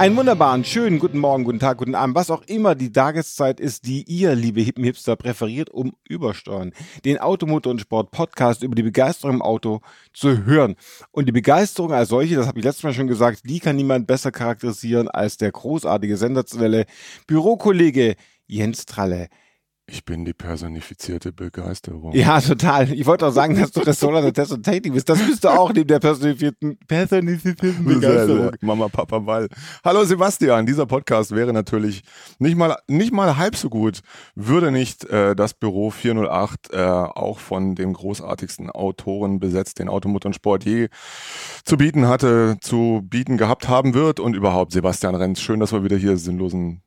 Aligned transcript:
Einen 0.00 0.16
wunderbaren, 0.16 0.64
schönen 0.64 0.98
guten 0.98 1.18
Morgen, 1.18 1.44
guten 1.44 1.58
Tag, 1.58 1.76
guten 1.76 1.94
Abend, 1.94 2.14
was 2.14 2.30
auch 2.30 2.40
immer 2.46 2.74
die 2.74 2.90
Tageszeit 2.90 3.60
ist, 3.60 3.84
die 3.84 4.02
ihr, 4.04 4.34
liebe 4.34 4.62
Hippen 4.62 4.82
Hipster, 4.82 5.14
präferiert, 5.14 5.68
um 5.68 5.92
Übersteuern, 6.08 6.72
den 7.04 7.18
Automotor 7.18 7.72
und 7.72 7.82
Sport 7.82 8.10
Podcast 8.10 8.62
über 8.62 8.74
die 8.74 8.82
Begeisterung 8.82 9.34
im 9.34 9.42
Auto 9.42 9.82
zu 10.14 10.46
hören. 10.46 10.76
Und 11.10 11.26
die 11.26 11.32
Begeisterung 11.32 11.92
als 11.92 12.08
solche, 12.08 12.34
das 12.34 12.46
habe 12.46 12.58
ich 12.58 12.64
letztes 12.64 12.82
Mal 12.82 12.94
schon 12.94 13.08
gesagt, 13.08 13.42
die 13.44 13.60
kann 13.60 13.76
niemand 13.76 14.06
besser 14.06 14.32
charakterisieren 14.32 15.06
als 15.06 15.36
der 15.36 15.52
großartige 15.52 16.16
Senderzwelle 16.16 16.86
Bürokollege 17.26 18.16
Jens 18.46 18.86
Tralle. 18.86 19.28
Ich 19.92 20.04
bin 20.04 20.24
die 20.24 20.32
personifizierte 20.32 21.32
Begeisterung. 21.32 22.12
Ja, 22.12 22.40
total. 22.40 22.92
Ich 22.92 23.06
wollte 23.06 23.26
auch 23.26 23.32
sagen, 23.32 23.58
dass 23.58 23.72
du 23.72 23.80
Ressola 23.80 24.20
der 24.20 24.32
Test 24.32 24.52
und 24.52 24.64
Tating 24.64 24.92
bist. 24.92 25.08
Das 25.08 25.18
bist 25.18 25.42
du 25.42 25.48
auch 25.48 25.72
neben 25.72 25.88
der 25.88 25.98
personifizierten, 25.98 26.78
personifizierten 26.86 27.84
Begeisterung. 27.84 28.52
Mama, 28.60 28.88
Papa, 28.88 29.18
Ball. 29.18 29.48
Hallo 29.84 30.04
Sebastian, 30.04 30.64
dieser 30.64 30.86
Podcast 30.86 31.32
wäre 31.32 31.52
natürlich 31.52 32.02
nicht 32.38 32.56
mal, 32.56 32.76
nicht 32.86 33.12
mal 33.12 33.36
halb 33.36 33.56
so 33.56 33.68
gut, 33.68 34.00
würde 34.36 34.70
nicht 34.70 35.04
äh, 35.06 35.34
das 35.34 35.54
Büro 35.54 35.90
408 35.90 36.72
äh, 36.72 36.76
auch 36.78 37.40
von 37.40 37.74
dem 37.74 37.92
großartigsten 37.92 38.70
Autoren 38.70 39.40
besetzt, 39.40 39.80
den 39.80 39.88
Automotor 39.88 40.28
und 40.28 40.34
Sport 40.34 40.64
je 40.64 40.88
zu 41.64 41.76
bieten 41.76 42.06
hatte, 42.06 42.58
zu 42.60 43.00
bieten 43.02 43.36
gehabt 43.36 43.68
haben 43.68 43.94
wird 43.94 44.20
und 44.20 44.36
überhaupt 44.36 44.70
Sebastian 44.70 45.16
Renz. 45.16 45.40
Schön, 45.40 45.58
dass 45.58 45.72
wir 45.72 45.82
wieder 45.82 45.96
hier 45.96 46.16
sinnlosen 46.16 46.82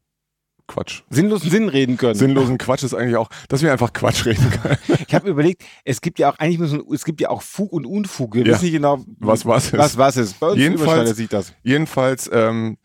Quatsch. 0.68 1.02
Sinnlosen 1.10 1.50
Sinn 1.50 1.70
reden 1.70 1.98
können. 1.98 2.16
Sinnlosen 2.16 2.58
Quatsch 2.58 2.84
ist 2.84 2.94
eigentlich 2.94 3.18
auch, 3.18 3.30
dass 3.50 3.62
wir 3.62 3.72
einfach 3.72 3.92
Quatsch 3.94 4.26
reden 4.26 4.50
können. 4.50 4.78
ich 5.08 5.14
habe 5.14 5.30
überlegt, 5.30 5.64
es 5.84 6.02
gibt 6.02 6.20
ja 6.20 6.32
auch 6.32 6.40
eigentlich 6.40 6.60
müssen, 6.60 6.82
es 6.94 7.04
gibt 7.06 7.22
ja 7.22 7.30
auch 7.30 7.42
Fug 7.42 7.74
und 7.74 7.86
Unfug. 7.86 8.36
Wir 8.36 8.46
ja. 8.46 8.54
wissen 8.54 8.66
nicht 8.66 8.74
genau, 8.74 9.04
was 9.20 9.46
was 9.46 9.66
ist. 9.66 9.78
Was 9.78 9.98
was 9.98 10.18
ist. 10.18 10.40
Bei 10.40 10.48
uns 10.48 10.60
jedenfalls 10.60 11.16
sieht 11.16 11.34
das. 11.34 11.54
Jedenfalls 11.64 12.30
ähm, 12.34 12.78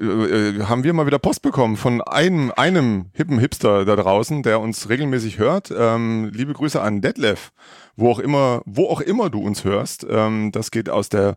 äh, 0.00 0.04
äh, 0.04 0.62
haben 0.64 0.84
wir 0.84 0.92
mal 0.94 1.06
wieder 1.06 1.18
Post 1.18 1.42
bekommen 1.42 1.76
von 1.76 2.00
einem, 2.00 2.52
einem 2.56 3.06
hippen 3.12 3.38
Hipster 3.38 3.84
da 3.84 3.94
draußen, 3.94 4.42
der 4.42 4.60
uns 4.60 4.88
regelmäßig 4.88 5.38
hört. 5.38 5.72
Ähm, 5.76 6.30
liebe 6.32 6.54
Grüße 6.54 6.80
an 6.80 7.02
Detlef, 7.02 7.52
wo 7.96 8.10
auch 8.10 8.18
immer, 8.18 8.62
wo 8.64 8.88
auch 8.88 9.00
immer 9.00 9.28
du 9.28 9.40
uns 9.40 9.64
hörst. 9.64 10.06
Ähm, 10.08 10.50
das 10.50 10.70
geht 10.70 10.88
aus 10.88 11.08
der 11.08 11.36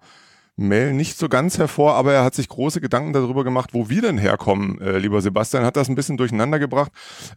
Mail 0.58 0.94
nicht 0.94 1.18
so 1.18 1.28
ganz 1.28 1.58
hervor, 1.58 1.96
aber 1.96 2.14
er 2.14 2.24
hat 2.24 2.36
sich 2.36 2.48
große 2.48 2.80
Gedanken 2.80 3.14
darüber 3.14 3.44
gemacht, 3.44 3.72
wo 3.74 3.90
wir 3.90 4.02
denn 4.02 4.18
herkommen, 4.18 4.80
äh, 4.80 4.98
lieber 4.98 5.22
Sebastian. 5.22 5.66
Hat 5.66 5.76
das 5.76 5.90
ein 5.90 5.96
bisschen 5.96 6.18
durcheinander 6.18 6.60
gebracht, 6.60 6.92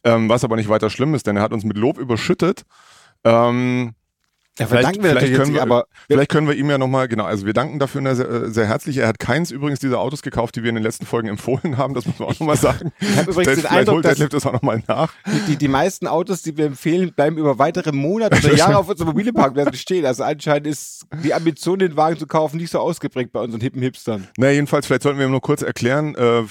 ähm, 0.05 0.28
was 0.28 0.44
aber 0.44 0.56
nicht 0.56 0.69
weiter 0.69 0.91
schlimm 0.91 1.14
ist, 1.14 1.27
denn 1.27 1.36
er 1.36 1.42
hat 1.42 1.52
uns 1.52 1.64
mit 1.64 1.77
Lob 1.77 1.98
überschüttet. 1.98 2.64
Ähm, 3.25 3.94
ja, 4.58 4.66
vielleicht, 4.66 5.02
wir 5.02 5.10
vielleicht, 5.10 5.34
können 5.34 5.54
wir, 5.54 5.62
aber 5.62 5.86
vielleicht 6.08 6.30
können 6.30 6.48
wir 6.48 6.54
ihm 6.54 6.68
ja 6.68 6.78
nochmal, 6.78 7.08
genau, 7.08 7.24
also 7.24 7.46
wir 7.46 7.52
danken 7.52 7.78
dafür 7.78 8.14
sehr, 8.14 8.50
sehr 8.50 8.66
herzlich. 8.66 8.96
Er 8.98 9.08
hat 9.08 9.18
keins 9.18 9.50
übrigens 9.50 9.80
dieser 9.80 10.00
Autos 10.00 10.22
gekauft, 10.22 10.56
die 10.56 10.62
wir 10.62 10.68
in 10.68 10.74
den 10.74 10.84
letzten 10.84 11.06
Folgen 11.06 11.28
empfohlen 11.28 11.76
haben, 11.76 11.94
das 11.94 12.06
muss 12.06 12.18
man 12.18 12.28
auch 12.28 12.40
nochmal 12.40 12.56
sagen. 12.56 12.92
Ich 13.00 13.16
habe 13.16 13.30
übrigens 13.30 13.62
den 13.62 13.66
Eindruck, 13.66 14.02
dass 14.02 14.18
das 14.18 14.46
auch 14.46 14.52
nochmal 14.52 14.82
nach. 14.86 15.12
Die, 15.26 15.52
die, 15.52 15.56
die, 15.56 15.68
meisten 15.68 16.06
Autos, 16.06 16.42
die 16.42 16.56
wir 16.56 16.66
empfehlen, 16.66 17.12
bleiben 17.12 17.38
über 17.38 17.58
weitere 17.58 17.92
Monate 17.92 18.36
oder 18.36 18.54
Jahre 18.56 18.78
auf 18.78 18.88
unserem 18.88 19.08
Mobileparkplätzen 19.08 19.76
stehen. 19.76 20.04
Also 20.04 20.24
anscheinend 20.24 20.66
ist 20.66 21.06
die 21.22 21.32
Ambition, 21.32 21.78
den 21.78 21.96
Wagen 21.96 22.18
zu 22.18 22.26
kaufen, 22.26 22.58
nicht 22.58 22.70
so 22.70 22.78
ausgeprägt 22.78 23.32
bei 23.32 23.40
unseren 23.40 23.60
hippen 23.60 23.80
Hipstern. 23.80 24.28
Na, 24.36 24.50
jedenfalls, 24.50 24.86
vielleicht 24.86 25.02
sollten 25.02 25.18
wir 25.18 25.26
ihm 25.26 25.30
nur 25.30 25.40
kurz 25.40 25.62
erklären, 25.62 26.14
äh, 26.16 26.42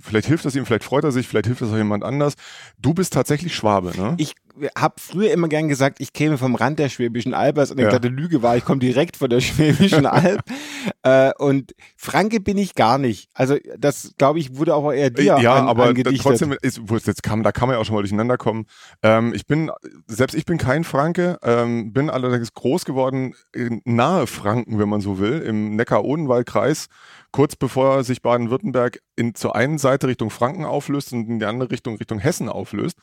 vielleicht 0.00 0.28
hilft 0.28 0.44
das 0.44 0.54
ihm, 0.54 0.66
vielleicht 0.66 0.84
freut 0.84 1.04
er 1.04 1.12
sich, 1.12 1.26
vielleicht 1.26 1.46
hilft 1.46 1.62
das 1.62 1.70
auch 1.70 1.76
jemand 1.76 2.04
anders. 2.04 2.34
Du 2.78 2.94
bist 2.94 3.12
tatsächlich 3.12 3.54
Schwabe, 3.54 3.92
ne? 3.96 4.14
Ich 4.18 4.34
habe 4.76 4.94
früher 4.98 5.32
immer 5.32 5.48
gern 5.48 5.68
gesagt, 5.68 5.96
ich 6.00 6.12
käme 6.12 6.38
vom 6.38 6.54
Rand 6.54 6.78
der 6.78 6.88
Schwäbischen 6.88 7.34
Alb, 7.34 7.56
was 7.56 7.72
eine 7.72 7.82
ja. 7.82 7.88
glatte 7.88 8.08
Lüge 8.08 8.42
war. 8.42 8.56
Ich 8.56 8.64
komme 8.64 8.80
direkt 8.80 9.16
von 9.16 9.30
der 9.30 9.40
Schwäbischen 9.40 10.06
Alb. 10.06 10.42
Äh, 11.04 11.32
und 11.38 11.74
Franke 11.96 12.40
bin 12.40 12.56
ich 12.56 12.74
gar 12.74 12.96
nicht. 12.96 13.28
Also 13.34 13.56
das, 13.78 14.14
glaube 14.16 14.38
ich, 14.38 14.56
wurde 14.56 14.74
auch 14.74 14.90
eher 14.90 15.10
dir 15.10 15.38
Ja, 15.38 15.54
an, 15.54 15.68
aber 15.68 15.94
trotzdem, 15.94 16.56
ist, 16.62 16.80
jetzt 17.04 17.22
kam, 17.22 17.42
da 17.42 17.52
kann 17.52 17.68
man 17.68 17.76
ja 17.76 17.80
auch 17.80 17.84
schon 17.84 17.94
mal 17.94 18.00
durcheinander 18.00 18.38
kommen. 18.38 18.64
Ähm, 19.02 19.34
ich 19.34 19.46
bin, 19.46 19.70
selbst 20.06 20.34
ich 20.34 20.46
bin 20.46 20.56
kein 20.56 20.82
Franke, 20.82 21.38
ähm, 21.42 21.92
bin 21.92 22.08
allerdings 22.08 22.54
groß 22.54 22.86
geworden 22.86 23.34
nahe 23.84 24.26
Franken, 24.26 24.78
wenn 24.78 24.88
man 24.88 25.02
so 25.02 25.18
will, 25.18 25.40
im 25.40 25.76
Neckar-Odenwald-Kreis 25.76 26.88
kurz 27.34 27.56
bevor 27.56 28.04
sich 28.04 28.22
Baden-Württemberg 28.22 29.00
in 29.16 29.34
zur 29.34 29.56
einen 29.56 29.78
Seite 29.78 30.06
Richtung 30.06 30.30
Franken 30.30 30.64
auflöst 30.64 31.12
und 31.12 31.28
in 31.28 31.40
die 31.40 31.46
andere 31.46 31.68
Richtung 31.68 31.96
Richtung 31.96 32.20
Hessen 32.20 32.48
auflöst. 32.48 32.96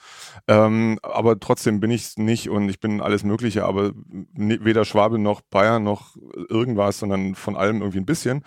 Ähm, 0.48 1.00
aber 1.04 1.38
trotzdem 1.38 1.82
bin 1.82 1.92
ich 1.92 2.04
es 2.04 2.18
nicht 2.18 2.50
und 2.50 2.70
ich 2.70 2.80
bin 2.80 3.02
alles 3.02 3.26
Mögliche, 3.26 3.66
aber 3.66 3.92
weder 4.34 4.86
Schwabe 4.86 5.20
noch 5.20 5.42
Bayern 5.42 5.84
noch 5.84 6.16
irgendwas, 6.48 7.00
sondern 7.00 7.36
von 7.36 7.58
allem 7.58 7.82
irgendwie 7.82 7.91
ein 8.00 8.06
bisschen. 8.06 8.44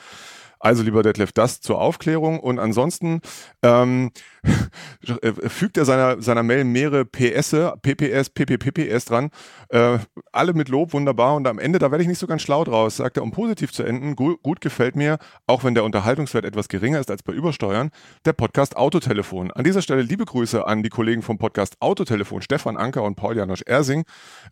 Also 0.65 0.83
lieber 0.83 1.03
Detlef, 1.03 1.31
das 1.31 1.61
zur 1.61 1.79
Aufklärung. 1.79 2.41
Und 2.41 2.59
ansonsten 2.59 3.21
ähm, 3.63 4.13
fügt 5.49 5.77
er 5.77 5.85
seiner, 5.85 6.23
seiner 6.23 6.43
Mail 6.43 6.65
mehrere 6.65 7.05
PS, 7.05 7.55
PPS, 7.83 8.31
PPPPS 8.31 9.05
dran. 9.05 9.31
Äh, 9.69 9.99
alle 10.33 10.55
mit 10.55 10.71
Lob, 10.71 10.95
wunderbar. 10.95 11.35
Und 11.35 11.47
am 11.47 11.59
Ende, 11.59 11.79
da 11.79 11.91
werde 11.91 12.01
ich 12.01 12.09
nicht 12.09 12.19
so 12.19 12.27
ganz 12.27 12.41
schlau 12.41 12.65
draus, 12.65 12.97
sagt 12.97 13.19
er, 13.19 13.25
um 13.25 13.31
positiv 13.31 13.73
zu 13.73 13.83
enden, 13.83 14.17
gut, 14.17 14.43
gut 14.43 14.63
gefällt 14.63 14.97
mir, 14.97 15.19
auch 15.47 15.65
wenn 15.65 15.75
der 15.75 15.85
Unterhaltungswert 15.85 16.47
etwas 16.47 16.69
geringer 16.69 16.99
ist 16.99 17.11
als 17.11 17.23
bei 17.23 17.35
Übersteuern, 17.35 17.91
der 18.25 18.33
Podcast 18.33 18.75
Autotelefon. 18.79 19.51
An 19.51 19.65
dieser 19.65 19.83
Stelle 19.83 20.01
liebe 20.01 20.25
Grüße 20.25 20.67
an 20.67 20.83
die 20.83 20.89
Kollegen 20.89 21.21
vom 21.21 21.37
Podcast 21.37 21.77
Autotelefon, 21.81 22.41
Stefan 22.41 22.79
Anker 22.79 23.03
und 23.03 23.17
Paul 23.17 23.37
Janosch 23.37 23.65
Ersing. 23.67 24.05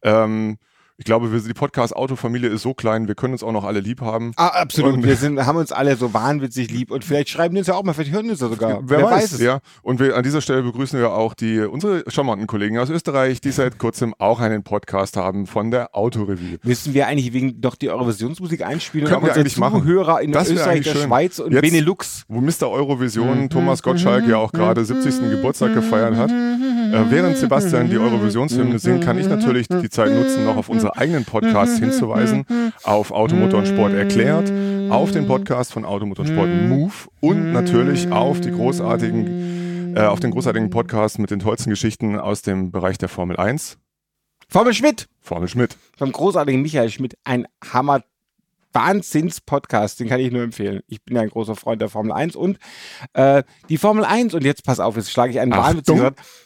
Ähm, 0.03 0.59
ich 1.03 1.05
glaube, 1.05 1.33
wir, 1.33 1.41
die 1.41 1.53
Podcast-Autofamilie 1.53 2.49
ist 2.49 2.63
so 2.63 2.75
klein, 2.75 3.09
wir 3.09 3.17
können 3.17 3.33
uns 3.33 3.43
auch 3.43 3.51
noch 3.51 3.65
alle 3.65 3.81
lieb 3.81 4.03
haben. 4.03 4.31
Ah, 4.37 4.47
absolut. 4.47 4.95
Und 4.95 5.05
wir 5.05 5.17
sind, 5.17 5.45
haben 5.45 5.59
uns 5.59 5.73
alle 5.73 5.97
so 5.97 6.15
wahnwitzig 6.15 6.71
lieb 6.71 6.93
und 6.93 7.05
vielleicht 7.05 7.29
schreiben 7.29 7.57
die 7.57 7.59
uns 7.59 7.67
ja 7.67 7.75
auch 7.75 7.83
mal, 7.83 7.93
vielleicht 7.93 8.13
hören 8.13 8.27
die 8.27 8.31
uns 8.31 8.41
ja 8.41 8.49
sogar. 8.49 8.83
Wer, 8.85 8.99
wer 8.99 9.07
weiß, 9.07 9.12
weiß, 9.15 9.33
es. 9.33 9.41
Ja. 9.41 9.59
Und 9.83 9.99
wir, 9.99 10.17
an 10.17 10.23
dieser 10.23 10.41
Stelle 10.41 10.62
begrüßen 10.62 10.97
wir 11.01 11.11
auch 11.11 11.35
die, 11.35 11.59
unsere 11.59 12.05
charmanten 12.07 12.47
Kollegen 12.47 12.79
aus 12.79 12.89
Österreich, 12.89 13.41
die 13.41 13.51
seit 13.51 13.79
kurzem 13.79 14.15
auch 14.17 14.39
einen 14.39 14.62
Podcast 14.62 15.17
haben 15.17 15.49
von 15.49 15.73
der 15.73 15.97
Autorevue. 15.97 16.59
Müssen 16.62 16.95
wir 16.95 17.09
eigentlich 17.09 17.33
wegen 17.33 17.61
doch 17.61 17.75
die 17.75 17.91
Eurovisionsmusik 17.91 18.65
einspielen 18.65 19.09
Können 19.09 19.27
wir 19.27 19.35
eigentlich 19.35 19.57
machen. 19.57 19.81
Zuhörer 19.81 20.21
in 20.21 20.31
das 20.31 20.51
Österreich, 20.51 20.85
der 20.85 20.93
schön. 20.93 21.03
Schweiz 21.09 21.41
und 21.41 21.51
Jetzt, 21.51 21.62
Benelux. 21.62 22.23
Wo 22.29 22.41
Mr. 22.41 22.71
Eurovision 22.71 23.41
mhm. 23.41 23.51
Thomas 23.51 23.83
Gottschalk 23.83 24.29
ja 24.29 24.37
auch 24.37 24.53
gerade 24.53 24.85
70. 24.85 25.31
Geburtstag 25.33 25.75
gefeiert 25.75 26.15
hat. 26.15 26.31
Äh, 26.93 27.11
während 27.11 27.37
Sebastian 27.37 27.91
die 27.91 27.99
Eurovisionshymne 27.99 28.79
singt, 28.79 29.03
kann 29.05 29.19
ich 29.19 29.29
natürlich 29.29 29.67
die 29.69 29.91
Zeit 29.91 30.13
nutzen, 30.13 30.45
noch 30.45 30.57
auf 30.57 30.69
unsere 30.69 30.97
eigenen 30.97 31.25
Podcasts 31.25 31.53
Podcast 31.53 31.79
hinzuweisen 31.81 32.47
auf 32.85 33.11
Automotor 33.11 33.61
und 33.61 33.67
Sport 33.67 33.93
erklärt, 33.93 34.51
auf 34.91 35.11
den 35.11 35.27
Podcast 35.27 35.73
von 35.73 35.85
Automotor 35.85 36.25
und 36.25 36.33
Sport 36.33 36.49
Move 36.49 36.93
und 37.21 37.53
natürlich 37.53 38.11
auf 38.11 38.41
die 38.41 38.51
großartigen, 38.51 39.97
äh, 39.97 40.01
auf 40.01 40.21
den 40.21 40.31
großartigen 40.31 40.71
Podcast 40.71 41.19
mit 41.19 41.31
den 41.31 41.41
tollsten 41.41 41.71
Geschichten 41.71 42.19
aus 42.19 42.43
dem 42.43 42.71
Bereich 42.71 42.99
der 42.99 43.09
Formel 43.09 43.37
1. 43.37 43.79
Formel 44.49 44.75
Schmidt. 44.75 45.09
Formel 45.21 45.49
Schmidt. 45.49 45.77
Vom 45.97 46.13
großartigen 46.13 46.63
Michael 46.63 46.91
Schmidt. 46.91 47.17
Ein 47.25 47.47
Hammer 47.73 48.03
Wahnsinns-Podcast, 48.72 50.00
den 50.00 50.09
kann 50.09 50.21
ich 50.21 50.31
nur 50.31 50.43
empfehlen. 50.43 50.81
Ich 50.87 51.03
bin 51.03 51.16
ja 51.16 51.22
ein 51.22 51.28
großer 51.28 51.56
Freund 51.56 51.81
der 51.81 51.88
Formel 51.88 52.12
1 52.12 52.37
und 52.37 52.59
äh, 53.15 53.43
die 53.69 53.78
Formel 53.78 54.05
1, 54.05 54.34
und 54.34 54.44
jetzt 54.44 54.65
pass 54.65 54.81
auf, 54.81 54.97
jetzt 54.97 55.10
schlage 55.10 55.33
ich 55.33 55.41
einen 55.41 55.53
Wahnwitz 55.53 55.87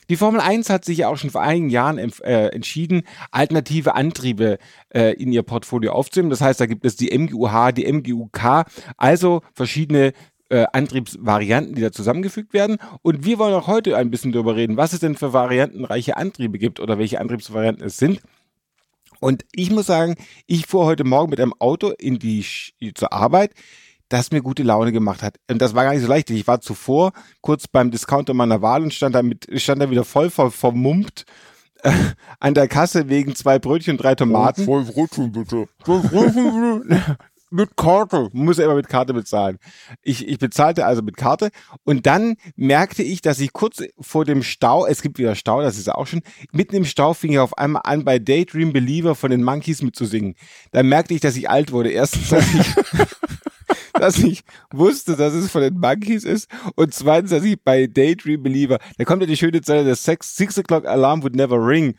Die 0.08 0.16
Formel 0.16 0.40
1 0.40 0.70
hat 0.70 0.84
sich 0.84 0.98
ja 0.98 1.08
auch 1.08 1.16
schon 1.16 1.30
vor 1.30 1.42
einigen 1.42 1.70
Jahren 1.70 1.98
äh, 1.98 2.48
entschieden, 2.48 3.02
alternative 3.30 3.94
Antriebe 3.94 4.58
äh, 4.94 5.12
in 5.14 5.32
ihr 5.32 5.42
Portfolio 5.42 5.92
aufzunehmen. 5.92 6.30
Das 6.30 6.40
heißt, 6.40 6.60
da 6.60 6.66
gibt 6.66 6.84
es 6.84 6.96
die 6.96 7.16
MGUH, 7.16 7.72
die 7.72 7.90
MGUK, 7.90 8.64
also 8.96 9.42
verschiedene 9.54 10.12
äh, 10.48 10.66
Antriebsvarianten, 10.72 11.74
die 11.74 11.82
da 11.82 11.92
zusammengefügt 11.92 12.52
werden. 12.52 12.78
Und 13.02 13.24
wir 13.24 13.38
wollen 13.38 13.54
auch 13.54 13.66
heute 13.66 13.96
ein 13.96 14.10
bisschen 14.10 14.32
darüber 14.32 14.56
reden, 14.56 14.76
was 14.76 14.92
es 14.92 15.00
denn 15.00 15.16
für 15.16 15.32
variantenreiche 15.32 16.16
Antriebe 16.16 16.58
gibt 16.58 16.80
oder 16.80 16.98
welche 16.98 17.20
Antriebsvarianten 17.20 17.84
es 17.84 17.96
sind. 17.96 18.20
Und 19.20 19.44
ich 19.52 19.70
muss 19.70 19.86
sagen, 19.86 20.16
ich 20.46 20.66
fuhr 20.66 20.84
heute 20.84 21.04
Morgen 21.04 21.30
mit 21.30 21.40
einem 21.40 21.54
Auto 21.58 21.90
in 21.98 22.18
die 22.18 22.44
zur 22.94 23.12
Arbeit, 23.12 23.52
das 24.08 24.30
mir 24.30 24.42
gute 24.42 24.62
Laune 24.62 24.92
gemacht 24.92 25.22
hat. 25.22 25.36
Und 25.50 25.60
das 25.60 25.74
war 25.74 25.84
gar 25.84 25.92
nicht 25.92 26.02
so 26.02 26.08
leicht. 26.08 26.30
Ich 26.30 26.46
war 26.46 26.60
zuvor 26.60 27.12
kurz 27.40 27.66
beim 27.66 27.90
Discounter 27.90 28.34
meiner 28.34 28.62
Wahl 28.62 28.82
und 28.82 28.94
stand 28.94 29.14
da 29.14 29.22
mit, 29.22 29.48
stand 29.60 29.82
da 29.82 29.90
wieder 29.90 30.04
voll 30.04 30.30
ver, 30.30 30.50
vermummt 30.50 31.24
äh, 31.82 31.92
an 32.40 32.54
der 32.54 32.68
Kasse 32.68 33.08
wegen 33.08 33.34
zwei 33.34 33.58
Brötchen 33.58 33.92
und 33.92 34.02
drei 34.02 34.14
Tomaten. 34.14 34.64
Voll 34.64 34.84
Brötchen 34.84 35.32
bitte 35.32 35.68
mit 37.50 37.76
Karte, 37.76 38.28
muss 38.32 38.58
er 38.58 38.66
immer 38.66 38.74
mit 38.74 38.88
Karte 38.88 39.14
bezahlen. 39.14 39.58
Ich, 40.02 40.26
ich 40.26 40.38
bezahlte 40.38 40.84
also 40.84 41.02
mit 41.02 41.16
Karte 41.16 41.50
und 41.84 42.06
dann 42.06 42.36
merkte 42.56 43.02
ich, 43.02 43.20
dass 43.20 43.38
ich 43.38 43.52
kurz 43.52 43.82
vor 44.00 44.24
dem 44.24 44.42
Stau, 44.42 44.86
es 44.86 45.02
gibt 45.02 45.18
wieder 45.18 45.34
Stau, 45.34 45.62
das 45.62 45.78
ist 45.78 45.90
auch 45.90 46.06
schon, 46.06 46.22
mitten 46.52 46.76
im 46.76 46.84
Stau 46.84 47.14
fing 47.14 47.32
ich 47.32 47.38
auf 47.38 47.56
einmal 47.58 47.82
an, 47.84 48.04
bei 48.04 48.18
Daydream 48.18 48.72
Believer 48.72 49.14
von 49.14 49.30
den 49.30 49.44
Monkeys 49.44 49.82
mitzusingen. 49.82 50.34
Dann 50.72 50.88
merkte 50.88 51.14
ich, 51.14 51.20
dass 51.20 51.36
ich 51.36 51.48
alt 51.48 51.72
wurde. 51.72 51.90
Erstens, 51.90 52.30
dass 52.30 52.54
ich 52.54 52.66
dass 53.98 54.18
ich 54.18 54.44
wusste, 54.72 55.16
dass 55.16 55.32
es 55.34 55.50
von 55.50 55.62
den 55.62 55.78
Monkeys 55.78 56.24
ist 56.24 56.48
und 56.74 56.94
zweitens, 56.94 57.30
dass 57.30 57.44
ich 57.44 57.60
bei 57.62 57.86
Daydream 57.86 58.42
Believer, 58.42 58.78
da 58.98 59.04
kommt 59.04 59.22
ja 59.22 59.26
die 59.26 59.36
schöne 59.36 59.62
Zeile, 59.62 59.84
der 59.84 59.96
Six 59.96 60.38
O'Clock 60.38 60.84
Alarm 60.86 61.22
would 61.22 61.34
never 61.34 61.56
ring. 61.56 61.94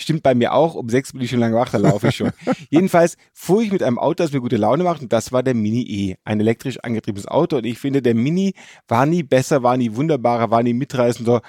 Stimmt 0.00 0.22
bei 0.22 0.34
mir 0.34 0.54
auch, 0.54 0.76
um 0.76 0.88
sechs 0.88 1.12
bin 1.12 1.22
ich 1.22 1.30
schon 1.30 1.40
lange 1.40 1.56
wach, 1.56 1.70
da 1.70 1.78
laufe 1.78 2.08
ich 2.08 2.16
schon. 2.16 2.30
Jedenfalls 2.70 3.16
fuhr 3.32 3.62
ich 3.62 3.72
mit 3.72 3.82
einem 3.82 3.98
Auto, 3.98 4.22
das 4.22 4.32
mir 4.32 4.40
gute 4.40 4.56
Laune 4.56 4.84
macht 4.84 5.02
und 5.02 5.12
das 5.12 5.32
war 5.32 5.42
der 5.42 5.54
Mini 5.54 5.82
E, 5.82 6.16
ein 6.24 6.38
elektrisch 6.38 6.78
angetriebenes 6.78 7.26
Auto 7.26 7.56
und 7.56 7.66
ich 7.66 7.80
finde, 7.80 8.00
der 8.00 8.14
Mini 8.14 8.54
war 8.86 9.06
nie 9.06 9.24
besser, 9.24 9.64
war 9.64 9.76
nie 9.76 9.96
wunderbarer, 9.96 10.52
war 10.52 10.62
nie 10.62 10.72
mitreißender 10.72 11.42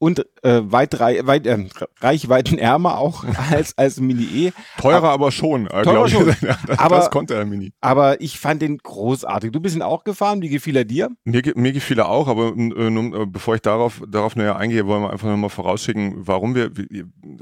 und 0.00 0.24
äh, 0.42 0.62
weit, 0.64 0.98
weit 0.98 1.46
äh, 1.46 1.66
Reichweitenärmer 2.00 2.98
auch 2.98 3.24
als 3.50 3.76
als 3.76 4.00
Mini 4.00 4.24
E. 4.24 4.52
Teurer 4.80 4.96
aber, 4.96 5.10
aber 5.10 5.30
schon. 5.30 5.66
Äh, 5.66 5.82
teurer 5.82 6.08
schon. 6.08 6.26
das, 6.66 6.78
aber, 6.78 6.96
das 6.96 7.10
konnte 7.10 7.34
der 7.34 7.44
Mini. 7.44 7.72
Aber 7.82 8.20
ich 8.20 8.40
fand 8.40 8.62
den 8.62 8.78
großartig. 8.78 9.52
Du 9.52 9.60
bist 9.60 9.76
ihn 9.76 9.82
auch 9.82 10.02
gefahren. 10.02 10.40
Wie 10.40 10.48
gefiel 10.48 10.74
er 10.76 10.86
dir? 10.86 11.10
Mir, 11.24 11.42
mir 11.54 11.72
gefiel 11.72 11.98
er 11.98 12.08
auch, 12.08 12.28
aber 12.28 12.48
äh, 12.56 12.90
nun, 12.90 13.12
äh, 13.12 13.26
bevor 13.26 13.54
ich 13.54 13.60
darauf, 13.60 14.02
darauf 14.08 14.36
näher 14.36 14.56
eingehe, 14.56 14.86
wollen 14.86 15.02
wir 15.02 15.10
einfach 15.10 15.28
nochmal 15.28 15.50
vorausschicken, 15.50 16.14
warum 16.16 16.54
wir, 16.54 16.70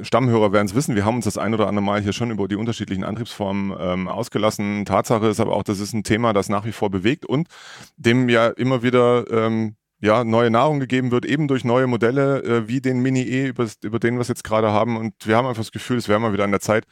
Stammhörer 0.03 0.53
werden 0.53 0.67
es 0.67 0.75
wissen, 0.75 0.97
wir 0.97 1.05
haben 1.05 1.17
uns 1.17 1.27
das 1.27 1.39
ein 1.39 1.55
oder 1.55 1.69
andere 1.69 1.85
Mal 1.85 2.03
hier 2.03 2.13
schon 2.13 2.33
über 2.33 2.49
die 2.49 2.57
unterschiedlichen 2.57 3.05
Antriebsformen 3.05 3.77
ähm, 3.79 4.09
ausgelassen. 4.09 4.85
Tatsache 4.85 5.29
ist 5.29 5.39
aber 5.39 5.55
auch, 5.55 5.63
das 5.63 5.79
ist 5.79 5.93
ein 5.93 6.03
Thema, 6.03 6.33
das 6.33 6.49
nach 6.49 6.65
wie 6.65 6.73
vor 6.73 6.91
bewegt 6.91 7.25
und 7.25 7.47
dem 7.97 8.29
ja 8.29 8.49
immer 8.49 8.83
wieder 8.83 9.31
ähm, 9.31 9.77
ja, 10.01 10.23
neue 10.23 10.51
Nahrung 10.51 10.79
gegeben 10.79 11.11
wird, 11.11 11.25
eben 11.25 11.49
durch 11.49 11.65
neue 11.65 11.87
Modelle 11.87 12.43
äh, 12.43 12.69
wie 12.69 12.81
den 12.81 13.01
Mini 13.01 13.23
E, 13.23 13.47
über, 13.49 13.67
über 13.83 13.99
den 13.99 14.15
wir 14.15 14.21
es 14.21 14.29
jetzt 14.29 14.45
gerade 14.45 14.71
haben. 14.71 14.97
Und 14.97 15.15
wir 15.27 15.37
haben 15.37 15.47
einfach 15.47 15.63
das 15.63 15.73
Gefühl, 15.73 15.97
es 15.97 16.09
wäre 16.09 16.21
mal 16.21 16.33
wieder 16.33 16.45
an 16.45 16.53
der 16.53 16.61
Zeit, 16.61 16.85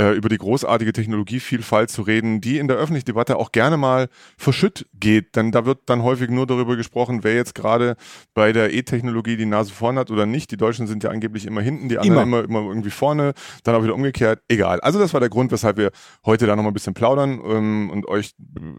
äh, 0.00 0.12
über 0.12 0.30
die 0.30 0.38
großartige 0.38 0.94
Technologievielfalt 0.94 1.90
zu 1.90 2.00
reden, 2.02 2.40
die 2.40 2.56
in 2.56 2.68
der 2.68 2.78
öffentlichen 2.78 3.04
Debatte 3.04 3.36
auch 3.36 3.52
gerne 3.52 3.76
mal 3.76 4.08
verschütt 4.38 4.86
geht. 4.94 5.36
Denn 5.36 5.52
da 5.52 5.66
wird 5.66 5.80
dann 5.86 6.02
häufig 6.02 6.30
nur 6.30 6.46
darüber 6.46 6.76
gesprochen, 6.76 7.22
wer 7.22 7.34
jetzt 7.34 7.54
gerade 7.54 7.96
bei 8.32 8.52
der 8.52 8.72
E-Technologie 8.72 9.36
die 9.36 9.44
Nase 9.44 9.72
vorn 9.72 9.98
hat 9.98 10.10
oder 10.10 10.24
nicht. 10.24 10.50
Die 10.52 10.56
Deutschen 10.56 10.86
sind 10.86 11.04
ja 11.04 11.10
angeblich 11.10 11.44
immer 11.44 11.60
hinten, 11.60 11.90
die 11.90 11.98
anderen 11.98 12.22
immer, 12.22 12.44
immer, 12.44 12.60
immer 12.60 12.68
irgendwie 12.68 12.90
vorne, 12.90 13.34
dann 13.64 13.74
auch 13.74 13.82
wieder 13.82 13.94
umgekehrt. 13.94 14.40
Egal. 14.48 14.80
Also 14.80 14.98
das 14.98 15.12
war 15.12 15.20
der 15.20 15.28
Grund, 15.28 15.52
weshalb 15.52 15.76
wir 15.76 15.90
heute 16.24 16.46
da 16.46 16.56
nochmal 16.56 16.70
ein 16.70 16.74
bisschen 16.74 16.94
plaudern 16.94 17.38
ähm, 17.44 17.90
und 17.90 18.08
euch 18.08 18.32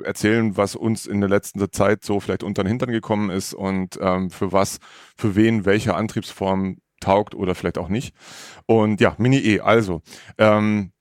erzählen, 0.04 0.58
was 0.58 0.76
uns 0.76 1.06
in 1.06 1.22
der 1.22 1.30
letzten 1.30 1.72
Zeit 1.72 2.04
so 2.04 2.20
vielleicht 2.20 2.42
unter 2.42 2.64
den 2.64 2.70
Hintern 2.70 2.92
gekommen 2.92 3.30
ist 3.30 3.54
und 3.54 4.00
ähm, 4.02 4.32
für 4.32 4.52
was, 4.52 4.80
für 5.16 5.36
wen, 5.36 5.66
welche 5.66 5.94
Antriebsform 5.94 6.78
taugt 7.00 7.36
oder 7.36 7.54
vielleicht 7.54 7.78
auch 7.78 7.90
nicht. 7.90 8.16
Und 8.66 9.02
ja, 9.02 9.14
Mini 9.20 9.38
E, 9.38 9.60
also. 9.60 10.02
Ähm, 10.38 10.92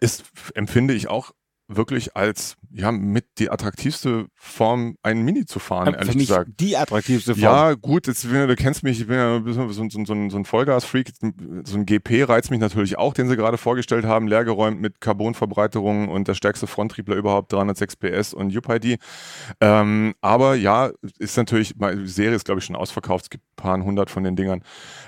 ist, 0.00 0.24
empfinde 0.54 0.94
ich 0.94 1.08
auch 1.08 1.32
wirklich 1.68 2.16
als 2.16 2.56
ja 2.70 2.92
mit 2.92 3.26
die 3.38 3.50
attraktivste 3.50 4.26
Form, 4.34 4.96
einen 5.02 5.24
Mini 5.24 5.46
zu 5.46 5.58
fahren, 5.58 5.94
ehrlich 5.94 6.12
Für 6.12 6.18
mich 6.18 6.28
gesagt. 6.28 6.50
Die 6.60 6.76
attraktivste 6.76 7.34
Form. 7.34 7.42
Ja, 7.42 7.74
gut, 7.74 8.06
jetzt, 8.06 8.24
du 8.24 8.56
kennst 8.56 8.82
mich, 8.82 9.00
ich 9.00 9.06
bin 9.06 9.16
ja 9.16 9.42
so, 9.44 9.68
so, 9.70 9.88
so, 9.88 10.04
so 10.04 10.36
ein 10.36 10.44
Vollgas-Freak. 10.44 11.10
So 11.64 11.76
ein 11.76 11.86
GP 11.86 12.24
reizt 12.24 12.50
mich 12.50 12.60
natürlich 12.60 12.98
auch, 12.98 13.14
den 13.14 13.28
sie 13.28 13.36
gerade 13.36 13.58
vorgestellt 13.58 14.04
haben, 14.04 14.28
leergeräumt 14.28 14.80
mit 14.80 15.00
Carbonverbreiterung 15.00 16.08
und 16.08 16.28
der 16.28 16.34
stärkste 16.34 16.66
Fronttriebler 16.66 17.16
überhaupt, 17.16 17.52
306 17.52 17.96
PS 17.96 18.34
und 18.34 18.56
UPID. 18.56 18.98
Ähm, 19.60 20.14
aber 20.20 20.54
ja, 20.54 20.90
ist 21.18 21.36
natürlich, 21.36 21.74
die 21.74 22.06
Serie 22.06 22.36
ist 22.36 22.44
glaube 22.44 22.60
ich 22.60 22.64
schon 22.64 22.76
ausverkauft, 22.76 23.24
es 23.24 23.30
gibt 23.30 23.44
ein 23.44 23.56
paar 23.56 23.82
hundert 23.82 24.10
von 24.10 24.22
den 24.22 24.36
Dingern. 24.36 24.62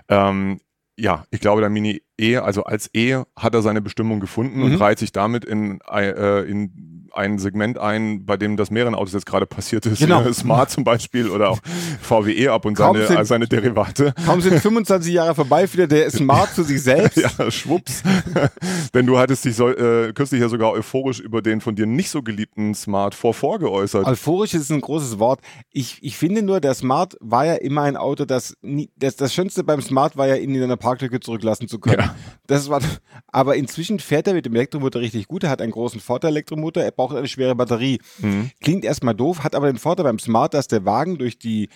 Ähm, 0.08 0.60
ja, 0.96 1.24
ich 1.30 1.40
glaube, 1.40 1.60
der 1.60 1.70
Mini 1.70 2.02
E, 2.18 2.36
also 2.36 2.64
als 2.64 2.90
E 2.94 3.22
hat 3.36 3.54
er 3.54 3.62
seine 3.62 3.80
Bestimmung 3.80 4.20
gefunden 4.20 4.58
mhm. 4.58 4.64
und 4.64 4.74
reiht 4.76 4.98
sich 4.98 5.12
damit 5.12 5.44
in, 5.44 5.80
äh, 5.90 6.42
in 6.42 6.98
ein 7.12 7.38
Segment 7.38 7.78
ein, 7.78 8.24
bei 8.24 8.36
dem 8.36 8.56
das 8.56 8.70
mehreren 8.70 8.94
Autos 8.94 9.12
jetzt 9.12 9.26
gerade 9.26 9.46
passiert 9.46 9.86
ist. 9.86 9.98
Genau. 9.98 10.30
Smart 10.32 10.70
zum 10.70 10.84
Beispiel 10.84 11.28
oder 11.28 11.50
auch 11.50 11.58
VWE 12.00 12.52
ab 12.52 12.64
und 12.64 12.78
seine, 12.78 13.06
sind, 13.06 13.26
seine 13.26 13.48
Derivate. 13.48 14.14
Kaum 14.24 14.40
sind 14.40 14.60
25 14.60 15.12
Jahre 15.12 15.34
vorbei, 15.34 15.70
wieder 15.72 15.86
der 15.86 16.10
Smart 16.10 16.54
zu 16.54 16.62
sich 16.62 16.82
selbst. 16.82 17.16
ja, 17.38 17.50
schwupps. 17.50 18.02
Denn 18.94 19.06
du 19.06 19.18
hattest 19.18 19.44
dich 19.44 19.56
so, 19.56 19.68
äh, 19.68 20.12
kürzlich 20.12 20.40
ja 20.40 20.48
sogar 20.48 20.72
euphorisch 20.72 21.20
über 21.20 21.42
den 21.42 21.60
von 21.60 21.74
dir 21.74 21.86
nicht 21.86 22.10
so 22.10 22.22
geliebten 22.22 22.74
Smart 22.74 23.14
4 23.14 23.58
geäußert. 23.58 24.06
Euphorisch 24.06 24.54
ist 24.54 24.70
ein 24.70 24.80
großes 24.80 25.18
Wort. 25.18 25.40
Ich, 25.70 25.98
ich 26.02 26.16
finde 26.16 26.42
nur, 26.42 26.60
der 26.60 26.74
Smart 26.74 27.16
war 27.20 27.46
ja 27.46 27.54
immer 27.54 27.82
ein 27.82 27.96
Auto, 27.96 28.24
das, 28.24 28.54
nie, 28.62 28.90
das, 28.96 29.16
das 29.16 29.34
Schönste 29.34 29.64
beim 29.64 29.80
Smart 29.82 30.16
war 30.16 30.28
ja, 30.28 30.36
ihn 30.36 30.54
in 30.54 30.62
einer 30.62 30.76
Parklücke 30.76 31.20
zurücklassen 31.20 31.68
zu 31.68 31.78
können. 31.78 32.00
Ja. 32.00 32.07
Das 32.46 32.70
war, 32.70 32.80
aber 33.26 33.56
inzwischen 33.56 34.00
fährt 34.00 34.26
er 34.26 34.34
mit 34.34 34.46
dem 34.46 34.54
Elektromotor 34.54 35.02
richtig 35.02 35.28
gut. 35.28 35.44
Er 35.44 35.50
hat 35.50 35.60
einen 35.60 35.72
großen 35.72 36.00
Vorteil-Elektromotor. 36.00 36.82
Er 36.82 36.90
braucht 36.90 37.16
eine 37.16 37.28
schwere 37.28 37.54
Batterie. 37.54 38.00
Mhm. 38.18 38.50
Klingt 38.60 38.84
erstmal 38.84 39.14
doof, 39.14 39.44
hat 39.44 39.54
aber 39.54 39.66
den 39.66 39.78
Vorteil 39.78 40.04
beim 40.04 40.18
Smart, 40.18 40.54
dass 40.54 40.68
der 40.68 40.84
Wagen 40.84 41.18
durch 41.18 41.38
die 41.38 41.68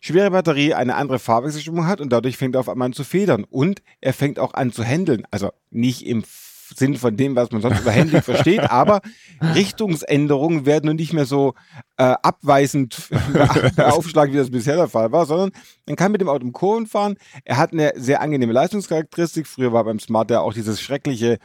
schwere 0.00 0.30
Batterie 0.30 0.74
eine 0.74 0.94
andere 0.94 1.18
Fahrwechselstimmung 1.18 1.86
hat 1.86 2.00
und 2.00 2.10
dadurch 2.10 2.36
fängt 2.36 2.54
er 2.54 2.60
auf 2.60 2.68
einmal 2.68 2.86
an 2.86 2.92
zu 2.92 3.04
federn. 3.04 3.44
Und 3.48 3.82
er 4.00 4.12
fängt 4.12 4.38
auch 4.38 4.54
an 4.54 4.72
zu 4.72 4.84
handeln. 4.84 5.24
Also 5.30 5.50
nicht 5.70 6.06
im 6.06 6.24
Sinn 6.76 6.96
von 6.96 7.16
dem, 7.16 7.36
was 7.36 7.50
man 7.50 7.62
sonst 7.62 7.80
über 7.80 7.94
Handling 7.94 8.22
versteht, 8.22 8.70
aber 8.70 9.00
Richtungsänderungen 9.54 10.66
werden 10.66 10.86
nun 10.86 10.96
nicht 10.96 11.12
mehr 11.12 11.26
so 11.26 11.54
äh, 12.00 12.16
abweisend 12.22 13.10
per 13.76 13.92
Aufschlag, 13.92 14.32
wie 14.32 14.36
das 14.38 14.50
bisher 14.50 14.76
der 14.76 14.88
Fall 14.88 15.12
war, 15.12 15.26
sondern 15.26 15.50
man 15.86 15.96
kann 15.96 16.12
mit 16.12 16.22
dem 16.22 16.30
Auto 16.30 16.46
im 16.46 16.52
Kurven 16.52 16.86
fahren. 16.86 17.16
Er 17.44 17.58
hat 17.58 17.74
eine 17.74 17.92
sehr 17.94 18.22
angenehme 18.22 18.54
Leistungscharakteristik. 18.54 19.46
Früher 19.46 19.74
war 19.74 19.84
beim 19.84 20.00
Smart 20.00 20.30
ja 20.30 20.40
auch 20.40 20.54
dieses 20.54 20.80
schreckliche 20.80 21.38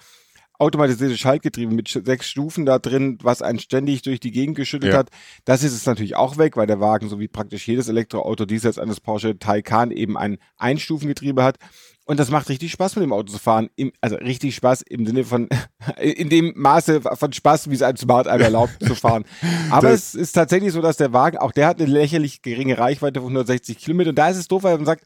automatisierte 0.57 1.17
Schaltgetriebe 1.17 1.73
mit 1.73 1.89
sechs 1.89 2.29
Stufen 2.29 2.65
da 2.65 2.79
drin, 2.79 3.17
was 3.21 3.41
einen 3.41 3.59
ständig 3.59 4.03
durch 4.03 4.21
die 4.21 4.31
Gegend 4.31 4.55
geschüttelt 4.55 4.93
ja. 4.93 4.99
hat. 4.99 5.09
Das 5.43 5.61
ist 5.61 5.73
es 5.73 5.85
natürlich 5.85 6.15
auch 6.15 6.37
weg, 6.37 6.55
weil 6.55 6.67
der 6.67 6.79
Wagen, 6.79 7.09
so 7.09 7.19
wie 7.19 7.27
praktisch 7.27 7.67
jedes 7.67 7.89
Elektroauto 7.89 8.45
diesseits 8.45 8.79
eines 8.79 9.01
Porsche 9.01 9.37
Taycan 9.37 9.91
eben 9.91 10.17
ein 10.17 10.37
Einstufengetriebe 10.55 11.43
hat. 11.43 11.57
Und 12.07 12.19
das 12.19 12.29
macht 12.29 12.49
richtig 12.49 12.71
Spaß, 12.71 12.95
mit 12.95 13.03
dem 13.03 13.11
Auto 13.11 13.31
zu 13.31 13.39
fahren. 13.39 13.69
Im, 13.75 13.91
also 13.99 14.15
richtig 14.17 14.55
Spaß 14.55 14.83
im 14.83 15.07
Sinne 15.07 15.23
von, 15.23 15.49
in 15.99 16.29
dem 16.29 16.53
Maße 16.55 17.01
von 17.01 17.33
Spaß, 17.33 17.69
wie 17.69 17.73
es 17.73 17.81
einem 17.81 17.97
Smart 17.97 18.27
einem 18.27 18.43
erlaubt 18.43 18.77
zu 18.85 18.93
fahren. 18.93 19.25
Aber 19.71 19.89
das 19.89 20.13
es 20.13 20.15
ist 20.15 20.33
tatsächlich 20.33 20.71
so, 20.71 20.81
dass 20.81 20.97
der 20.97 21.13
Wagen, 21.13 21.37
auch 21.37 21.51
der 21.51 21.67
hat 21.67 21.81
eine 21.81 21.91
lächerlich 21.91 22.43
geringe 22.43 22.77
Reichweite 22.77 23.21
von 23.21 23.29
160 23.29 23.79
Kilometer. 23.79 24.11
Und 24.11 24.19
da 24.19 24.29
ist 24.29 24.37
es 24.37 24.47
doof, 24.47 24.63
weil 24.63 24.75
man 24.77 24.85
sagt, 24.85 25.05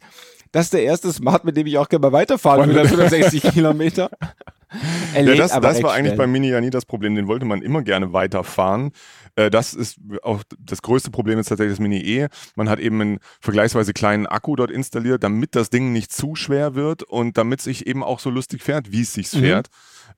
das 0.51 0.65
ist 0.65 0.73
der 0.73 0.83
erste 0.83 1.13
Smart, 1.13 1.45
mit 1.45 1.55
dem 1.55 1.67
ich 1.67 1.77
auch 1.77 1.87
gerne 1.87 2.07
mal 2.07 2.11
weiterfahren 2.11 2.69
will, 2.69 2.79
160 2.83 3.43
Kilometer. 3.53 4.09
ja, 5.15 5.35
das, 5.35 5.51
das 5.51 5.83
war 5.83 5.93
eigentlich 5.93 6.17
beim 6.17 6.31
Mini 6.31 6.49
ja 6.49 6.59
nie 6.59 6.69
das 6.69 6.85
Problem. 6.85 7.15
Den 7.15 7.27
wollte 7.27 7.45
man 7.45 7.61
immer 7.61 7.81
gerne 7.81 8.11
weiterfahren. 8.11 8.91
Äh, 9.39 9.50
das 9.50 9.74
ist 9.74 10.00
auch 10.21 10.44
das 10.59 10.81
größte 10.81 11.11
Problem 11.11 11.40
ist 11.40 11.47
tatsächlich 11.47 11.78
das 11.78 11.80
Mini 11.80 11.99
E. 11.99 12.28
Man 12.56 12.68
hat 12.68 12.80
eben 12.80 12.99
einen 12.99 13.19
vergleichsweise 13.40 13.94
kleinen 13.94 14.28
Akku 14.28 14.56
dort 14.56 14.69
installiert, 14.69 15.23
damit 15.23 15.56
das 15.56 15.69
Ding 15.69 15.94
nicht 15.94 16.11
zu 16.11 16.35
schwer 16.35 16.75
wird 16.75 17.04
und 17.04 17.37
damit 17.37 17.59
es 17.59 17.66
sich 17.66 17.87
eben 17.87 18.04
auch 18.04 18.19
so 18.19 18.30
lustig 18.30 18.61
fährt, 18.61 18.92
wie 18.92 19.02
es 19.02 19.13
sich 19.13 19.31
mhm. 19.33 19.40
fährt. 19.40 19.68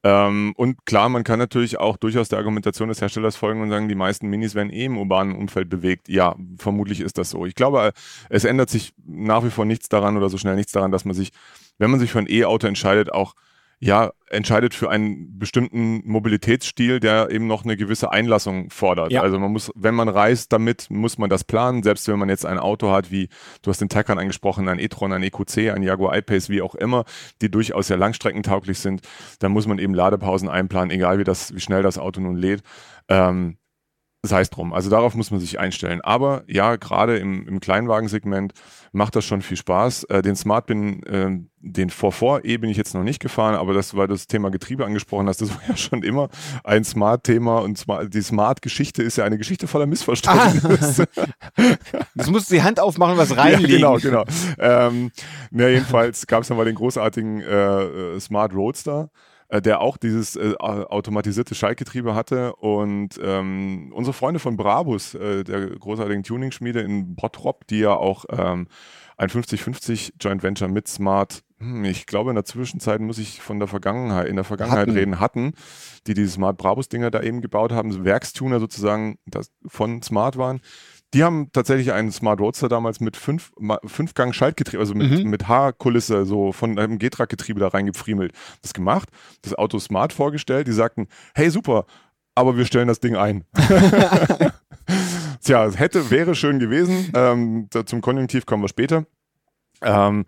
Ähm, 0.03 0.53
und 0.57 0.85
klar, 0.87 1.09
man 1.09 1.23
kann 1.23 1.37
natürlich 1.37 1.79
auch 1.79 1.97
durchaus 1.97 2.29
der 2.29 2.39
Argumentation 2.39 2.89
des 2.89 3.01
Herstellers 3.01 3.35
folgen 3.35 3.61
und 3.61 3.69
sagen, 3.69 3.87
die 3.89 3.95
meisten 3.95 4.27
Minis 4.27 4.55
werden 4.55 4.71
eh 4.71 4.85
im 4.85 4.97
urbanen 4.97 5.35
Umfeld 5.35 5.69
bewegt. 5.69 6.09
Ja, 6.09 6.35
vermutlich 6.57 7.01
ist 7.01 7.19
das 7.19 7.29
so. 7.29 7.45
Ich 7.45 7.53
glaube, 7.53 7.91
es 8.29 8.43
ändert 8.43 8.71
sich 8.71 8.93
nach 9.05 9.43
wie 9.43 9.51
vor 9.51 9.65
nichts 9.65 9.89
daran 9.89 10.17
oder 10.17 10.29
so 10.29 10.39
schnell 10.39 10.55
nichts 10.55 10.71
daran, 10.71 10.91
dass 10.91 11.05
man 11.05 11.13
sich, 11.13 11.31
wenn 11.77 11.91
man 11.91 11.99
sich 11.99 12.11
für 12.11 12.19
ein 12.19 12.29
E-Auto 12.29 12.65
entscheidet, 12.65 13.11
auch 13.11 13.35
ja, 13.83 14.11
entscheidet 14.29 14.75
für 14.75 14.91
einen 14.91 15.39
bestimmten 15.39 16.03
Mobilitätsstil, 16.05 16.99
der 16.99 17.31
eben 17.31 17.47
noch 17.47 17.63
eine 17.63 17.75
gewisse 17.75 18.11
Einlassung 18.11 18.69
fordert. 18.69 19.11
Ja. 19.11 19.23
Also 19.23 19.39
man 19.39 19.51
muss, 19.51 19.71
wenn 19.75 19.95
man 19.95 20.07
reist 20.07 20.53
damit, 20.53 20.91
muss 20.91 21.17
man 21.17 21.31
das 21.31 21.43
planen. 21.43 21.81
Selbst 21.81 22.07
wenn 22.07 22.19
man 22.19 22.29
jetzt 22.29 22.45
ein 22.45 22.59
Auto 22.59 22.91
hat, 22.91 23.11
wie 23.11 23.27
du 23.63 23.71
hast 23.71 23.81
den 23.81 23.89
Taycan 23.89 24.19
angesprochen, 24.19 24.69
ein 24.69 24.77
e-tron, 24.77 25.11
ein 25.11 25.23
EQC, 25.23 25.71
ein 25.71 25.81
Jaguar 25.81 26.15
I-Pace, 26.15 26.49
wie 26.49 26.61
auch 26.61 26.75
immer, 26.75 27.05
die 27.41 27.49
durchaus 27.49 27.87
sehr 27.87 27.97
langstreckentauglich 27.97 28.77
sind, 28.77 29.01
dann 29.39 29.51
muss 29.51 29.65
man 29.65 29.79
eben 29.79 29.95
Ladepausen 29.95 30.47
einplanen, 30.47 30.91
egal 30.91 31.17
wie 31.17 31.23
das, 31.23 31.55
wie 31.55 31.59
schnell 31.59 31.81
das 31.81 31.97
Auto 31.97 32.21
nun 32.21 32.35
lädt. 32.35 32.61
Ähm, 33.09 33.57
sei 34.23 34.41
es 34.41 34.51
drum. 34.51 34.71
Also 34.71 34.89
darauf 34.91 35.15
muss 35.15 35.31
man 35.31 35.39
sich 35.39 35.59
einstellen. 35.59 35.99
Aber 36.01 36.43
ja, 36.45 36.75
gerade 36.75 37.17
im, 37.17 37.47
im 37.47 37.59
Kleinwagensegment 37.59 38.53
macht 38.91 39.15
das 39.15 39.25
schon 39.25 39.41
viel 39.41 39.57
Spaß. 39.57 40.03
Äh, 40.05 40.21
den 40.21 40.35
Smart 40.35 40.67
bin, 40.67 41.01
äh, 41.03 41.39
den 41.59 41.89
vor 41.89 42.41
E 42.43 42.57
bin 42.57 42.69
ich 42.69 42.77
jetzt 42.77 42.93
noch 42.93 43.03
nicht 43.03 43.19
gefahren, 43.19 43.55
aber 43.55 43.73
das, 43.73 43.95
weil 43.95 44.07
du 44.07 44.13
das 44.13 44.27
Thema 44.27 44.51
Getriebe 44.51 44.85
angesprochen 44.85 45.27
hast, 45.27 45.41
das 45.41 45.49
war 45.49 45.61
ja 45.67 45.75
schon 45.75 46.03
immer 46.03 46.29
ein 46.63 46.83
Smart-Thema 46.83 47.59
und 47.59 47.79
Smart, 47.79 48.13
die 48.13 48.21
Smart-Geschichte 48.21 49.01
ist 49.01 49.17
ja 49.17 49.25
eine 49.25 49.39
Geschichte 49.39 49.65
voller 49.65 49.87
Missverständnisse. 49.87 51.07
Ah. 51.15 51.25
das 52.15 52.29
musst 52.29 52.51
du 52.51 52.55
die 52.55 52.63
Hand 52.63 52.79
aufmachen, 52.79 53.17
was 53.17 53.35
reinlegen. 53.37 53.79
Ja, 53.79 53.95
genau, 53.97 54.23
genau. 54.23 54.25
Ähm, 54.59 55.11
na, 55.49 55.67
jedenfalls 55.67 56.27
gab 56.27 56.43
es 56.43 56.47
dann 56.47 56.57
mal 56.57 56.65
den 56.65 56.75
großartigen 56.75 57.41
äh, 57.41 58.15
äh 58.15 58.19
Smart 58.19 58.53
Roadster 58.53 59.09
äh, 59.51 59.61
der 59.61 59.81
auch 59.81 59.97
dieses 59.97 60.37
äh, 60.37 60.55
automatisierte 60.57 61.55
Schaltgetriebe 61.55 62.15
hatte. 62.15 62.55
Und 62.55 63.19
ähm, 63.21 63.91
unsere 63.93 64.13
Freunde 64.13 64.39
von 64.39 64.55
Brabus, 64.55 65.13
äh, 65.13 65.43
der 65.43 65.67
großartigen 65.67 66.23
Tuning-Schmiede 66.23 66.79
in 66.79 67.15
Bottrop, 67.15 67.67
die 67.67 67.79
ja 67.79 67.93
auch 67.93 68.23
ähm, 68.29 68.67
ein 69.17 69.29
50-50 69.29 70.13
Joint 70.21 70.41
Venture 70.41 70.69
mit 70.69 70.87
Smart 70.87 71.43
hm, 71.59 71.83
ich 71.83 72.05
glaube, 72.05 72.31
in 72.31 72.35
der 72.35 72.45
Zwischenzeit 72.45 73.01
muss 73.01 73.17
ich 73.17 73.41
von 73.41 73.59
der 73.59 73.67
Vergangenheit, 73.67 74.27
in 74.27 74.35
der 74.35 74.45
Vergangenheit 74.45 74.87
Hatten. 74.87 74.97
reden, 74.97 75.19
hatten, 75.19 75.53
die 76.07 76.13
diese 76.13 76.31
Smart 76.31 76.57
Brabus-Dinger 76.57 77.11
da 77.11 77.21
eben 77.21 77.41
gebaut 77.41 77.73
haben, 77.73 78.05
Werkstuner 78.05 78.59
sozusagen 78.59 79.19
das 79.25 79.51
von 79.67 80.01
Smart 80.01 80.37
waren. 80.37 80.61
Die 81.13 81.23
haben 81.23 81.51
tatsächlich 81.51 81.91
einen 81.91 82.11
Smart 82.11 82.39
Roadster 82.39 82.69
damals 82.69 82.99
mit 83.01 83.17
fünf, 83.17 83.51
Ma- 83.59 83.79
Fünfgang 83.85 84.31
Schaltgetriebe, 84.31 84.79
also 84.79 84.93
mit, 84.95 85.11
Mhm. 85.11 85.29
mit 85.29 85.47
Haarkulisse, 85.47 86.25
so 86.25 86.51
von 86.53 86.79
einem 86.79 86.99
G-Track-Getriebe 86.99 87.59
da 87.59 87.67
reingefriemelt. 87.67 88.31
Das 88.61 88.73
gemacht, 88.73 89.09
das 89.41 89.53
Auto 89.53 89.77
Smart 89.79 90.13
vorgestellt, 90.13 90.67
die 90.67 90.71
sagten, 90.71 91.07
hey 91.35 91.49
super, 91.49 91.85
aber 92.33 92.55
wir 92.57 92.65
stellen 92.65 92.87
das 92.87 92.99
Ding 93.01 93.15
ein. 93.17 93.43
Tja, 95.43 95.65
es 95.65 95.79
hätte, 95.79 96.09
wäre 96.11 96.35
schön 96.35 96.59
gewesen. 96.59 97.11
Ähm, 97.15 97.67
da, 97.71 97.85
zum 97.85 98.01
Konjunktiv 98.01 98.45
kommen 98.45 98.63
wir 98.63 98.67
später. 98.69 99.05
Ähm, 99.81 100.25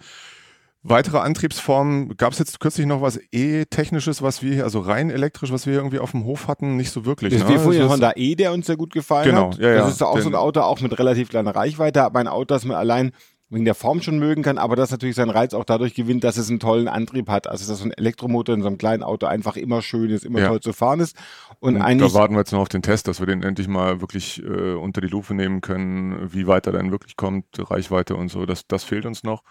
weitere 0.84 1.18
Antriebsformen, 1.20 2.16
gab 2.18 2.34
es 2.34 2.40
jetzt 2.40 2.60
kürzlich 2.60 2.86
noch 2.86 3.02
was 3.02 3.20
E-Technisches, 3.32 4.22
was 4.22 4.42
wir 4.44 4.54
hier, 4.54 4.64
also 4.64 4.80
rein 4.82 5.10
elektrisch, 5.10 5.52
was 5.52 5.66
wir 5.66 5.74
irgendwie 5.74 6.00
auf 6.00 6.12
dem 6.12 6.26
Hof 6.26 6.48
hatten? 6.48 6.76
Nicht 6.78 6.92
so 6.92 7.06
wirklich. 7.06 7.34
Das 7.34 7.44
ne? 7.44 7.50
wir 7.50 7.60
vorhin 7.60 7.84
ist- 7.84 7.90
Honda 7.90 8.12
E, 8.16 8.36
der 8.36 8.54
uns 8.54 8.68
sehr 8.68 8.78
gut 8.78 8.94
gefallen 8.94 9.30
Genau, 9.30 9.52
hat. 9.52 9.60
ja, 9.60 9.70
ja. 9.70 9.76
Das 9.78 9.92
ist 9.94 10.02
auch 10.04 10.18
so 10.20 10.26
ein 10.30 10.32
Den- 10.34 10.36
Auto, 10.36 10.62
auch 10.62 10.82
mit 10.82 10.98
relativ 11.00 11.30
kleiner 11.30 11.56
Reichweite, 11.56 12.04
aber 12.04 12.20
ein 12.20 12.28
Auto, 12.28 12.54
das 12.54 12.66
man 12.66 12.78
allein 12.78 13.12
wegen 13.50 13.66
der 13.66 13.76
Form 13.76 14.02
schon 14.02 14.18
mögen 14.18 14.42
kann, 14.42 14.58
aber 14.58 14.76
das 14.76 14.90
natürlich 14.90 15.16
seinen 15.16 15.30
Reiz 15.30 15.54
auch 15.54 15.64
dadurch 15.64 15.94
gewinnt, 15.94 16.24
dass 16.24 16.38
es 16.38 16.50
einen 16.50 16.60
tollen 16.60 16.88
Antrieb 16.88 17.30
hat. 17.30 17.46
Also 17.48 17.68
dass 17.70 17.78
so 17.80 17.86
ein 17.86 17.92
Elektromotor 17.92 18.56
in 18.56 18.62
so 18.62 18.68
einem 18.68 18.80
kleinen 18.80 19.04
Auto 19.04 19.28
einfach 19.28 19.58
immer 19.58 19.84
schön 19.84 20.10
ist, 20.10 20.26
immer 20.26 20.40
Ja. 20.40 20.48
toll 20.48 20.60
zu 20.60 20.74
fahren 20.74 21.00
ist. 21.00 21.16
Und, 21.60 21.76
Und 21.76 21.82
eigentlich 21.84 22.12
da 22.14 22.18
warten 22.20 22.34
wir 22.34 22.40
jetzt 22.40 22.52
noch 22.52 22.62
auf 22.62 22.70
den 22.70 22.82
Test, 22.82 23.08
dass 23.08 23.20
wir 23.20 23.28
den 23.28 23.44
endlich 23.44 23.68
mal 23.68 24.02
wirklich 24.02 24.42
äh, 24.44 24.74
unter 24.74 25.02
die 25.02 25.08
Lupe 25.08 25.36
nehmen 25.36 25.62
können, 25.62 26.34
wie 26.34 26.48
weit 26.48 26.66
er 26.66 26.74
dann 26.74 26.90
wirklich 26.90 27.16
kommt, 27.16 27.46
Reichweite 27.60 28.16
und 28.16 28.30
so. 28.30 28.48
Das, 28.48 28.66
das 28.68 28.84
fehlt 28.84 29.06
uns 29.06 29.24
noch. 29.24 29.44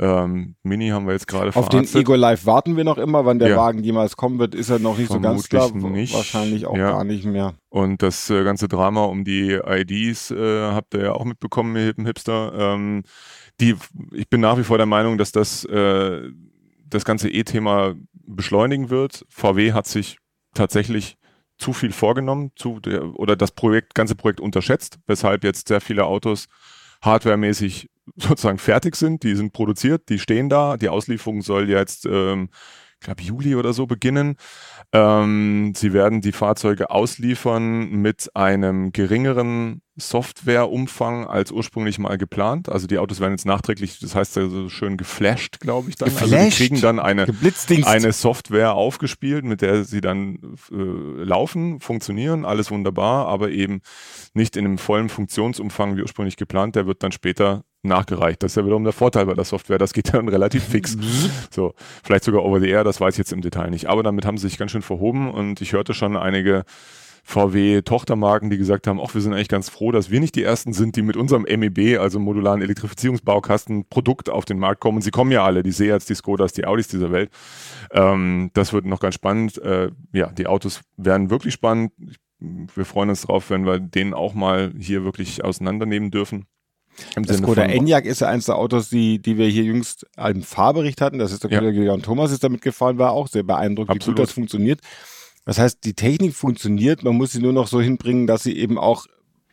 Ähm, 0.00 0.54
Mini 0.62 0.88
haben 0.90 1.06
wir 1.06 1.12
jetzt 1.12 1.26
gerade 1.26 1.54
auf 1.54 1.68
den. 1.68 1.84
Ego 1.84 2.14
Live 2.14 2.46
warten 2.46 2.76
wir 2.76 2.84
noch 2.84 2.98
immer. 2.98 3.24
Wann 3.26 3.38
der 3.40 3.48
Ja. 3.50 3.56
Wagen 3.56 3.82
jemals 3.82 4.16
kommen 4.16 4.38
wird, 4.38 4.54
ist 4.54 4.70
er 4.70 4.78
noch 4.78 4.96
nicht 4.96 5.10
so 5.10 5.18
ganz 5.20 5.48
klar. 5.48 5.68
Vermutlich 5.68 5.92
nicht. 5.92 6.14
Wahrscheinlich 6.14 6.66
auch 6.66 6.76
Ja. 6.76 6.92
gar 6.92 7.04
nicht 7.04 7.24
mehr. 7.24 7.54
Und 7.68 8.00
das 8.02 8.30
äh, 8.30 8.44
ganze 8.44 8.68
Drama 8.68 9.04
um 9.04 9.24
die 9.24 9.58
IDs 9.64 10.30
äh, 10.30 10.70
habt 10.72 10.94
ihr 10.94 11.02
ja 11.02 11.12
auch 11.12 11.24
mitbekommen, 11.24 11.74
ihr 11.76 11.82
hippen 11.82 12.06
Hipster. 12.06 12.52
Ähm, 12.56 13.02
die, 13.60 13.74
ich 14.12 14.28
bin 14.30 14.40
nach 14.40 14.56
wie 14.56 14.64
vor 14.64 14.76
der 14.78 14.86
Meinung, 14.86 15.18
dass 15.18 15.32
das 15.32 15.64
äh, 15.64 16.30
das 16.86 17.04
ganze 17.04 17.28
E-Thema 17.28 17.94
beschleunigen 18.12 18.90
wird. 18.90 19.26
VW 19.28 19.72
hat 19.72 19.86
sich 19.88 20.18
tatsächlich 20.54 21.16
zu 21.58 21.72
viel 21.72 21.90
vorgenommen 21.92 22.52
zu 22.54 22.78
der, 22.78 23.18
oder 23.18 23.34
das 23.34 23.50
Projekt, 23.50 23.96
ganze 23.96 24.14
Projekt 24.14 24.40
unterschätzt, 24.40 24.98
weshalb 25.08 25.42
jetzt 25.42 25.68
sehr 25.68 25.80
viele 25.80 26.04
Autos 26.04 26.46
hardwaremäßig 27.02 27.88
sozusagen 28.16 28.58
fertig 28.58 28.96
sind. 28.96 29.22
Die 29.22 29.34
sind 29.34 29.52
produziert, 29.52 30.08
die 30.08 30.18
stehen 30.18 30.48
da. 30.48 30.76
Die 30.76 30.88
Auslieferung 30.88 31.42
soll 31.42 31.68
jetzt, 31.68 32.06
ähm, 32.06 32.48
ich 33.00 33.04
glaube, 33.04 33.22
Juli 33.22 33.54
oder 33.54 33.72
so 33.72 33.86
beginnen. 33.86 34.36
Ähm, 34.92 35.72
sie 35.76 35.92
werden 35.92 36.20
die 36.20 36.32
Fahrzeuge 36.32 36.90
ausliefern 36.90 37.90
mit 37.90 38.30
einem 38.34 38.92
geringeren 38.92 39.82
Softwareumfang 39.98 41.26
als 41.26 41.52
ursprünglich 41.52 41.98
mal 41.98 42.16
geplant. 42.18 42.68
Also 42.68 42.86
die 42.86 42.98
Autos 42.98 43.20
werden 43.20 43.32
jetzt 43.32 43.46
nachträglich, 43.46 43.98
das 43.98 44.14
heißt 44.14 44.36
ja 44.36 44.48
so 44.48 44.68
schön 44.68 44.96
geflasht, 44.96 45.60
glaube 45.60 45.90
ich 45.90 45.96
dann. 45.96 46.08
Also 46.08 46.24
die 46.24 46.30
Geflasht? 46.30 46.56
kriegen 46.56 46.80
dann 46.80 46.98
eine, 46.98 47.26
eine 47.84 48.12
Software 48.12 48.74
aufgespielt, 48.74 49.44
mit 49.44 49.60
der 49.62 49.84
sie 49.84 50.00
dann 50.00 50.56
äh, 50.70 51.22
laufen, 51.22 51.80
funktionieren, 51.80 52.44
alles 52.44 52.70
wunderbar, 52.70 53.26
aber 53.26 53.50
eben 53.50 53.80
nicht 54.34 54.56
in 54.56 54.64
einem 54.64 54.78
vollen 54.78 55.08
Funktionsumfang 55.08 55.96
wie 55.96 56.02
ursprünglich 56.02 56.36
geplant. 56.36 56.76
Der 56.76 56.86
wird 56.86 57.02
dann 57.02 57.12
später 57.12 57.64
nachgereicht. 57.82 58.42
Das 58.42 58.52
ist 58.52 58.56
ja 58.56 58.64
wiederum 58.64 58.84
der 58.84 58.92
Vorteil 58.92 59.26
bei 59.26 59.34
der 59.34 59.44
Software. 59.44 59.78
Das 59.78 59.92
geht 59.92 60.14
dann 60.14 60.28
relativ 60.28 60.64
fix. 60.64 60.96
so, 61.50 61.74
vielleicht 62.02 62.24
sogar 62.24 62.44
over 62.44 62.60
the 62.60 62.68
air, 62.68 62.84
das 62.84 63.00
weiß 63.00 63.14
ich 63.14 63.18
jetzt 63.18 63.32
im 63.32 63.40
Detail 63.40 63.70
nicht. 63.70 63.86
Aber 63.86 64.02
damit 64.02 64.24
haben 64.24 64.38
sie 64.38 64.48
sich 64.48 64.58
ganz 64.58 64.72
schön 64.72 64.82
verhoben 64.82 65.30
und 65.30 65.60
ich 65.60 65.72
hörte 65.72 65.94
schon 65.94 66.16
einige 66.16 66.64
VW-Tochtermarken, 67.28 68.48
die 68.48 68.56
gesagt 68.56 68.86
haben, 68.86 68.98
ach, 69.02 69.12
wir 69.12 69.20
sind 69.20 69.34
eigentlich 69.34 69.48
ganz 69.48 69.68
froh, 69.68 69.92
dass 69.92 70.10
wir 70.10 70.18
nicht 70.18 70.34
die 70.34 70.42
ersten 70.42 70.72
sind, 70.72 70.96
die 70.96 71.02
mit 71.02 71.14
unserem 71.14 71.42
MEB, 71.42 71.98
also 72.00 72.18
modularen 72.18 72.62
Elektrifizierungsbaukasten, 72.62 73.84
Produkt 73.90 74.30
auf 74.30 74.46
den 74.46 74.58
Markt 74.58 74.80
kommen. 74.80 74.96
Und 74.96 75.02
sie 75.02 75.10
kommen 75.10 75.30
ja 75.30 75.44
alle, 75.44 75.62
die 75.62 75.70
Seats, 75.70 76.06
die 76.06 76.14
Skodas, 76.14 76.54
die 76.54 76.64
Audis 76.64 76.88
dieser 76.88 77.12
Welt. 77.12 77.30
Ähm, 77.92 78.50
das 78.54 78.72
wird 78.72 78.86
noch 78.86 79.00
ganz 79.00 79.14
spannend. 79.14 79.58
Äh, 79.58 79.90
ja, 80.14 80.28
die 80.30 80.46
Autos 80.46 80.80
werden 80.96 81.28
wirklich 81.28 81.52
spannend. 81.52 81.92
Wir 82.40 82.86
freuen 82.86 83.10
uns 83.10 83.22
drauf, 83.22 83.50
wenn 83.50 83.66
wir 83.66 83.78
den 83.78 84.14
auch 84.14 84.32
mal 84.32 84.72
hier 84.78 85.04
wirklich 85.04 85.44
auseinandernehmen 85.44 86.10
dürfen. 86.10 86.46
Im 87.14 87.26
Das 87.26 87.38
Skoda 87.38 87.62
Enyaq 87.64 88.06
ist 88.06 88.20
ja 88.20 88.28
eins 88.28 88.46
der 88.46 88.56
Autos, 88.56 88.88
die, 88.88 89.20
die 89.20 89.36
wir 89.36 89.48
hier 89.48 89.64
jüngst 89.64 90.06
im 90.16 90.42
Fahrbericht 90.42 91.02
hatten. 91.02 91.18
Das 91.18 91.32
ist 91.32 91.44
der 91.44 91.50
Ja. 91.50 91.58
Kollege 91.58 91.84
Jan 91.84 92.00
Thomas 92.00 92.32
ist 92.32 92.42
damit 92.42 92.62
gefahren, 92.62 92.96
war 92.96 93.12
auch 93.12 93.28
sehr 93.28 93.42
beeindruckt, 93.42 93.90
wie 93.90 93.96
Absolut. 93.96 94.16
gut 94.16 94.26
das 94.26 94.32
funktioniert. 94.32 94.80
Das 95.48 95.58
heißt, 95.58 95.78
die 95.84 95.94
Technik 95.94 96.34
funktioniert, 96.34 97.04
man 97.04 97.14
muss 97.14 97.32
sie 97.32 97.40
nur 97.40 97.54
noch 97.54 97.68
so 97.68 97.80
hinbringen, 97.80 98.26
dass 98.26 98.42
sie 98.42 98.54
eben 98.54 98.76
auch 98.76 99.06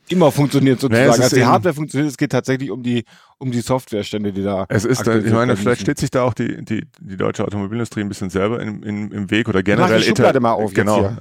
immer 0.09 0.29
funktioniert 0.29 0.81
sozusagen. 0.81 1.09
ist 1.09 1.21
also 1.21 1.35
die 1.37 1.45
Hardware 1.45 1.73
funktioniert, 1.73 2.11
es 2.11 2.17
geht 2.17 2.33
tatsächlich 2.33 2.69
um 2.69 2.83
die, 2.83 3.05
um 3.37 3.49
die 3.49 3.61
Softwarestände, 3.61 4.33
die 4.33 4.43
da. 4.43 4.65
Es 4.67 4.83
ist, 4.83 5.07
ich 5.07 5.31
meine, 5.31 5.55
vielleicht 5.55 5.79
steht 5.79 5.97
sich 5.97 6.11
da 6.11 6.23
auch 6.23 6.33
die, 6.33 6.65
die, 6.65 6.83
die 6.99 7.15
deutsche 7.15 7.45
Automobilindustrie 7.45 8.01
ein 8.01 8.09
bisschen 8.09 8.29
selber 8.29 8.59
in, 8.59 8.83
in, 8.83 9.09
im 9.09 9.31
Weg 9.31 9.47
oder 9.47 9.59
Mach 9.59 9.63
generell. 9.63 9.99
die 10.01 10.07
Schublade 10.07 10.41
mal 10.41 10.51
auf 10.51 10.73
genau. 10.73 11.13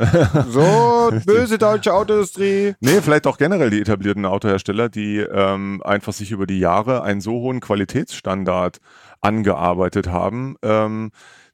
So, 0.51 1.13
böse 1.25 1.57
deutsche 1.57 1.95
Autoindustrie. 1.95 2.75
Nee, 2.81 3.01
vielleicht 3.01 3.29
auch 3.29 3.39
generell 3.39 3.71
die 3.71 3.81
etablierten 3.81 4.27
Autohersteller, 4.27 4.89
die 4.89 5.19
ähm, 5.19 5.85
einfach 5.85 6.13
sich 6.13 6.33
über 6.33 6.49
die 6.49 6.59
Jahre 6.59 7.05
einen 7.05 7.21
so 7.21 7.31
hohen 7.35 7.61
Qualitätsstandard 7.61 8.79
angearbeitet 9.21 10.09
haben, 10.09 10.57
ähm, 10.65 11.13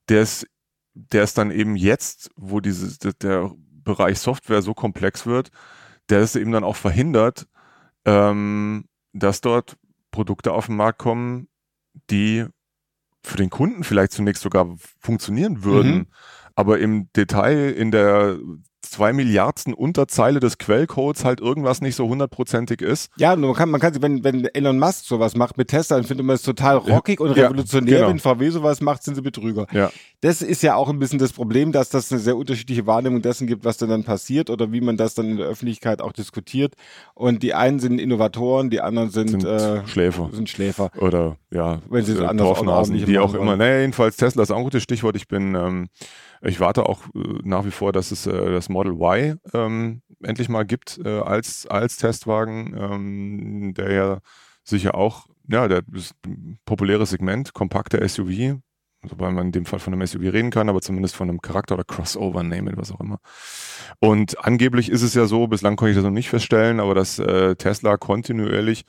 der 0.09 0.23
es 0.23 0.47
der 0.95 1.23
es 1.23 1.35
dann 1.35 1.51
eben 1.51 1.77
jetzt, 1.77 2.31
wo 2.37 2.61
dieses, 2.61 2.99
der, 2.99 3.15
Bereich 3.83 4.19
Software 4.19 4.63
so 4.63 4.75
komplex 4.75 5.27
wird, 5.27 5.51
der 6.11 6.21
es 6.21 6.37
eben 6.37 6.53
dann 6.53 6.65
auch 6.65 6.77
verhindert, 6.77 7.47
ähm, 8.05 8.85
dass 9.13 9.41
dort 9.41 9.77
Produkte 10.11 10.53
auf 10.53 10.67
den 10.67 10.77
Markt 10.77 10.99
kommen, 10.99 11.49
die 12.11 12.45
für 13.23 13.37
den 13.37 13.51
Kunden 13.51 13.85
vielleicht 13.85 14.13
zunächst 14.13 14.43
sogar 14.43 14.69
funktionieren 15.01 15.65
würden, 15.65 15.95
Mhm. 15.95 16.07
aber 16.55 16.79
im 16.79 17.13
Detail 17.15 17.71
in 17.71 17.91
der 17.91 18.39
zwei 18.91 19.13
Milliardsten 19.13 19.73
Unterzeile 19.73 20.41
des 20.41 20.59
Quellcodes 20.59 21.25
halt 21.25 21.41
irgendwas 21.41 21.81
nicht 21.81 21.95
so 21.97 22.09
hundertprozentig 22.09 22.83
ist. 22.83 23.11
Ja, 23.17 23.35
man 23.37 23.55
kann, 23.55 23.71
man 23.71 23.81
kann 23.81 24.01
wenn, 24.03 24.25
wenn 24.25 24.45
Elon 24.47 24.79
Musk 24.79 25.05
sowas 25.07 25.37
macht 25.37 25.57
mit 25.57 25.69
Tesla, 25.69 25.97
dann 25.97 26.05
findet 26.07 26.27
man 26.27 26.37
es 26.37 26.43
total 26.43 26.77
rockig 26.77 27.21
und 27.21 27.37
Ja, 27.37 27.45
revolutionär. 27.45 27.97
genau. 27.99 28.09
Wenn 28.09 28.19
VW 28.19 28.51
sowas 28.51 28.81
macht, 28.81 29.03
sind 29.03 29.15
sie 29.15 29.23
Betrüger. 29.23 29.67
Ja. 29.73 29.91
Das 30.21 30.43
ist 30.43 30.63
ja 30.63 30.75
auch 30.75 30.89
ein 30.89 30.99
bisschen 30.99 31.19
das 31.19 31.33
Problem, 31.33 31.73
dass 31.73 31.89
das 31.89 32.11
eine 32.13 32.21
sehr 32.21 32.37
unterschiedliche 32.37 32.87
Wahrnehmung 32.87 33.23
dessen 33.23 33.47
gibt, 33.47 33.65
was 33.65 33.79
denn 33.79 33.89
dann 33.89 34.05
passiert 34.05 34.51
oder 34.51 34.73
wie 34.73 34.81
man 34.81 34.97
das 34.97 35.15
dann 35.15 35.31
in 35.31 35.37
der 35.39 35.47
Öffentlichkeit 35.47 36.03
auch 36.03 36.13
diskutiert. 36.13 36.75
Und 37.15 37.43
die 37.43 37.55
einen 37.55 37.79
sind 37.79 37.99
Innovatoren, 37.99 38.71
die 38.71 38.81
anderen 38.81 39.11
sind, 39.11 39.29
Sind 39.31 39.45
äh, 39.45 39.87
Schläfer. 39.87 40.29
sind 40.33 40.49
Schläfer. 40.49 40.91
Oder 40.99 41.37
ja, 41.51 41.81
Wenn 41.89 42.05
sie 42.05 42.13
es 42.13 42.21
äh, 42.21 42.25
anders 42.25 42.47
Dorfnasen, 42.47 42.95
ordentlich 42.95 43.05
die 43.05 43.19
auch 43.19 43.35
immer. 43.35 43.57
Naja, 43.57 43.79
jedenfalls 43.81 44.17
Tesla 44.17 44.43
ist 44.43 44.51
auch 44.51 44.57
ein 44.59 44.65
gutes 44.65 44.83
Stichwort. 44.83 45.17
Ich 45.17 45.29
bin, 45.29 45.55
ähm, 45.55 45.89
ich 46.43 46.61
warte 46.61 46.87
auch 46.87 47.03
äh, 47.15 47.41
nach 47.43 47.65
wie 47.65 47.71
vor, 47.71 47.93
dass 47.93 48.11
es 48.11 48.27
äh, 48.27 48.51
das 48.51 48.69
Model 48.69 48.93
Y 48.93 49.39
ähm, 49.55 50.03
endlich 50.23 50.49
mal 50.49 50.65
gibt 50.65 51.01
äh, 51.05 51.21
als 51.21 51.67
als 51.67 51.97
Testwagen, 51.97 52.75
ähm, 52.79 53.75
der 53.75 53.93
ja 53.93 54.19
sicher 54.65 54.95
auch, 54.95 55.27
ja, 55.49 55.69
der 55.69 55.83
ist 55.93 56.15
ein 56.27 56.59
populäres 56.65 57.11
Segment, 57.11 57.53
kompakte 57.55 58.07
SUV, 58.07 58.61
wobei 59.03 59.31
man 59.31 59.47
in 59.47 59.53
dem 59.53 59.67
Fall 59.67 59.79
von 59.79 59.93
einem 59.93 60.07
SUV 60.07 60.33
reden 60.33 60.51
kann, 60.51 60.69
aber 60.69 60.81
zumindest 60.81 61.17
von 61.17 61.29
einem 61.29 61.41
Charakter 61.41 61.75
oder 61.75 61.85
Crossover 61.85 62.43
nehmen, 62.43 62.77
was 62.77 62.93
auch 62.93 63.01
immer. 63.01 63.19
Und 63.99 64.45
angeblich 64.45 64.91
ist 64.91 65.03
es 65.03 65.15
ja 65.15 65.27
so, 65.27 65.47
bislang 65.47 65.77
konnte 65.77 65.91
ich 65.91 65.97
das 65.97 66.05
noch 66.05 66.11
nicht 66.11 66.31
feststellen, 66.31 66.81
aber 66.81 66.95
dass 66.95 67.19
äh, 67.19 67.57
Tesla 67.57 67.97
kontinuierlich 67.97 68.85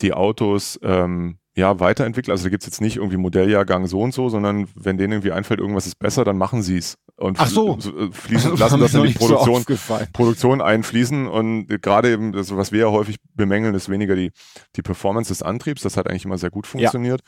die 0.00 0.12
Autos 0.12 0.78
ähm, 0.82 1.38
ja 1.56 1.78
weiterentwickelt. 1.78 2.30
Also 2.30 2.44
da 2.44 2.50
gibt's 2.50 2.66
jetzt 2.66 2.80
nicht 2.80 2.96
irgendwie 2.96 3.16
Modelljahrgang 3.16 3.86
so 3.86 4.00
und 4.00 4.12
so, 4.12 4.28
sondern 4.28 4.68
wenn 4.74 4.98
denen 4.98 5.12
irgendwie 5.12 5.32
einfällt, 5.32 5.60
irgendwas 5.60 5.86
ist 5.86 5.98
besser, 5.98 6.24
dann 6.24 6.36
machen 6.36 6.62
sie's 6.62 6.98
Und 7.16 7.38
Ach 7.38 7.46
so. 7.46 7.78
äh, 7.78 8.10
fließen, 8.10 8.56
lassen 8.58 8.80
das 8.80 8.94
in 8.94 9.02
die 9.02 9.08
nicht 9.08 9.20
so 9.20 9.36
Produktion. 9.36 9.64
Produktion 10.12 10.60
einfließen 10.60 11.28
und 11.28 11.68
gerade 11.80 12.12
eben, 12.12 12.32
das, 12.32 12.54
was 12.56 12.72
wir 12.72 12.80
ja 12.80 12.90
häufig 12.90 13.18
bemängeln, 13.34 13.74
ist 13.74 13.88
weniger 13.88 14.16
die, 14.16 14.32
die 14.74 14.82
Performance 14.82 15.28
des 15.28 15.42
Antriebs, 15.42 15.82
das 15.82 15.96
hat 15.96 16.08
eigentlich 16.08 16.24
immer 16.24 16.38
sehr 16.38 16.50
gut 16.50 16.66
funktioniert, 16.66 17.20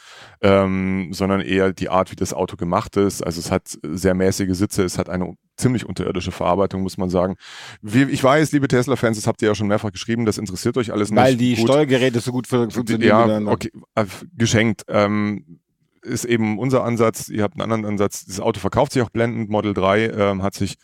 ähm, 0.43 1.11
sondern 1.13 1.41
eher 1.41 1.73
die 1.73 1.89
Art, 1.89 2.11
wie 2.11 2.17
das 2.17 2.35
Auto 2.35 2.57
gemacht 2.57 2.97
ist. 2.97 3.23
Also 3.23 3.39
es 3.39 3.51
hat 3.51 3.79
sehr 3.83 4.15
mäßige 4.15 4.57
Sitze, 4.57 4.83
es 4.83 4.99
hat 4.99 5.09
eine 5.09 5.37
ziemlich 5.57 5.87
unterirdische 5.87 6.33
Verarbeitung, 6.33 6.83
muss 6.83 6.99
man 6.99 7.11
sagen. 7.11 7.37
Wie, 7.83 8.03
ich 8.05 8.23
weiß, 8.23 8.53
liebe 8.53 8.69
Tesla-Fans, 8.69 9.17
das 9.17 9.27
habt 9.27 9.43
ihr 9.43 9.49
ja 9.49 9.55
schon 9.55 9.69
mehrfach 9.69 9.93
geschrieben, 9.93 10.25
das 10.27 10.39
interessiert 10.39 10.77
euch 10.77 10.93
alles 10.93 11.11
nicht. 11.11 11.21
Weil 11.23 11.37
die 11.37 11.55
Gut. 11.57 11.69
Steuergeräte 11.69 12.21
so 12.21 12.33
gut 12.33 12.47
fun- 12.47 12.71
funktionieren. 12.71 13.47
Ja, 13.47 13.53
okay, 13.53 13.71
äh, 13.95 14.05
geschenkt. 14.37 14.85
Ähm, 14.89 15.61
ist 16.03 16.25
eben 16.25 16.59
unser 16.59 16.85
Ansatz. 16.85 17.29
Ihr 17.29 17.43
habt 17.43 17.55
einen 17.55 17.63
anderen 17.73 17.85
Ansatz. 17.85 18.25
Das 18.27 18.39
Auto 18.39 18.61
verkauft 18.61 18.93
sich 18.93 19.03
auch 19.03 19.11
blendend. 19.11 19.51
Model 19.51 19.75
3 19.75 20.07
ähm, 20.11 20.43
hat 20.43 20.55
sich 20.55 20.77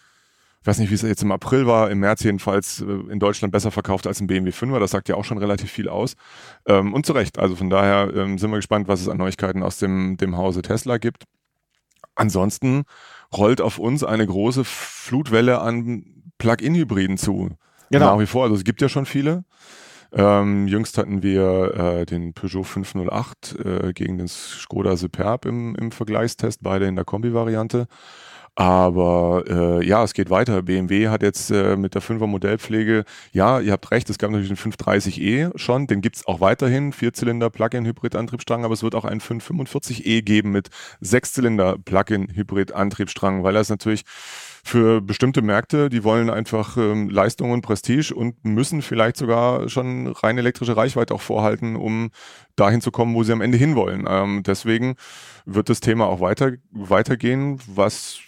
ich 0.61 0.67
weiß 0.69 0.79
nicht, 0.79 0.91
wie 0.91 0.95
es 0.95 1.03
jetzt 1.03 1.25
im 1.25 1.33
April 1.33 1.67
war, 1.67 1.91
im 1.91 1.99
März 1.99 2.23
jedenfalls 2.23 2.81
äh, 2.83 2.85
in 2.85 3.19
Deutschland 3.19 3.51
besser 3.51 3.73
verkauft 3.73 4.07
als 4.07 4.21
ein 4.21 4.29
BMW 4.29 4.51
5er. 4.51 4.79
Das 4.79 4.93
sagt 4.93 5.09
ja 5.09 5.17
auch 5.17 5.25
schon 5.25 5.39
relativ 5.39 5.73
viel 5.73 5.89
aus. 5.89 6.15
Ähm, 6.67 6.95
und 6.95 7.05
zu 7.05 7.15
Recht. 7.15 7.41
Also 7.41 7.57
von 7.57 7.69
daher 7.69 8.15
ähm, 8.15 8.39
sind 8.39 8.49
wir 8.51 8.59
gespannt, 8.59 8.87
was 8.87 9.01
es 9.01 9.09
an 9.09 9.17
Neuigkeiten 9.19 9.65
aus 9.65 9.79
dem, 9.79 10.17
dem 10.19 10.37
Hause 10.37 10.63
Tesla 10.63 10.99
gibt. 10.99 11.25
Ansonsten 12.15 12.85
rollt 13.37 13.61
auf 13.61 13.79
uns 13.79 14.05
eine 14.05 14.27
große 14.27 14.65
Flutwelle 14.65 15.61
an 15.61 16.05
Plug-in-Hybriden 16.39 17.19
zu. 17.19 17.51
Genau. 17.91 18.15
Nach 18.15 18.21
wie 18.21 18.27
vor. 18.27 18.45
Also 18.45 18.55
es 18.55 18.65
gibt 18.65 18.81
ja 18.81 18.89
schon 18.89 19.07
viele. 19.07 19.45
Ähm, 20.15 20.69
jüngst 20.69 20.99
hatten 20.99 21.23
wir 21.23 21.75
äh, 21.75 22.07
den 22.07 22.35
Peugeot 22.35 22.65
508 22.65 23.57
äh, 23.65 23.93
gegen 23.95 24.19
den 24.19 24.29
Skoda 24.29 24.97
Superb 24.97 25.47
im, 25.47 25.75
im 25.75 25.91
Vergleichstest, 25.91 26.63
beide 26.63 26.87
in 26.87 26.97
der 26.97 27.07
Kombi-Variante. 27.07 27.87
Aber 28.55 29.45
äh, 29.49 29.87
ja, 29.87 30.05
es 30.05 30.13
geht 30.13 30.29
weiter. 30.29 30.63
BMW 30.63 31.09
hat 31.09 31.23
jetzt 31.23 31.51
äh, 31.51 31.75
mit 31.75 31.95
der 31.95 32.03
5er 32.03 32.27
Modellpflege, 32.27 33.05
ja, 33.33 33.61
ihr 33.61 33.73
habt 33.73 33.91
recht, 33.91 34.11
es 34.11 34.19
gab 34.19 34.31
natürlich 34.31 34.51
den 34.51 34.73
530e 34.73 35.57
schon, 35.57 35.87
den 35.87 36.03
gibt's 36.03 36.27
auch 36.27 36.41
weiterhin, 36.41 36.93
Vierzylinder 36.93 37.49
Plug-in-Hybrid-Antriebsstrang, 37.49 38.65
aber 38.67 38.75
es 38.75 38.83
wird 38.83 38.95
auch 38.95 39.07
einen 39.07 39.23
545e 39.23 40.21
geben 40.21 40.53
mit 40.53 40.69
Sechszylinder 41.01 41.79
Plug-in-Hybrid-Antriebsstrang, 41.79 43.43
weil 43.43 43.55
das 43.55 43.71
natürlich 43.71 44.05
für 44.65 45.01
bestimmte 45.01 45.43
Märkte, 45.43 45.91
die 45.91 46.05
wollen 46.05 46.31
einfach 46.31 46.77
ähm, 46.77 47.09
Leistung 47.09 47.51
und 47.51 47.63
Prestige 47.63 48.15
und 48.15 48.45
müssen 48.45 48.81
vielleicht 48.81 49.17
sogar 49.17 49.69
schon 49.69 50.07
rein 50.07 50.39
elektrische 50.39 50.77
Reichweite 50.77 51.15
auch 51.15 51.21
vorhalten, 51.21 51.75
um 51.75 52.11
dahin 52.55 52.81
zu 52.81 52.93
kommen, 52.93 53.15
wo 53.15 53.25
sie 53.25 53.33
am 53.33 53.41
Ende 53.41 53.59
hinwollen. 53.59 54.07
Ähm, 54.09 54.43
deswegen 54.45 54.95
wird 55.45 55.69
das 55.69 55.81
Thema 55.81 56.07
auch 56.07 56.21
weiter, 56.21 56.53
weitergehen. 56.71 57.59
Was, 57.67 58.21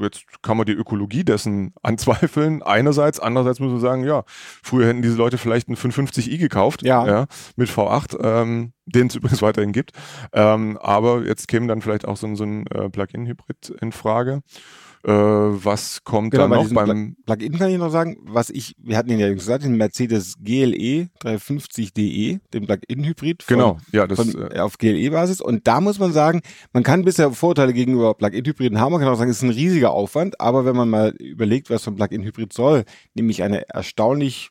jetzt 0.00 0.24
kann 0.42 0.56
man 0.56 0.64
die 0.64 0.72
Ökologie 0.72 1.22
dessen 1.22 1.74
anzweifeln. 1.82 2.62
Einerseits, 2.62 3.20
andererseits 3.20 3.60
muss 3.60 3.72
man 3.72 3.80
sagen, 3.80 4.04
ja, 4.04 4.24
früher 4.62 4.88
hätten 4.88 5.02
diese 5.02 5.16
Leute 5.16 5.36
vielleicht 5.36 5.68
einen 5.68 5.76
550i 5.76 6.38
gekauft, 6.38 6.82
ja. 6.82 7.06
ja 7.06 7.26
mit 7.56 7.68
V8, 7.68 8.18
ähm, 8.22 8.72
den 8.86 9.08
es 9.08 9.14
übrigens 9.16 9.42
weiterhin 9.42 9.72
gibt. 9.72 9.92
Ähm, 10.32 10.78
aber 10.80 11.24
jetzt 11.26 11.46
käme 11.46 11.66
dann 11.66 11.82
vielleicht 11.82 12.06
auch 12.06 12.16
so, 12.16 12.34
so 12.34 12.44
ein 12.44 12.66
äh, 12.68 12.88
Plug-in-Hybrid 12.88 13.74
in 13.82 13.92
Frage. 13.92 14.42
Äh, 15.06 15.10
was 15.10 16.02
kommt 16.02 16.30
genau, 16.30 16.48
dann 16.48 16.64
noch 16.64 16.72
beim 16.72 17.16
Plug-in 17.26 17.58
kann 17.58 17.68
ich 17.68 17.76
noch 17.76 17.90
sagen, 17.90 18.16
was 18.22 18.48
ich, 18.48 18.74
wir 18.78 18.96
hatten 18.96 19.10
ihn 19.10 19.18
ja 19.18 19.32
gesagt, 19.34 19.62
den 19.62 19.76
Mercedes 19.76 20.36
GLE 20.42 21.10
350DE, 21.22 22.40
den 22.54 22.66
Plug-in-Hybrid 22.66 23.46
genau, 23.46 23.76
ja, 23.92 24.06
das, 24.06 24.18
von, 24.18 24.50
äh, 24.50 24.60
auf 24.60 24.78
GLE-Basis. 24.78 25.42
Und 25.42 25.66
da 25.66 25.82
muss 25.82 25.98
man 25.98 26.14
sagen, 26.14 26.40
man 26.72 26.84
kann 26.84 27.04
bisher 27.04 27.30
Vorteile 27.32 27.74
gegenüber 27.74 28.14
Plug-in-Hybriden 28.14 28.80
haben. 28.80 28.92
Man 28.92 29.02
kann 29.02 29.10
auch 29.10 29.18
sagen, 29.18 29.30
es 29.30 29.36
ist 29.36 29.42
ein 29.42 29.50
riesiger 29.50 29.90
Aufwand. 29.90 30.40
Aber 30.40 30.64
wenn 30.64 30.74
man 30.74 30.88
mal 30.88 31.10
überlegt, 31.18 31.68
was 31.68 31.82
so 31.82 31.90
ein 31.90 31.96
Plug-in-Hybrid 31.96 32.54
soll, 32.54 32.84
nämlich 33.14 33.42
eine 33.42 33.68
erstaunlich 33.68 34.48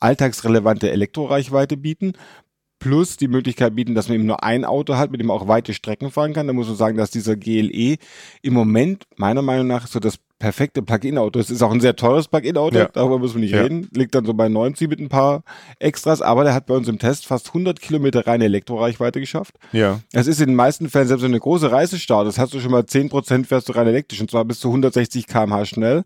alltagsrelevante 0.00 0.90
Elektroreichweite 0.90 1.76
bieten, 1.76 2.14
plus 2.84 3.16
die 3.16 3.28
Möglichkeit 3.28 3.74
bieten, 3.74 3.94
dass 3.94 4.08
man 4.08 4.16
eben 4.16 4.26
nur 4.26 4.44
ein 4.44 4.66
Auto 4.66 4.96
hat, 4.96 5.10
mit 5.10 5.18
dem 5.18 5.28
man 5.28 5.38
auch 5.38 5.48
weite 5.48 5.72
Strecken 5.72 6.10
fahren 6.10 6.34
kann. 6.34 6.46
Da 6.46 6.52
muss 6.52 6.66
man 6.66 6.76
sagen, 6.76 6.98
dass 6.98 7.10
dieser 7.10 7.34
GLE 7.34 7.96
im 8.42 8.52
Moment 8.52 9.04
meiner 9.16 9.40
Meinung 9.40 9.66
nach 9.66 9.86
so 9.86 10.00
das 10.00 10.18
perfekte 10.38 10.82
Plug-in-Auto 10.82 11.38
ist. 11.38 11.50
Ist 11.50 11.62
auch 11.62 11.72
ein 11.72 11.80
sehr 11.80 11.96
teures 11.96 12.28
Plug-in-Auto, 12.28 12.76
ja. 12.76 12.88
darüber 12.92 13.18
müssen 13.18 13.36
wir 13.36 13.40
nicht 13.40 13.54
ja. 13.54 13.62
reden. 13.62 13.88
Liegt 13.92 14.14
dann 14.14 14.26
so 14.26 14.34
bei 14.34 14.50
90 14.50 14.90
mit 14.90 15.00
ein 15.00 15.08
paar 15.08 15.44
Extras, 15.78 16.20
aber 16.20 16.44
der 16.44 16.52
hat 16.52 16.66
bei 16.66 16.74
uns 16.74 16.86
im 16.86 16.98
Test 16.98 17.24
fast 17.24 17.48
100 17.48 17.80
Kilometer 17.80 18.26
reine 18.26 18.44
Elektroreichweite 18.44 19.18
geschafft. 19.18 19.54
Ja. 19.72 20.00
Es 20.12 20.26
ist 20.26 20.42
in 20.42 20.48
den 20.48 20.56
meisten 20.56 20.90
Fällen, 20.90 21.08
selbst 21.08 21.22
wenn 21.22 21.30
eine 21.30 21.40
große 21.40 21.72
Reise 21.72 21.98
startet, 21.98 22.36
hast 22.36 22.52
du 22.52 22.60
schon 22.60 22.72
mal 22.72 22.82
10% 22.82 23.46
fährst 23.46 23.70
du 23.70 23.72
rein 23.72 23.86
elektrisch 23.86 24.20
und 24.20 24.30
zwar 24.30 24.44
bis 24.44 24.60
zu 24.60 24.68
160 24.68 25.26
km/h 25.26 25.64
schnell. 25.64 26.04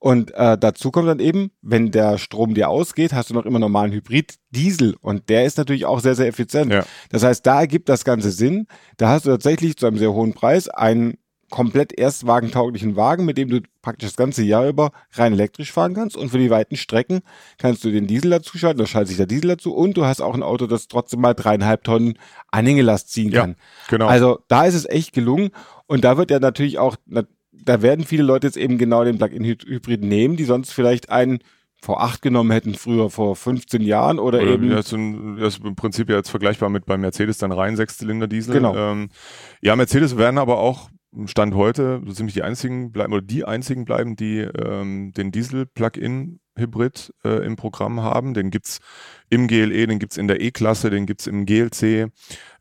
Und 0.00 0.32
äh, 0.34 0.56
dazu 0.56 0.90
kommt 0.92 1.08
dann 1.08 1.18
eben, 1.18 1.50
wenn 1.60 1.90
der 1.90 2.18
Strom 2.18 2.54
dir 2.54 2.68
ausgeht, 2.68 3.12
hast 3.12 3.30
du 3.30 3.34
noch 3.34 3.46
immer 3.46 3.58
normalen 3.58 3.92
Hybrid-Diesel 3.92 4.94
und 5.00 5.28
der 5.28 5.44
ist 5.44 5.58
natürlich 5.58 5.86
auch 5.86 5.98
sehr, 6.00 6.14
sehr 6.14 6.28
effizient. 6.28 6.72
Ja. 6.72 6.84
Das 7.10 7.24
heißt, 7.24 7.44
da 7.44 7.60
ergibt 7.60 7.88
das 7.88 8.04
Ganze 8.04 8.30
Sinn. 8.30 8.66
Da 8.96 9.08
hast 9.08 9.26
du 9.26 9.30
tatsächlich 9.30 9.76
zu 9.76 9.86
einem 9.86 9.98
sehr 9.98 10.12
hohen 10.12 10.34
Preis 10.34 10.68
einen 10.68 11.18
komplett 11.50 11.98
erstwagentauglichen 11.98 12.96
Wagen, 12.96 13.24
mit 13.24 13.38
dem 13.38 13.48
du 13.48 13.62
praktisch 13.80 14.10
das 14.10 14.16
ganze 14.16 14.42
Jahr 14.42 14.68
über 14.68 14.90
rein 15.12 15.32
elektrisch 15.32 15.72
fahren 15.72 15.94
kannst 15.94 16.16
und 16.16 16.28
für 16.28 16.38
die 16.38 16.50
weiten 16.50 16.76
Strecken 16.76 17.20
kannst 17.56 17.84
du 17.84 17.90
den 17.90 18.06
Diesel 18.06 18.30
dazu 18.30 18.58
schalten, 18.58 18.78
da 18.78 18.86
schaltet 18.86 19.08
sich 19.08 19.16
der 19.16 19.26
Diesel 19.26 19.48
dazu 19.48 19.74
und 19.74 19.96
du 19.96 20.04
hast 20.04 20.20
auch 20.20 20.34
ein 20.34 20.42
Auto, 20.42 20.66
das 20.66 20.88
trotzdem 20.88 21.20
mal 21.20 21.34
dreieinhalb 21.34 21.84
Tonnen 21.84 22.18
Anhängelast 22.48 23.10
ziehen 23.10 23.32
kann. 23.32 23.50
Ja, 23.50 23.56
genau. 23.88 24.06
Also 24.06 24.40
da 24.48 24.66
ist 24.66 24.74
es 24.74 24.84
echt 24.84 25.14
gelungen 25.14 25.50
und 25.86 26.04
da 26.04 26.18
wird 26.18 26.30
ja 26.30 26.38
natürlich 26.38 26.78
auch 26.78 26.96
da 27.64 27.82
werden 27.82 28.04
viele 28.04 28.22
Leute 28.22 28.46
jetzt 28.46 28.56
eben 28.56 28.78
genau 28.78 29.04
den 29.04 29.18
Plug-in-Hybrid 29.18 30.02
nehmen, 30.02 30.36
die 30.36 30.44
sonst 30.44 30.72
vielleicht 30.72 31.10
einen 31.10 31.40
V8 31.84 32.22
genommen 32.22 32.50
hätten, 32.50 32.74
früher 32.74 33.08
vor 33.08 33.36
15 33.36 33.82
Jahren 33.82 34.18
oder, 34.18 34.40
oder 34.40 34.52
eben. 34.52 34.70
Das 34.70 34.92
ist 34.92 35.64
im 35.64 35.76
Prinzip 35.76 36.10
ja 36.10 36.16
jetzt 36.16 36.30
vergleichbar 36.30 36.70
mit 36.70 36.86
bei 36.86 36.96
Mercedes 36.96 37.38
dann 37.38 37.52
rein 37.52 37.76
Sechszylinder 37.76 38.26
Diesel. 38.26 38.54
Genau. 38.54 38.74
Ähm, 38.74 39.10
ja, 39.60 39.76
Mercedes 39.76 40.16
werden 40.16 40.38
aber 40.38 40.58
auch 40.58 40.90
Stand 41.26 41.54
heute 41.54 42.02
so 42.04 42.12
ziemlich 42.12 42.34
die 42.34 42.42
einzigen 42.42 42.92
bleiben 42.92 43.12
oder 43.12 43.22
die 43.22 43.44
einzigen 43.44 43.84
bleiben, 43.84 44.16
die 44.16 44.40
ähm, 44.40 45.12
den 45.16 45.30
Diesel-Plug-in 45.30 46.40
Hybrid 46.58 47.12
äh, 47.24 47.44
im 47.44 47.56
Programm 47.56 48.02
haben. 48.02 48.34
Den 48.34 48.50
gibt's 48.50 48.80
im 49.30 49.46
GLE, 49.46 49.86
den 49.86 49.98
gibt's 49.98 50.16
in 50.16 50.28
der 50.28 50.40
E-Klasse, 50.40 50.90
den 50.90 51.06
gibt's 51.06 51.26
im 51.26 51.44
GLC. 51.44 52.10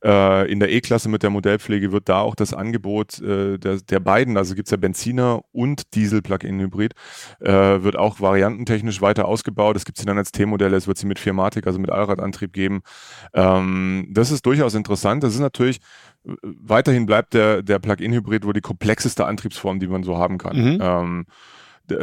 Äh, 0.04 0.52
in 0.52 0.60
der 0.60 0.72
E-Klasse 0.72 1.10
mit 1.10 1.24
der 1.24 1.30
Modellpflege 1.30 1.92
wird 1.92 2.10
da 2.10 2.20
auch 2.20 2.36
das 2.36 2.54
Angebot 2.54 3.20
äh, 3.22 3.58
der, 3.58 3.78
der 3.78 4.00
beiden, 4.00 4.38
also 4.38 4.54
gibt's 4.54 4.72
ja 4.72 4.78
Benziner 4.78 5.42
und 5.52 5.96
Diesel-Plug-in-Hybrid, 5.96 6.94
äh, 7.40 7.52
wird 7.52 7.96
auch 7.96 8.20
variantentechnisch 8.20 9.02
weiter 9.02 9.26
ausgebaut. 9.28 9.76
Es 9.76 9.86
gibt 9.86 9.98
sie 9.98 10.06
dann 10.06 10.18
als 10.18 10.32
T-Modelle, 10.32 10.76
es 10.76 10.88
wird 10.88 10.98
sie 10.98 11.08
mit 11.08 11.20
Firmatik, 11.20 11.66
also 11.68 11.80
mit 11.80 11.90
Allradantrieb 11.90 12.54
geben. 12.54 12.82
Ähm, 13.34 14.08
das 14.12 14.32
ist 14.32 14.46
durchaus 14.46 14.76
interessant. 14.76 15.24
Das 15.24 15.34
ist 15.34 15.40
natürlich, 15.40 15.80
weiterhin 16.44 17.06
bleibt 17.06 17.34
der, 17.34 17.64
der 17.64 17.80
Plug-in-Hybrid 17.80 18.46
wohl 18.46 18.54
die 18.54 18.62
komplexeste 18.62 19.26
Antriebsform, 19.26 19.80
die 19.80 19.88
man 19.88 20.04
so 20.04 20.18
haben 20.18 20.38
kann. 20.38 20.58
Mhm. 20.58 20.80
Ähm, 20.82 21.26
äh, 21.92 21.98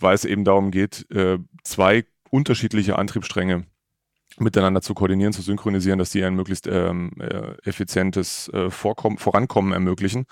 weil 0.00 0.14
es 0.14 0.24
eben 0.24 0.44
darum 0.44 0.70
geht, 0.70 1.06
äh, 1.10 1.38
zwei 1.62 2.04
unterschiedliche 2.30 2.98
Antriebsstränge 2.98 3.64
miteinander 4.38 4.82
zu 4.82 4.94
koordinieren, 4.94 5.32
zu 5.32 5.42
synchronisieren, 5.42 5.98
dass 5.98 6.10
die 6.10 6.24
ein 6.24 6.34
möglichst 6.34 6.66
ähm, 6.66 7.12
äh, 7.20 7.54
effizientes 7.64 8.48
äh, 8.48 8.70
Vorkommen, 8.70 9.18
Vorankommen 9.18 9.72
ermöglichen. 9.72 10.26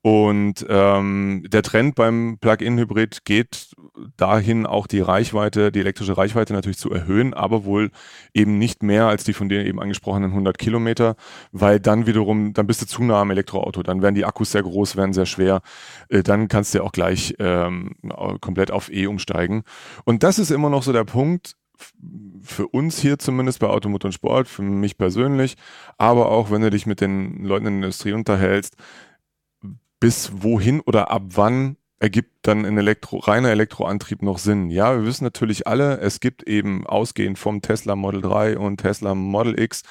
Und 0.00 0.64
ähm, 0.68 1.44
der 1.48 1.62
Trend 1.62 1.96
beim 1.96 2.38
Plug-in-Hybrid 2.40 3.24
geht 3.24 3.72
dahin, 4.16 4.64
auch 4.64 4.86
die 4.86 5.00
Reichweite, 5.00 5.72
die 5.72 5.80
elektrische 5.80 6.16
Reichweite 6.16 6.52
natürlich 6.52 6.78
zu 6.78 6.90
erhöhen, 6.90 7.34
aber 7.34 7.64
wohl 7.64 7.90
eben 8.32 8.58
nicht 8.58 8.82
mehr 8.82 9.06
als 9.06 9.24
die 9.24 9.32
von 9.32 9.48
dir 9.48 9.66
eben 9.66 9.80
angesprochenen 9.80 10.30
100 10.30 10.56
Kilometer, 10.56 11.16
weil 11.50 11.80
dann 11.80 12.06
wiederum, 12.06 12.52
dann 12.52 12.68
bist 12.68 12.80
du 12.80 12.86
zu 12.86 13.02
nah 13.02 13.20
am 13.20 13.30
Elektroauto, 13.30 13.82
dann 13.82 14.00
werden 14.00 14.14
die 14.14 14.24
Akkus 14.24 14.52
sehr 14.52 14.62
groß, 14.62 14.96
werden 14.96 15.12
sehr 15.12 15.26
schwer, 15.26 15.62
äh, 16.08 16.22
dann 16.22 16.46
kannst 16.46 16.74
du 16.74 16.78
ja 16.78 16.84
auch 16.84 16.92
gleich 16.92 17.34
ähm, 17.40 17.96
komplett 18.40 18.70
auf 18.70 18.92
E 18.92 19.06
umsteigen. 19.06 19.64
Und 20.04 20.22
das 20.22 20.38
ist 20.38 20.50
immer 20.50 20.70
noch 20.70 20.84
so 20.84 20.92
der 20.92 21.04
Punkt, 21.04 21.56
für 22.42 22.66
uns 22.66 22.98
hier 22.98 23.18
zumindest 23.18 23.60
bei 23.60 23.68
Automotor 23.68 24.08
und 24.08 24.12
Sport, 24.12 24.48
für 24.48 24.62
mich 24.62 24.98
persönlich, 24.98 25.56
aber 25.96 26.28
auch 26.30 26.50
wenn 26.50 26.62
du 26.62 26.70
dich 26.70 26.86
mit 26.86 27.00
den 27.00 27.44
Leuten 27.44 27.66
in 27.66 27.74
der 27.74 27.88
Industrie 27.88 28.12
unterhältst, 28.12 28.76
bis 30.00 30.30
wohin 30.42 30.80
oder 30.80 31.10
ab 31.10 31.22
wann 31.34 31.76
ergibt 32.00 32.30
dann 32.42 32.64
ein 32.64 32.78
Elektro, 32.78 33.18
reiner 33.18 33.50
Elektroantrieb 33.50 34.22
noch 34.22 34.38
Sinn? 34.38 34.70
Ja, 34.70 34.94
wir 34.96 35.04
wissen 35.04 35.24
natürlich 35.24 35.66
alle, 35.66 35.98
es 35.98 36.20
gibt 36.20 36.44
eben 36.44 36.86
ausgehend 36.86 37.38
vom 37.38 37.60
Tesla 37.60 37.96
Model 37.96 38.20
3 38.20 38.58
und 38.58 38.78
Tesla 38.78 39.14
Model 39.14 39.58
X 39.58 39.82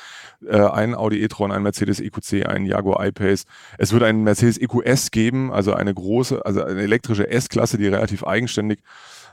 äh, 0.45 0.57
einen 0.57 0.95
Audi 0.95 1.21
e-tron, 1.21 1.51
einen 1.51 1.63
Mercedes 1.63 1.99
EQC, 1.99 2.47
einen 2.47 2.65
Jaguar 2.65 3.05
I-Pace. 3.05 3.45
Es 3.77 3.91
wird 3.91 4.03
einen 4.03 4.23
Mercedes 4.23 4.57
EQS 4.57 5.11
geben, 5.11 5.51
also 5.51 5.73
eine 5.73 5.93
große, 5.93 6.45
also 6.45 6.63
eine 6.63 6.81
elektrische 6.81 7.29
S-Klasse, 7.29 7.77
die 7.77 7.87
relativ 7.87 8.23
eigenständig 8.23 8.79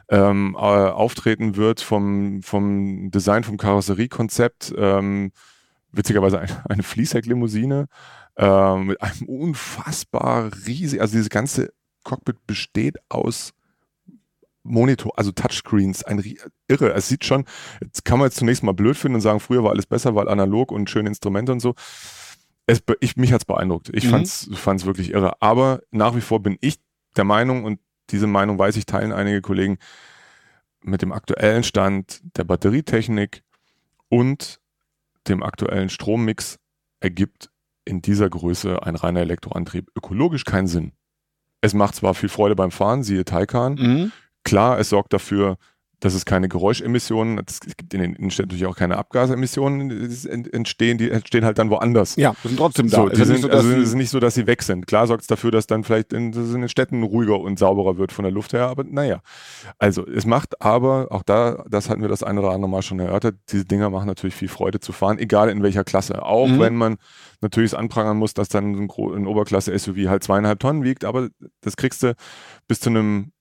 ähm, 0.09 0.55
äh, 0.57 0.59
auftreten 0.59 1.57
wird 1.57 1.81
vom, 1.81 2.43
vom 2.43 3.11
Design, 3.11 3.45
vom 3.45 3.57
Karosseriekonzept. 3.57 4.75
Ähm, 4.77 5.31
witzigerweise 5.93 6.41
eine, 6.41 6.65
eine 6.69 6.83
Fließhecklimousine 6.83 7.87
äh, 8.37 8.77
mit 8.77 9.01
einem 9.01 9.27
unfassbar 9.27 10.51
riesig, 10.67 11.01
also 11.01 11.13
dieses 11.13 11.31
ganze 11.31 11.73
Cockpit 12.05 12.47
besteht 12.47 12.97
aus 13.09 13.53
Monitor, 14.63 15.13
also 15.19 15.31
Touchscreens, 15.31 16.05
ein 16.05 16.23
irre. 16.69 16.95
Es 16.95 17.09
sieht 17.09 17.25
schon, 17.25 17.45
jetzt 17.83 18.05
kann 18.05 18.19
man 18.19 18.29
jetzt 18.29 18.39
zunächst 18.39 18.63
mal 18.63 18.73
blöd 18.73 18.97
finden 18.97 19.17
und 19.17 19.21
sagen, 19.21 19.41
früher 19.41 19.63
war 19.63 19.71
alles 19.73 19.87
besser, 19.87 20.15
weil 20.15 20.29
analog 20.29 20.73
und 20.73 20.89
schöne 20.89 21.09
Instrumente 21.09 21.53
und 21.53 21.61
so. 21.61 21.75
Es, 22.67 22.83
ich, 23.01 23.17
mich 23.17 23.33
hat's 23.33 23.45
beeindruckt. 23.45 23.91
Ich 23.93 24.07
mhm. 24.07 24.11
fand's, 24.11 24.49
fand's 24.55 24.87
wirklich 24.87 25.11
irre. 25.13 25.41
Aber 25.43 25.83
nach 25.91 26.17
wie 26.17 26.23
vor 26.23 26.43
bin 26.43 26.57
ich 26.61 26.81
der 27.17 27.25
Meinung, 27.25 27.65
und 27.65 27.79
diese 28.11 28.27
Meinung 28.27 28.59
weiß 28.59 28.77
ich, 28.77 28.87
teilen 28.87 29.13
einige 29.13 29.43
Kollegen, 29.43 29.77
mit 30.83 31.03
dem 31.03 31.13
aktuellen 31.13 31.63
Stand 31.63 32.23
der 32.37 32.45
Batterietechnik 32.45 33.43
und 34.09 34.61
dem 35.29 35.43
aktuellen 35.43 35.91
Strommix 35.91 36.59
ergibt 37.01 37.51
in 37.85 38.03
dieser 38.03 38.29
Größe 38.29 38.83
ein 38.83 38.97
reiner 38.97 39.21
Elektroantrieb 39.21 39.91
ökologisch 39.97 40.45
keinen 40.45 40.67
Sinn. 40.67 40.93
Es 41.61 41.75
macht 41.75 41.95
zwar 41.95 42.15
viel 42.15 42.29
Freude 42.29 42.57
beim 42.57 42.71
Fahren, 42.71 43.03
siehe 43.03 43.25
Taycan, 43.25 43.75
mhm. 43.75 44.13
klar, 44.43 44.79
es 44.79 44.91
sorgt 44.91 45.13
dafür, 45.13 45.57
dass 46.01 46.15
es 46.15 46.25
keine 46.25 46.49
Geräuschemissionen, 46.49 47.41
es 47.47 47.61
gibt 47.61 47.95
in 47.95 48.01
den 48.01 48.15
Innenstädten 48.15 48.49
natürlich 48.49 48.67
auch 48.67 48.77
keine 48.77 48.97
Abgasemissionen 48.97 49.91
entstehen, 50.53 50.99
die 50.99 51.11
entstehen 51.11 51.45
halt 51.45 51.59
dann 51.59 51.71
woanders. 51.71 52.17
Ja, 52.17 52.35
sind 52.43 52.57
trotzdem 52.57 52.91
da. 52.91 52.97
So, 52.97 53.09
die 53.09 53.25
sind, 53.25 53.43
so, 53.43 53.49
also 53.49 53.71
es 53.71 53.89
ist 53.89 53.95
nicht 53.95 54.11
so, 54.11 54.21
dass 54.21 54.35
sie 54.35 54.47
weg 54.47 54.63
sind. 54.63 54.87
Klar 54.87 55.07
sorgt 55.07 55.23
es 55.23 55.27
dafür, 55.27 55.51
dass 55.51 55.67
dann 55.67 55.85
vielleicht 55.85 56.13
in, 56.13 56.33
in, 56.33 56.61
den 56.61 56.69
Städten 56.69 57.03
ruhiger 57.03 57.41
und 57.41 57.59
sauberer 57.59 57.99
wird 57.99 58.13
von 58.13 58.23
der 58.23 58.33
Luft 58.33 58.53
her, 58.53 58.69
aber 58.69 58.85
naja. 58.85 59.21
Also 59.79 60.07
es 60.07 60.27
macht 60.27 60.61
aber, 60.63 61.09
auch 61.11 61.23
da, 61.23 61.65
das 61.69 61.89
hatten 61.89 62.03
wir 62.03 62.09
das 62.09 62.23
ein 62.23 62.39
oder 62.39 62.51
andere 62.51 62.71
Mal 62.71 62.83
schon 62.83 63.01
erörtert, 63.01 63.37
diese 63.51 63.65
Dinger 63.65 63.91
machen 63.91 64.07
natürlich 64.07 64.35
viel 64.35 64.49
Freude 64.49 64.81
zu 64.81 64.93
fahren, 64.93 65.19
egal 65.19 65.49
in 65.49 65.63
welcher 65.63 65.85
Klasse. 65.85 66.23
Auch 66.23 66.49
mhm. 66.49 66.61
wenn 66.61 66.77
man 66.77 66.97
natürlich 67.41 67.73
es 67.73 67.75
anprangern 67.75 68.17
muss, 68.17 68.35
dass 68.35 68.49
dann 68.49 68.75
ein, 68.75 68.91
ein 68.91 69.27
Oberklasse-SUV 69.27 70.09
halt 70.09 70.25
zweieinhalb 70.25 70.61
Tonnen 70.61 70.85
wiegt, 70.85 71.05
aber 71.05 71.29
das 71.61 71.77
kriegst 71.77 72.03
du 72.03 72.15
bis 72.69 72.81
zu 72.81 72.91
einem 72.91 73.33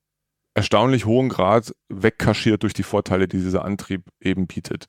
erstaunlich 0.53 1.05
hohen 1.05 1.29
Grad 1.29 1.73
wegkaschiert 1.89 2.63
durch 2.63 2.73
die 2.73 2.83
Vorteile, 2.83 3.27
die 3.27 3.37
dieser 3.37 3.65
Antrieb 3.65 4.03
eben 4.19 4.47
bietet. 4.47 4.87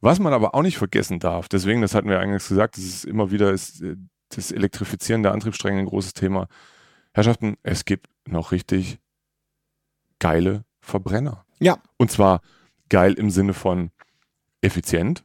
Was 0.00 0.18
man 0.18 0.32
aber 0.32 0.54
auch 0.54 0.62
nicht 0.62 0.76
vergessen 0.76 1.18
darf, 1.18 1.48
deswegen, 1.48 1.80
das 1.80 1.94
hatten 1.94 2.08
wir 2.08 2.20
eingangs 2.20 2.48
gesagt, 2.48 2.76
das 2.76 2.84
ist 2.84 3.04
immer 3.04 3.30
wieder 3.30 3.52
ist, 3.52 3.80
äh, 3.82 3.96
das 4.30 4.50
Elektrifizieren 4.50 5.22
der 5.22 5.32
Antriebsstränge 5.32 5.78
ein 5.78 5.86
großes 5.86 6.12
Thema. 6.12 6.48
Herrschaften, 7.12 7.56
es 7.62 7.84
gibt 7.84 8.08
noch 8.26 8.52
richtig 8.52 8.98
geile 10.18 10.64
Verbrenner. 10.80 11.44
Ja. 11.60 11.78
Und 11.96 12.10
zwar 12.10 12.40
geil 12.88 13.14
im 13.14 13.30
Sinne 13.30 13.54
von 13.54 13.90
effizient 14.60 15.24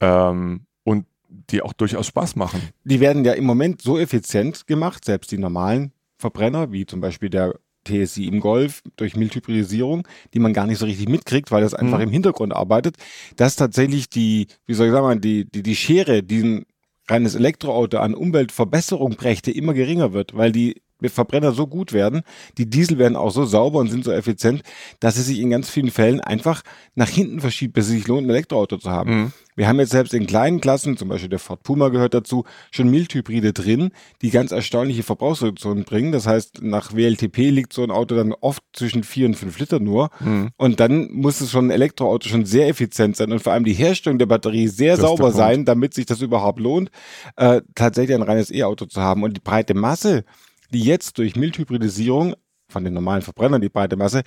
ähm, 0.00 0.66
und 0.84 1.06
die 1.28 1.62
auch 1.62 1.72
durchaus 1.72 2.06
Spaß 2.06 2.36
machen. 2.36 2.60
Die 2.84 3.00
werden 3.00 3.24
ja 3.24 3.32
im 3.32 3.44
Moment 3.44 3.82
so 3.82 3.98
effizient 3.98 4.66
gemacht, 4.66 5.04
selbst 5.04 5.30
die 5.32 5.38
normalen 5.38 5.92
Verbrenner, 6.18 6.72
wie 6.72 6.86
zum 6.86 7.00
Beispiel 7.00 7.30
der 7.30 7.58
TSI 7.86 8.26
im 8.26 8.40
Golf 8.40 8.82
durch 8.96 9.16
Mildhybridisierung, 9.16 10.06
die 10.34 10.38
man 10.38 10.52
gar 10.52 10.66
nicht 10.66 10.78
so 10.78 10.86
richtig 10.86 11.08
mitkriegt, 11.08 11.50
weil 11.50 11.62
das 11.62 11.74
einfach 11.74 11.98
mhm. 11.98 12.04
im 12.04 12.10
Hintergrund 12.10 12.54
arbeitet, 12.54 12.96
dass 13.36 13.56
tatsächlich 13.56 14.08
die, 14.08 14.48
wie 14.66 14.74
soll 14.74 14.88
ich 14.88 14.92
sagen, 14.92 15.20
die, 15.20 15.44
die, 15.44 15.62
die 15.62 15.76
Schere, 15.76 16.22
die 16.22 16.42
ein 16.42 16.66
reines 17.08 17.34
Elektroauto 17.34 17.98
an 17.98 18.14
Umweltverbesserung 18.14 19.16
brächte, 19.16 19.50
immer 19.50 19.74
geringer 19.74 20.12
wird, 20.12 20.36
weil 20.36 20.52
die 20.52 20.82
Verbrenner 21.02 21.52
so 21.52 21.66
gut 21.66 21.92
werden, 21.92 22.22
die 22.58 22.68
Diesel 22.68 22.98
werden 22.98 23.16
auch 23.16 23.30
so 23.30 23.44
sauber 23.44 23.78
und 23.78 23.90
sind 23.90 24.04
so 24.04 24.12
effizient, 24.12 24.62
dass 25.00 25.16
es 25.16 25.26
sich 25.26 25.40
in 25.40 25.50
ganz 25.50 25.70
vielen 25.70 25.90
Fällen 25.90 26.20
einfach 26.20 26.62
nach 26.94 27.08
hinten 27.08 27.40
verschiebt, 27.40 27.74
bis 27.74 27.86
es 27.86 27.92
sich 27.92 28.06
lohnt, 28.06 28.26
ein 28.26 28.30
Elektroauto 28.30 28.78
zu 28.78 28.90
haben. 28.90 29.10
Mhm. 29.10 29.32
Wir 29.56 29.68
haben 29.68 29.80
jetzt 29.80 29.90
selbst 29.92 30.12
in 30.12 30.26
kleinen 30.26 30.60
Klassen, 30.60 30.98
zum 30.98 31.08
Beispiel 31.08 31.30
der 31.30 31.38
Ford 31.38 31.62
Puma 31.62 31.88
gehört 31.88 32.12
dazu, 32.12 32.44
schon 32.70 32.90
Mildhybride 32.90 33.54
drin, 33.54 33.90
die 34.20 34.30
ganz 34.30 34.52
erstaunliche 34.52 35.02
Verbrauchsreduktionen 35.02 35.84
bringen. 35.84 36.12
Das 36.12 36.26
heißt, 36.26 36.62
nach 36.62 36.94
WLTP 36.94 37.50
liegt 37.50 37.72
so 37.72 37.82
ein 37.82 37.90
Auto 37.90 38.14
dann 38.14 38.34
oft 38.34 38.62
zwischen 38.74 39.02
vier 39.02 39.26
und 39.26 39.34
fünf 39.34 39.58
Liter 39.58 39.80
nur. 39.80 40.10
Mhm. 40.20 40.50
Und 40.58 40.78
dann 40.78 41.10
muss 41.10 41.40
es 41.40 41.50
schon 41.50 41.68
ein 41.68 41.70
Elektroauto 41.70 42.28
schon 42.28 42.44
sehr 42.44 42.68
effizient 42.68 43.16
sein 43.16 43.32
und 43.32 43.42
vor 43.42 43.54
allem 43.54 43.64
die 43.64 43.72
Herstellung 43.72 44.18
der 44.18 44.26
Batterie 44.26 44.68
sehr 44.68 44.96
das 44.96 45.00
sauber 45.00 45.32
sein, 45.32 45.64
damit 45.64 45.94
sich 45.94 46.04
das 46.04 46.20
überhaupt 46.20 46.60
lohnt, 46.60 46.90
äh, 47.36 47.62
tatsächlich 47.74 48.14
ein 48.14 48.22
reines 48.22 48.50
E-Auto 48.52 48.84
zu 48.84 49.00
haben. 49.00 49.22
Und 49.22 49.38
die 49.38 49.40
breite 49.40 49.72
Masse, 49.72 50.24
die 50.72 50.82
jetzt 50.82 51.18
durch 51.18 51.36
Mildhybridisierung 51.36 52.34
von 52.68 52.84
den 52.84 52.94
normalen 52.94 53.22
Verbrennern, 53.22 53.60
die 53.60 53.68
breite 53.68 53.96
Masse, 53.96 54.22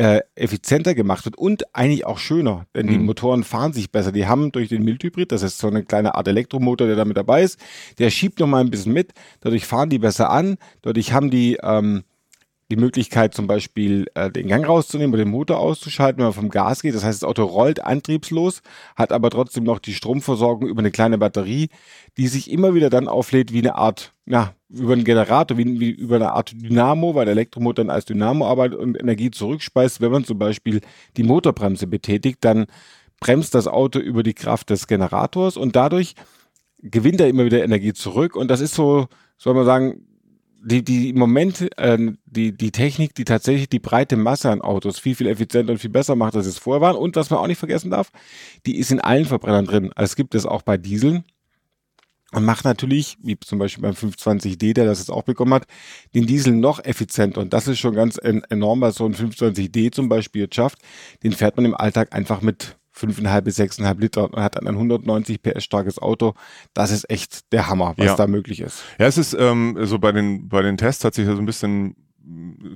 äh, 0.00 0.22
effizienter 0.34 0.94
gemacht 0.94 1.26
wird 1.26 1.36
und 1.36 1.74
eigentlich 1.74 2.06
auch 2.06 2.18
schöner, 2.18 2.64
denn 2.74 2.86
mhm. 2.86 2.90
die 2.90 2.98
Motoren 2.98 3.44
fahren 3.44 3.74
sich 3.74 3.90
besser. 3.90 4.12
Die 4.12 4.26
haben 4.26 4.50
durch 4.50 4.70
den 4.70 4.82
Mildhybrid, 4.82 5.30
das 5.30 5.42
ist 5.42 5.58
so 5.58 5.66
eine 5.66 5.84
kleine 5.84 6.14
Art 6.14 6.26
Elektromotor, 6.26 6.86
der 6.86 6.96
damit 6.96 7.18
dabei 7.18 7.42
ist, 7.42 7.60
der 7.98 8.08
schiebt 8.08 8.40
nochmal 8.40 8.62
ein 8.62 8.70
bisschen 8.70 8.94
mit, 8.94 9.12
dadurch 9.40 9.66
fahren 9.66 9.90
die 9.90 9.98
besser 9.98 10.30
an, 10.30 10.56
dadurch 10.80 11.12
haben 11.12 11.30
die 11.30 11.58
ähm, 11.62 12.04
die 12.70 12.76
Möglichkeit 12.76 13.34
zum 13.34 13.46
Beispiel 13.46 14.06
äh, 14.14 14.30
den 14.30 14.46
Gang 14.46 14.66
rauszunehmen 14.66 15.12
oder 15.12 15.24
den 15.24 15.30
Motor 15.30 15.58
auszuschalten, 15.58 16.18
wenn 16.18 16.26
man 16.26 16.32
vom 16.32 16.50
Gas 16.50 16.82
geht. 16.82 16.94
Das 16.94 17.04
heißt, 17.04 17.22
das 17.22 17.28
Auto 17.28 17.44
rollt 17.44 17.84
antriebslos, 17.84 18.62
hat 18.96 19.12
aber 19.12 19.30
trotzdem 19.30 19.64
noch 19.64 19.80
die 19.80 19.94
Stromversorgung 19.94 20.68
über 20.68 20.80
eine 20.80 20.92
kleine 20.92 21.18
Batterie, 21.18 21.68
die 22.16 22.28
sich 22.28 22.50
immer 22.50 22.74
wieder 22.74 22.88
dann 22.88 23.08
auflädt 23.08 23.52
wie 23.52 23.58
eine 23.58 23.74
Art, 23.74 24.12
ja, 24.26 24.54
über 24.68 24.92
einen 24.92 25.04
Generator, 25.04 25.58
wie, 25.58 25.80
wie 25.80 25.90
über 25.90 26.16
eine 26.16 26.32
Art 26.32 26.52
Dynamo, 26.52 27.14
weil 27.16 27.24
der 27.24 27.32
Elektromotor 27.32 27.84
dann 27.84 27.94
als 27.94 28.04
Dynamo 28.04 28.46
arbeitet 28.46 28.78
und 28.78 29.00
Energie 29.00 29.32
zurückspeist. 29.32 30.00
Wenn 30.00 30.12
man 30.12 30.24
zum 30.24 30.38
Beispiel 30.38 30.80
die 31.16 31.24
Motorbremse 31.24 31.88
betätigt, 31.88 32.38
dann 32.42 32.66
bremst 33.18 33.54
das 33.54 33.66
Auto 33.66 33.98
über 33.98 34.22
die 34.22 34.34
Kraft 34.34 34.70
des 34.70 34.86
Generators 34.86 35.56
und 35.56 35.74
dadurch 35.74 36.14
gewinnt 36.82 37.20
er 37.20 37.28
immer 37.28 37.44
wieder 37.44 37.64
Energie 37.64 37.92
zurück. 37.92 38.36
Und 38.36 38.48
das 38.48 38.60
ist 38.60 38.74
so, 38.74 39.08
soll 39.36 39.54
man 39.54 39.66
sagen, 39.66 40.06
die, 40.62 40.84
die 40.84 41.10
im 41.10 41.18
Moment 41.18 41.68
äh, 41.78 41.98
die, 42.26 42.56
die 42.56 42.70
Technik, 42.70 43.14
die 43.14 43.24
tatsächlich 43.24 43.68
die 43.68 43.78
breite 43.78 44.16
Masse 44.16 44.50
an 44.50 44.60
Autos 44.60 44.98
viel, 44.98 45.14
viel 45.14 45.26
effizienter 45.26 45.72
und 45.72 45.78
viel 45.78 45.90
besser 45.90 46.16
macht, 46.16 46.36
als 46.36 46.46
es 46.46 46.58
vorher 46.58 46.80
war. 46.80 46.98
Und 46.98 47.16
was 47.16 47.30
man 47.30 47.38
auch 47.40 47.46
nicht 47.46 47.58
vergessen 47.58 47.90
darf, 47.90 48.10
die 48.66 48.78
ist 48.78 48.90
in 48.90 49.00
allen 49.00 49.24
Verbrennern 49.24 49.64
drin. 49.64 49.92
Also 49.94 50.10
es 50.10 50.16
gibt 50.16 50.34
es 50.34 50.46
auch 50.46 50.62
bei 50.62 50.76
Dieseln. 50.76 51.24
Und 52.32 52.44
macht 52.44 52.64
natürlich, 52.64 53.18
wie 53.22 53.36
zum 53.40 53.58
Beispiel 53.58 53.82
beim 53.82 53.94
520D, 53.94 54.72
der 54.72 54.84
das 54.84 55.00
jetzt 55.00 55.10
auch 55.10 55.24
bekommen 55.24 55.52
hat, 55.52 55.66
den 56.14 56.26
Diesel 56.26 56.54
noch 56.54 56.78
effizienter. 56.84 57.40
Und 57.40 57.52
das 57.52 57.66
ist 57.66 57.80
schon 57.80 57.94
ganz 57.94 58.18
enorm, 58.18 58.82
was 58.82 58.94
so 58.94 59.04
ein 59.04 59.16
520D 59.16 59.90
zum 59.90 60.08
Beispiel 60.08 60.42
jetzt 60.42 60.54
schafft. 60.54 60.78
Den 61.24 61.32
fährt 61.32 61.56
man 61.56 61.64
im 61.64 61.74
Alltag 61.74 62.14
einfach 62.14 62.40
mit 62.40 62.76
5,5 63.00 63.40
bis 63.42 63.58
6,5 63.58 64.00
Liter 64.00 64.24
und 64.24 64.42
hat 64.42 64.56
dann 64.56 64.66
ein 64.66 64.74
190 64.74 65.42
PS 65.42 65.64
starkes 65.64 65.98
Auto. 65.98 66.34
Das 66.74 66.90
ist 66.90 67.08
echt 67.10 67.52
der 67.52 67.68
Hammer, 67.68 67.94
was 67.96 68.06
ja. 68.06 68.16
da 68.16 68.26
möglich 68.26 68.60
ist. 68.60 68.82
Ja, 68.98 69.06
es 69.06 69.18
ist 69.18 69.34
ähm, 69.38 69.78
so 69.82 69.98
bei 69.98 70.12
den, 70.12 70.48
bei 70.48 70.62
den 70.62 70.76
Tests 70.76 71.04
hat 71.04 71.14
sich 71.14 71.26
ja 71.26 71.34
so 71.34 71.40
ein 71.40 71.46
bisschen 71.46 71.96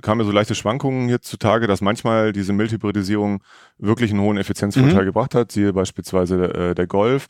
kamen 0.01 0.21
ja 0.21 0.25
so 0.25 0.31
leichte 0.31 0.55
Schwankungen 0.55 1.07
jetzt 1.07 1.27
zutage, 1.27 1.67
dass 1.67 1.81
manchmal 1.81 2.33
diese 2.33 2.51
Mildhybridisierung 2.51 3.41
wirklich 3.77 4.11
einen 4.11 4.21
hohen 4.21 4.37
Effizienzvorteil 4.37 5.03
mhm. 5.03 5.05
gebracht 5.05 5.35
hat, 5.35 5.51
siehe 5.51 5.71
beispielsweise 5.71 6.53
äh, 6.53 6.75
der 6.75 6.87
Golf. 6.87 7.27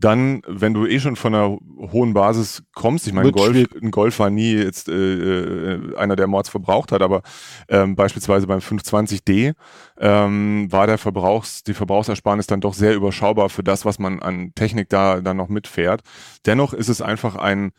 Dann, 0.00 0.42
wenn 0.46 0.74
du 0.74 0.86
eh 0.86 0.98
schon 0.98 1.16
von 1.16 1.34
einer 1.34 1.56
hohen 1.92 2.14
Basis 2.14 2.64
kommst, 2.74 3.06
ich 3.06 3.12
meine, 3.12 3.30
Golf, 3.30 3.68
ein 3.80 3.90
Golf 3.90 4.18
war 4.18 4.28
nie 4.28 4.54
jetzt 4.54 4.88
äh, 4.88 4.92
äh, 4.92 5.96
einer, 5.96 6.16
der 6.16 6.26
Mords 6.26 6.48
verbraucht 6.48 6.92
hat, 6.92 7.00
aber 7.00 7.22
ähm, 7.68 7.94
beispielsweise 7.94 8.46
beim 8.46 8.58
520D 8.58 9.54
ähm, 9.98 10.66
war 10.70 10.86
der 10.86 10.98
Verbrauchs, 10.98 11.62
die 11.62 11.74
Verbrauchsersparnis 11.74 12.46
dann 12.46 12.60
doch 12.60 12.74
sehr 12.74 12.94
überschaubar 12.94 13.48
für 13.48 13.62
das, 13.62 13.84
was 13.84 13.98
man 13.98 14.20
an 14.20 14.52
Technik 14.54 14.88
da 14.88 15.20
dann 15.20 15.36
noch 15.36 15.48
mitfährt. 15.48 16.02
Dennoch 16.44 16.72
ist 16.72 16.88
es 16.88 17.00
einfach 17.00 17.36
ein 17.36 17.72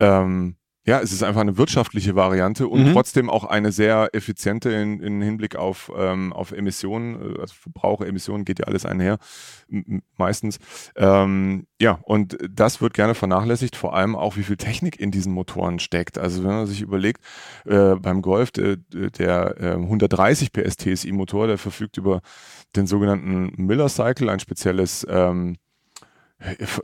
ähm, 0.00 0.56
ja, 0.86 1.00
es 1.00 1.12
ist 1.12 1.22
einfach 1.22 1.40
eine 1.40 1.56
wirtschaftliche 1.56 2.14
Variante 2.14 2.68
und 2.68 2.84
mhm. 2.84 2.92
trotzdem 2.92 3.30
auch 3.30 3.44
eine 3.44 3.72
sehr 3.72 4.10
effiziente 4.12 4.70
in, 4.70 5.00
in 5.00 5.22
Hinblick 5.22 5.56
auf, 5.56 5.90
ähm, 5.96 6.32
auf 6.32 6.52
Emissionen, 6.52 7.14
äh, 7.14 7.40
also 7.40 7.54
Verbrauch, 7.54 8.02
Emissionen 8.02 8.44
geht 8.44 8.58
ja 8.58 8.66
alles 8.66 8.84
einher, 8.84 9.18
meistens. 10.18 10.58
Ähm, 10.96 11.66
ja, 11.80 12.00
und 12.02 12.36
das 12.50 12.82
wird 12.82 12.92
gerne 12.92 13.14
vernachlässigt, 13.14 13.76
vor 13.76 13.94
allem 13.94 14.14
auch, 14.14 14.36
wie 14.36 14.42
viel 14.42 14.58
Technik 14.58 15.00
in 15.00 15.10
diesen 15.10 15.32
Motoren 15.32 15.78
steckt. 15.78 16.18
Also 16.18 16.44
wenn 16.44 16.50
man 16.50 16.66
sich 16.66 16.82
überlegt, 16.82 17.22
äh, 17.64 17.94
beim 17.94 18.20
Golf, 18.20 18.50
der, 18.50 18.76
der 18.76 19.56
äh, 19.58 19.72
130 19.72 20.52
PS 20.52 20.76
TSI-Motor, 20.76 21.46
der 21.46 21.58
verfügt 21.58 21.96
über 21.96 22.20
den 22.76 22.86
sogenannten 22.86 23.52
Miller 23.56 23.88
Cycle, 23.88 24.28
ein 24.28 24.40
spezielles 24.40 25.06
ähm, 25.08 25.56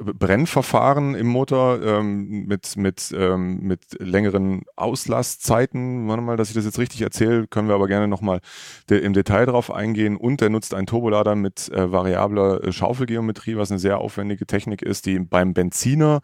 Brennverfahren 0.01 1.15
im 1.15 1.27
Motor 1.27 1.83
ähm, 1.83 2.47
mit, 2.47 2.77
mit, 2.77 3.15
ähm, 3.17 3.61
mit 3.61 3.81
längeren 3.99 4.63
Auslastzeiten. 4.77 6.09
Warte 6.09 6.23
mal, 6.23 6.37
dass 6.37 6.49
ich 6.49 6.55
das 6.55 6.65
jetzt 6.65 6.79
richtig 6.79 7.03
erzähle, 7.03 7.47
können 7.47 7.69
wir 7.69 7.75
aber 7.75 7.89
gerne 7.89 8.09
nochmal 8.09 8.41
de 8.89 9.01
im 9.01 9.13
Detail 9.13 9.47
drauf 9.47 9.71
eingehen. 9.71 10.17
Und 10.17 10.41
er 10.43 10.51
nutzt 10.51 10.75
einen 10.75 10.87
Turbolader 10.87 11.35
mit 11.35 11.69
äh, 11.71 11.93
variabler 11.93 12.65
äh, 12.65 12.73
Schaufelgeometrie, 12.73 13.57
was 13.57 13.71
eine 13.71 13.79
sehr 13.79 13.99
aufwendige 13.99 14.47
Technik 14.47 14.83
ist, 14.83 15.07
die 15.07 15.19
beim 15.19 15.55
Benziner 15.55 16.21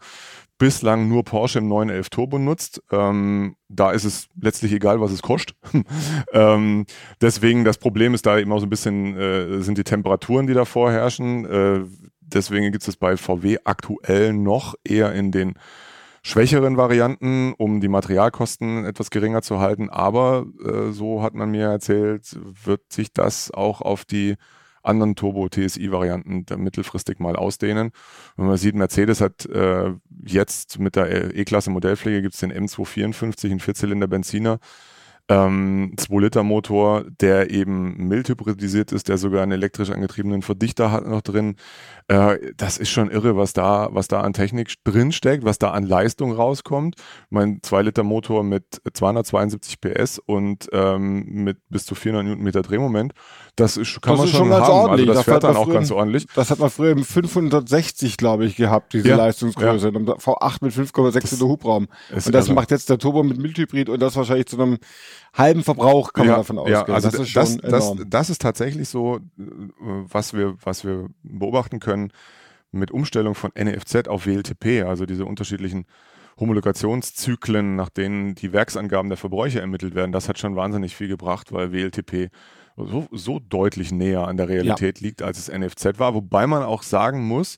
bislang 0.57 1.07
nur 1.07 1.23
Porsche 1.23 1.59
im 1.59 1.67
911 1.67 2.09
Turbo 2.09 2.39
nutzt. 2.39 2.81
Ähm, 2.91 3.55
da 3.69 3.91
ist 3.91 4.05
es 4.05 4.27
letztlich 4.39 4.73
egal, 4.73 4.99
was 5.01 5.11
es 5.11 5.21
kostet. 5.21 5.55
ähm, 6.33 6.85
deswegen 7.21 7.63
das 7.63 7.77
Problem 7.77 8.13
ist 8.13 8.25
da 8.25 8.37
eben 8.39 8.51
auch 8.51 8.59
so 8.59 8.65
ein 8.65 8.69
bisschen, 8.69 9.15
äh, 9.15 9.61
sind 9.61 9.77
die 9.77 9.83
Temperaturen, 9.83 10.47
die 10.47 10.53
da 10.53 10.65
vorherrschen. 10.65 11.45
Äh, 11.45 11.81
deswegen 12.33 12.71
gibt 12.71 12.87
es 12.87 12.95
bei 12.97 13.17
VW 13.17 13.57
aktuell 13.63 14.33
noch 14.33 14.75
eher 14.83 15.13
in 15.13 15.31
den 15.31 15.55
schwächeren 16.23 16.77
Varianten, 16.77 17.53
um 17.57 17.79
die 17.79 17.87
Materialkosten 17.87 18.85
etwas 18.85 19.09
geringer 19.09 19.41
zu 19.41 19.59
halten. 19.59 19.89
Aber 19.89 20.45
äh, 20.63 20.91
so 20.91 21.23
hat 21.23 21.33
man 21.33 21.51
mir 21.51 21.67
erzählt, 21.67 22.37
wird 22.65 22.91
sich 22.91 23.13
das 23.13 23.51
auch 23.51 23.81
auf 23.81 24.03
die 24.03 24.35
anderen 24.83 25.15
Turbo-TSI-Varianten 25.15 26.45
mittelfristig 26.61 27.19
mal 27.19 27.35
ausdehnen. 27.35 27.91
Wenn 28.35 28.47
man 28.47 28.57
sieht, 28.57 28.75
Mercedes 28.75 29.21
hat 29.21 29.45
äh, 29.45 29.93
jetzt 30.25 30.79
mit 30.79 30.95
der 30.95 31.35
E-Klasse 31.35 31.69
Modellpflege 31.69 32.21
gibt 32.21 32.33
es 32.35 32.39
den 32.39 32.53
M254, 32.53 33.51
einen 33.51 33.59
Vierzylinder 33.59 34.07
Benziner, 34.07 34.59
ähm, 35.29 35.93
2-Liter-Motor, 35.97 37.05
der 37.19 37.51
eben 37.51 38.07
mild 38.07 38.29
hybridisiert 38.29 38.91
ist, 38.91 39.09
der 39.09 39.17
sogar 39.17 39.43
einen 39.43 39.51
elektrisch 39.51 39.89
angetriebenen 39.89 40.41
Verdichter 40.41 40.91
hat 40.91 41.05
noch 41.05 41.21
drin. 41.21 41.55
Äh, 42.07 42.37
das 42.55 42.77
ist 42.77 42.89
schon 42.89 43.11
irre, 43.11 43.35
was 43.35 43.53
da, 43.53 43.89
was 43.91 44.07
da 44.07 44.21
an 44.21 44.33
Technik 44.33 44.75
drinsteckt, 44.83 45.43
was 45.43 45.59
da 45.59 45.71
an 45.71 45.83
Leistung 45.83 46.31
rauskommt. 46.31 46.95
Mein 47.29 47.59
2-Liter-Motor 47.59 48.43
mit 48.43 48.81
272 48.91 49.81
PS 49.81 50.19
und 50.19 50.69
ähm, 50.71 51.25
mit 51.25 51.57
bis 51.69 51.85
zu 51.85 51.95
400 51.95 52.25
Newtonmeter 52.25 52.61
Drehmoment, 52.61 53.13
das 53.55 53.75
ist, 53.75 54.01
kann 54.01 54.13
das 54.13 54.19
man 54.19 54.27
ist 54.27 54.35
schon, 54.35 54.49
ganz 54.49 54.67
haben. 54.67 54.71
Also 54.71 54.73
ordentlich. 54.73 55.09
Also 55.09 55.13
das, 55.13 55.15
das 55.17 55.25
fährt 55.25 55.43
dann 55.43 55.57
auch 55.57 55.73
ganz 55.73 55.91
ordentlich. 55.91 56.27
Das 56.35 56.51
hat 56.51 56.59
man 56.59 56.69
früher 56.69 56.91
im 56.91 57.03
560, 57.03 58.17
glaube 58.17 58.45
ich, 58.45 58.55
gehabt, 58.55 58.93
diese 58.93 59.09
ja, 59.09 59.17
Leistungsgröße. 59.17 59.89
Ja. 59.89 59.99
V8 59.99 60.57
mit 60.61 60.73
5,6 60.73 61.33
Liter 61.33 61.47
Hubraum. 61.47 61.87
Und 62.13 62.33
das 62.33 62.49
macht 62.49 62.71
jetzt 62.71 62.89
der 62.89 62.97
Turbo 62.97 63.23
mit 63.23 63.37
Mildhybrid 63.37 63.89
und 63.89 63.99
das 63.99 64.15
wahrscheinlich 64.15 64.47
zu 64.47 64.57
einem 64.61 64.77
halben 65.33 65.63
Verbrauch 65.63 66.13
kann 66.13 66.25
ja, 66.25 66.31
man 66.31 66.39
davon 66.41 66.59
ausgehen. 66.59 66.85
Ja, 66.87 66.93
also 66.93 67.09
das 67.09 67.19
ist, 67.19 67.29
schon 67.29 67.57
das, 67.57 67.71
das, 67.71 67.95
das 68.07 68.29
ist 68.29 68.41
tatsächlich 68.41 68.89
so, 68.89 69.19
was 69.37 70.33
wir, 70.33 70.55
was 70.63 70.83
wir 70.83 71.07
beobachten 71.23 71.79
können 71.79 72.11
mit 72.71 72.91
Umstellung 72.91 73.35
von 73.35 73.51
NFZ 73.57 74.07
auf 74.07 74.25
WLTP, 74.25 74.83
also 74.85 75.05
diese 75.05 75.25
unterschiedlichen 75.25 75.85
Homologationszyklen, 76.39 77.75
nach 77.75 77.89
denen 77.89 78.35
die 78.35 78.53
Werksangaben 78.53 79.09
der 79.09 79.17
Verbräuche 79.17 79.59
ermittelt 79.59 79.95
werden. 79.95 80.11
Das 80.11 80.29
hat 80.29 80.37
schon 80.37 80.55
wahnsinnig 80.55 80.95
viel 80.95 81.07
gebracht, 81.07 81.51
weil 81.51 81.71
WLTP 81.71 82.29
so, 82.75 83.07
so 83.11 83.39
deutlich 83.39 83.91
näher 83.91 84.27
an 84.27 84.37
der 84.37 84.49
Realität 84.49 84.99
ja. 84.99 85.07
liegt, 85.07 85.21
als 85.23 85.39
es 85.39 85.51
NFZ 85.51 85.97
war. 85.97 86.13
Wobei 86.13 86.45
man 86.45 86.61
auch 86.61 86.83
sagen 86.83 87.23
muss, 87.27 87.57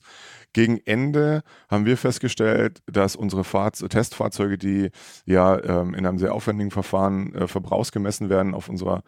gegen 0.52 0.78
Ende 0.84 1.42
haben 1.68 1.86
wir 1.86 1.96
festgestellt, 1.96 2.82
dass 2.86 3.16
unsere 3.16 3.44
Fahr 3.44 3.72
Testfahrzeuge, 3.72 4.58
die 4.58 4.90
ja 5.24 5.62
ähm, 5.62 5.94
in 5.94 6.06
einem 6.06 6.18
sehr 6.18 6.34
aufwendigen 6.34 6.70
Verfahren 6.70 7.34
äh, 7.34 7.46
verbrauchsgemessen 7.46 8.28
werden, 8.28 8.54
auf 8.54 8.68
unserer 8.68 9.02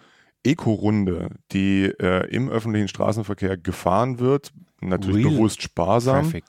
Eco-Runde, 0.44 1.30
die 1.52 1.84
äh, 1.84 2.28
im 2.30 2.48
öffentlichen 2.48 2.88
Straßenverkehr 2.88 3.56
gefahren 3.56 4.18
wird, 4.18 4.52
natürlich 4.80 5.26
Real 5.26 5.36
bewusst 5.36 5.62
sparsam. 5.62 6.24
Traffic. 6.24 6.44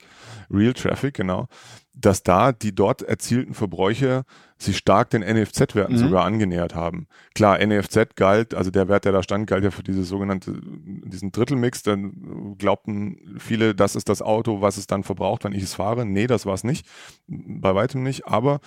Real 0.50 0.72
Traffic, 0.72 1.14
genau. 1.14 1.46
Dass 1.94 2.22
da 2.22 2.52
die 2.52 2.74
dort 2.74 3.02
erzielten 3.02 3.54
Verbräuche 3.54 4.24
sich 4.56 4.76
stark 4.76 5.10
den 5.10 5.22
NFZ-Werten 5.22 5.94
mhm. 5.94 5.98
sogar 5.98 6.24
angenähert 6.24 6.74
haben. 6.74 7.06
Klar, 7.34 7.58
NFZ 7.64 8.16
galt, 8.16 8.54
also 8.54 8.70
der 8.70 8.88
Wert, 8.88 9.04
der 9.04 9.12
da 9.12 9.22
stand, 9.22 9.46
galt 9.46 9.64
ja 9.64 9.70
für 9.70 9.82
diese 9.82 10.04
sogenannte, 10.04 10.60
diesen 10.64 11.32
Drittelmix. 11.32 11.82
Dann 11.82 12.56
glaubten 12.58 13.36
viele, 13.38 13.74
das 13.74 13.96
ist 13.96 14.08
das 14.08 14.22
Auto, 14.22 14.60
was 14.60 14.76
es 14.76 14.86
dann 14.86 15.02
verbraucht, 15.02 15.44
wenn 15.44 15.52
ich 15.52 15.62
es 15.62 15.74
fahre. 15.74 16.06
Nee, 16.06 16.26
das 16.26 16.46
war 16.46 16.54
es 16.54 16.64
nicht. 16.64 16.86
Bei 17.26 17.74
weitem 17.74 18.02
nicht. 18.02 18.26
Aber 18.26 18.60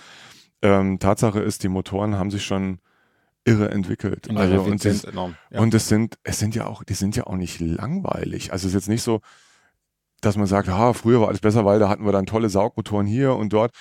ähm, 0.62 0.98
Tatsache 0.98 1.40
ist, 1.40 1.62
die 1.62 1.68
Motoren 1.68 2.16
haben 2.16 2.30
sich 2.30 2.44
schon 2.44 2.78
irre 3.44 3.70
entwickelt. 3.70 4.28
Also, 4.34 4.62
und, 4.62 4.84
es, 4.84 5.02
ja. 5.04 5.60
und 5.60 5.72
es 5.72 5.88
sind, 5.88 6.18
es 6.22 6.38
sind 6.38 6.54
ja 6.54 6.66
auch, 6.66 6.84
die 6.84 6.94
sind 6.94 7.16
ja 7.16 7.26
auch 7.26 7.36
nicht 7.36 7.60
langweilig. 7.60 8.52
Also 8.52 8.66
es 8.66 8.74
ist 8.74 8.82
jetzt 8.82 8.88
nicht 8.88 9.02
so, 9.02 9.20
dass 10.20 10.36
man 10.36 10.46
sagt, 10.46 10.68
ha, 10.68 10.92
früher 10.92 11.20
war 11.20 11.28
alles 11.28 11.40
besser, 11.40 11.64
weil 11.64 11.78
da 11.78 11.88
hatten 11.88 12.04
wir 12.04 12.12
dann 12.12 12.26
tolle 12.26 12.48
Saugmotoren 12.48 13.06
hier 13.06 13.34
und 13.34 13.52
dort. 13.52 13.72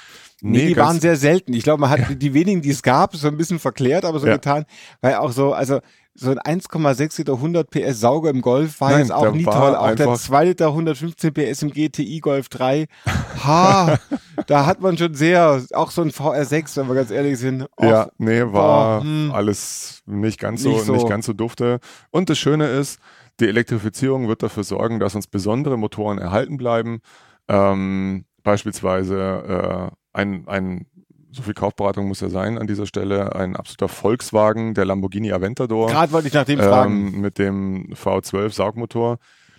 Nee, 0.41 0.59
nee 0.59 0.67
die 0.67 0.77
waren 0.77 0.99
sehr 0.99 1.15
selten. 1.15 1.53
Ich 1.53 1.63
glaube, 1.63 1.81
man 1.81 1.89
hat 1.89 1.99
ja. 1.99 2.15
die 2.15 2.33
wenigen, 2.33 2.61
die 2.61 2.69
es 2.69 2.83
gab, 2.83 3.15
so 3.15 3.27
ein 3.27 3.37
bisschen 3.37 3.59
verklärt, 3.59 4.05
aber 4.05 4.19
so 4.19 4.27
ja. 4.27 4.33
getan, 4.33 4.65
weil 5.01 5.15
auch 5.15 5.31
so, 5.31 5.53
also 5.53 5.79
so 6.19 6.31
ein 6.31 6.39
1,6 6.39 7.19
Liter 7.19 7.33
100 7.33 7.69
PS 7.69 7.99
Sauger 7.99 8.31
im 8.31 8.41
Golf 8.41 8.81
war 8.81 8.89
Nein, 8.89 9.01
jetzt 9.01 9.11
auch 9.11 9.31
nie 9.31 9.43
toll. 9.43 9.75
Auch 9.75 9.93
der 9.93 10.15
2 10.15 10.45
Liter 10.45 10.67
115 10.67 11.31
PS 11.31 11.61
im 11.61 11.71
GTI 11.71 12.19
Golf 12.19 12.49
3. 12.49 12.87
Ha, 13.43 13.99
da 14.47 14.65
hat 14.65 14.81
man 14.81 14.97
schon 14.97 15.13
sehr, 15.13 15.63
auch 15.73 15.91
so 15.91 16.01
ein 16.01 16.09
VR6, 16.09 16.75
wenn 16.77 16.87
wir 16.87 16.95
ganz 16.95 17.11
ehrlich 17.11 17.37
sind. 17.37 17.67
Och, 17.77 17.83
ja, 17.83 18.09
nee, 18.17 18.41
war 18.41 18.97
oh, 18.97 19.03
hm, 19.03 19.31
alles 19.31 20.01
nicht 20.07 20.39
ganz 20.39 20.63
so, 20.63 20.69
nicht 20.69 20.85
so, 20.85 20.93
nicht 20.93 21.07
ganz 21.07 21.27
so 21.27 21.33
dufte. 21.33 21.79
Und 22.09 22.31
das 22.31 22.39
Schöne 22.39 22.67
ist, 22.67 22.99
die 23.39 23.47
Elektrifizierung 23.47 24.27
wird 24.27 24.43
dafür 24.43 24.63
sorgen, 24.63 24.99
dass 24.99 25.15
uns 25.15 25.27
besondere 25.27 25.77
Motoren 25.77 26.17
erhalten 26.17 26.57
bleiben. 26.57 26.99
Ähm, 27.47 28.25
beispielsweise 28.43 29.91
äh, 29.93 30.17
ein, 30.17 30.47
ein, 30.47 30.87
so 31.31 31.43
viel 31.43 31.53
Kaufberatung 31.53 32.07
muss 32.07 32.21
ja 32.21 32.29
sein 32.29 32.57
an 32.57 32.67
dieser 32.67 32.85
Stelle, 32.85 33.35
ein 33.35 33.55
absoluter 33.55 33.89
Volkswagen, 33.89 34.73
der 34.73 34.85
Lamborghini 34.85 35.31
Aventador. 35.31 35.89
Gerade 35.89 36.11
wollte 36.11 36.27
ich 36.27 36.33
nach 36.33 36.45
dem 36.45 36.59
ähm, 36.59 36.65
fragen. 36.65 37.21
Mit 37.21 37.37
dem 37.37 37.93
V12 37.93 38.51
Saugmotor. 38.53 39.17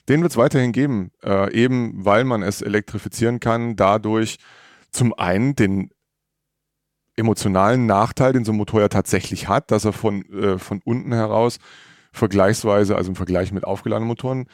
Den 0.09 0.23
wird 0.23 0.33
es 0.33 0.38
weiterhin 0.38 0.73
geben, 0.73 1.11
äh, 1.23 1.53
eben 1.53 2.05
weil 2.05 2.25
man 2.25 2.43
es 2.43 2.62
elektrifizieren 2.62 3.41
kann, 3.41 3.77
dadurch 3.77 4.38
zum 4.91 5.12
einen 5.12 5.55
den 5.55 5.91
emotionalen 7.14 7.85
Nachteil, 7.87 8.33
den 8.33 8.45
so 8.45 8.53
ein 8.53 8.57
Motor 8.57 8.81
ja 8.81 8.88
tatsächlich 8.88 9.49
hat, 9.49 9.71
dass 9.71 9.85
er 9.85 9.93
von, 9.93 10.23
äh, 10.33 10.59
von 10.59 10.81
unten 10.85 11.12
heraus 11.12 11.59
vergleichsweise, 12.12 12.97
also 12.97 13.11
im 13.11 13.16
Vergleich 13.16 13.53
mit 13.53 13.64
aufgeladenen 13.64 14.09
Motoren, 14.09 14.47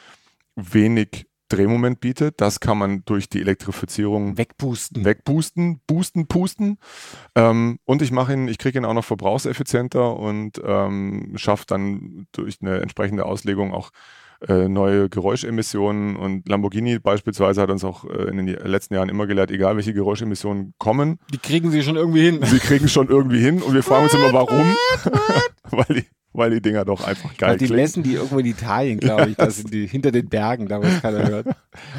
wenig 0.55 1.27
Drehmoment 1.49 1.99
bietet. 1.99 2.41
Das 2.41 2.59
kann 2.59 2.77
man 2.77 3.03
durch 3.05 3.29
die 3.29 3.41
Elektrifizierung 3.41 4.37
wegboosten, 4.37 5.05
wegboosten, 5.05 5.79
boosten, 5.85 6.27
pusten. 6.27 6.77
Ähm, 7.35 7.77
und 7.85 8.01
ich 8.01 8.11
mache 8.11 8.33
ihn, 8.33 8.47
ich 8.47 8.57
kriege 8.57 8.79
ihn 8.79 8.85
auch 8.85 8.93
noch 8.93 9.05
verbrauchseffizienter 9.05 10.17
und 10.17 10.61
ähm, 10.63 11.33
schaffe 11.35 11.65
dann 11.67 12.27
durch 12.31 12.57
eine 12.61 12.79
entsprechende 12.79 13.25
Auslegung 13.25 13.73
auch 13.73 13.91
äh, 14.47 14.67
neue 14.67 15.07
Geräuschemissionen. 15.09 16.15
Und 16.15 16.49
Lamborghini 16.49 16.99
beispielsweise 16.99 17.61
hat 17.61 17.69
uns 17.69 17.83
auch 17.83 18.05
äh, 18.05 18.29
in 18.29 18.37
den 18.37 18.47
letzten 18.47 18.95
Jahren 18.95 19.09
immer 19.09 19.27
gelehrt, 19.27 19.51
egal 19.51 19.75
welche 19.75 19.93
Geräuschemissionen 19.93 20.73
kommen. 20.79 21.19
Die 21.31 21.37
kriegen 21.37 21.69
sie 21.69 21.83
schon 21.83 21.95
irgendwie 21.95 22.25
hin. 22.25 22.39
Sie 22.43 22.59
kriegen 22.59 22.87
schon 22.87 23.07
irgendwie 23.07 23.39
hin 23.39 23.61
und 23.61 23.73
wir 23.73 23.83
fragen 23.83 24.05
uns 24.05 24.13
immer, 24.13 24.33
warum. 24.33 24.75
Weil 25.69 26.01
die 26.01 26.05
weil 26.37 26.51
die 26.51 26.61
Dinger 26.61 26.85
doch 26.85 27.05
einfach 27.05 27.35
geil 27.37 27.51
sind. 27.51 27.61
Die 27.61 27.65
klingen. 27.65 27.81
messen 27.81 28.03
die 28.03 28.13
irgendwo 28.13 28.39
in 28.39 28.45
Italien, 28.45 28.99
glaube 28.99 29.29
ich. 29.29 29.35
Das 29.35 29.57
sind 29.57 29.73
die 29.73 29.87
hinter 29.95 30.11
den 30.11 30.27
Bergen, 30.27 30.67
da 30.67 30.79
wo 30.79 30.85
es 30.85 31.01
keiner 31.01 31.27
hört. 31.27 31.47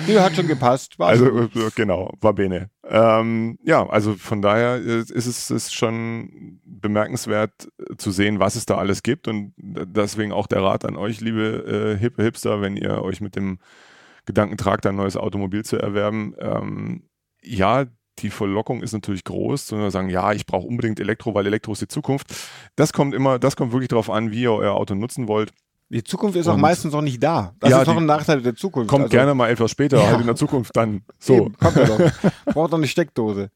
Die 0.06 0.18
hat 0.18 0.34
schon 0.34 0.46
gepasst. 0.46 0.98
War 0.98 1.08
also 1.08 1.26
äh, 1.26 1.48
genau, 1.74 2.12
war 2.20 2.34
bene. 2.34 2.70
Ähm, 2.84 3.58
ja, 3.62 3.86
also 3.88 4.14
von 4.14 4.42
daher 4.42 4.76
ist 4.76 5.10
es 5.10 5.50
ist 5.50 5.74
schon 5.74 6.60
bemerkenswert 6.64 7.68
zu 7.98 8.10
sehen, 8.10 8.38
was 8.38 8.56
es 8.56 8.66
da 8.66 8.76
alles 8.76 9.02
gibt 9.02 9.28
und 9.28 9.52
deswegen 9.56 10.32
auch 10.32 10.46
der 10.46 10.62
Rat 10.62 10.84
an 10.84 10.96
euch, 10.96 11.20
liebe 11.20 11.96
äh, 11.96 11.98
hippe 11.98 12.22
Hipster, 12.22 12.60
wenn 12.60 12.76
ihr 12.76 13.02
euch 13.02 13.20
mit 13.20 13.36
dem 13.36 13.58
Gedanken 14.24 14.56
tragt, 14.56 14.86
ein 14.86 14.96
neues 14.96 15.16
Automobil 15.16 15.64
zu 15.64 15.76
erwerben. 15.76 16.34
Ähm, 16.38 17.08
ja, 17.42 17.86
die 18.18 18.30
Verlockung 18.30 18.82
ist 18.82 18.92
natürlich 18.92 19.24
groß, 19.24 19.66
sondern 19.68 19.90
sagen, 19.90 20.08
ja, 20.08 20.32
ich 20.32 20.46
brauche 20.46 20.66
unbedingt 20.66 21.00
Elektro, 21.00 21.34
weil 21.34 21.46
Elektro 21.46 21.72
ist 21.72 21.82
die 21.82 21.88
Zukunft. 21.88 22.34
Das 22.76 22.92
kommt 22.92 23.14
immer, 23.14 23.38
das 23.38 23.56
kommt 23.56 23.72
wirklich 23.72 23.88
darauf 23.88 24.10
an, 24.10 24.30
wie 24.30 24.42
ihr 24.42 24.52
euer 24.52 24.74
Auto 24.74 24.94
nutzen 24.94 25.28
wollt. 25.28 25.52
Die 25.88 26.02
Zukunft 26.02 26.36
ist 26.36 26.48
und 26.48 26.54
auch 26.54 26.56
meistens 26.56 26.92
noch 26.92 27.02
nicht 27.02 27.22
da. 27.22 27.54
Das 27.60 27.70
ja, 27.70 27.80
ist 27.80 27.86
noch 27.86 27.96
ein 27.96 28.06
Nachteil 28.06 28.42
der 28.42 28.56
Zukunft. 28.56 28.90
Kommt 28.90 29.04
also, 29.04 29.16
gerne 29.16 29.34
mal 29.34 29.48
etwas 29.48 29.70
später, 29.70 29.98
ja. 29.98 30.08
halt 30.08 30.20
in 30.20 30.26
der 30.26 30.34
Zukunft 30.34 30.76
dann. 30.76 31.02
So. 31.18 31.34
Eben, 31.34 31.56
kommt 31.56 31.76
ja 31.76 31.84
doch. 31.86 31.98
Braucht 32.46 32.72
doch 32.72 32.78
eine 32.78 32.88
Steckdose. 32.88 33.50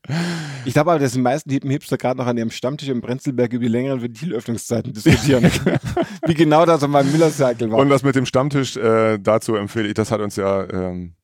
Ich 0.64 0.72
glaube 0.72 0.92
aber, 0.92 1.00
dass 1.00 1.12
die 1.12 1.20
meisten 1.20 1.50
Hippen 1.50 1.70
Hipster 1.70 1.98
gerade 1.98 2.18
noch 2.18 2.26
an 2.26 2.36
ihrem 2.36 2.50
Stammtisch 2.50 2.88
im 2.88 3.00
Brenzelberg 3.00 3.52
über 3.52 3.64
die 3.64 3.70
längeren 3.70 4.00
Ventilöffnungszeiten 4.02 4.92
diskutieren. 4.92 5.50
Wie 6.26 6.34
genau 6.34 6.66
das 6.66 6.82
an 6.82 6.90
meinem 6.90 7.10
Miller-Cycle 7.12 7.70
war. 7.70 7.78
Und 7.78 7.88
das 7.90 8.02
mit 8.02 8.14
dem 8.14 8.26
Stammtisch, 8.26 8.76
äh, 8.76 9.18
dazu 9.18 9.56
empfehle 9.56 9.88
ich, 9.88 9.94
das 9.94 10.10
hat 10.10 10.20
uns 10.20 10.36
ja 10.36 10.68
ähm, 10.70 11.14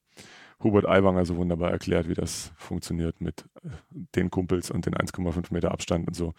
Hubert 0.62 0.86
Aiwanger 0.86 1.26
so 1.26 1.36
wunderbar 1.36 1.70
erklärt, 1.70 2.08
wie 2.08 2.14
das 2.14 2.52
funktioniert 2.56 3.20
mit 3.20 3.44
äh, 3.62 3.68
den 4.14 4.30
Kumpels 4.30 4.70
und 4.70 4.86
den 4.86 4.94
1,5 4.94 5.52
Meter 5.52 5.70
Abstand 5.70 6.08
und 6.08 6.14
so. 6.14 6.34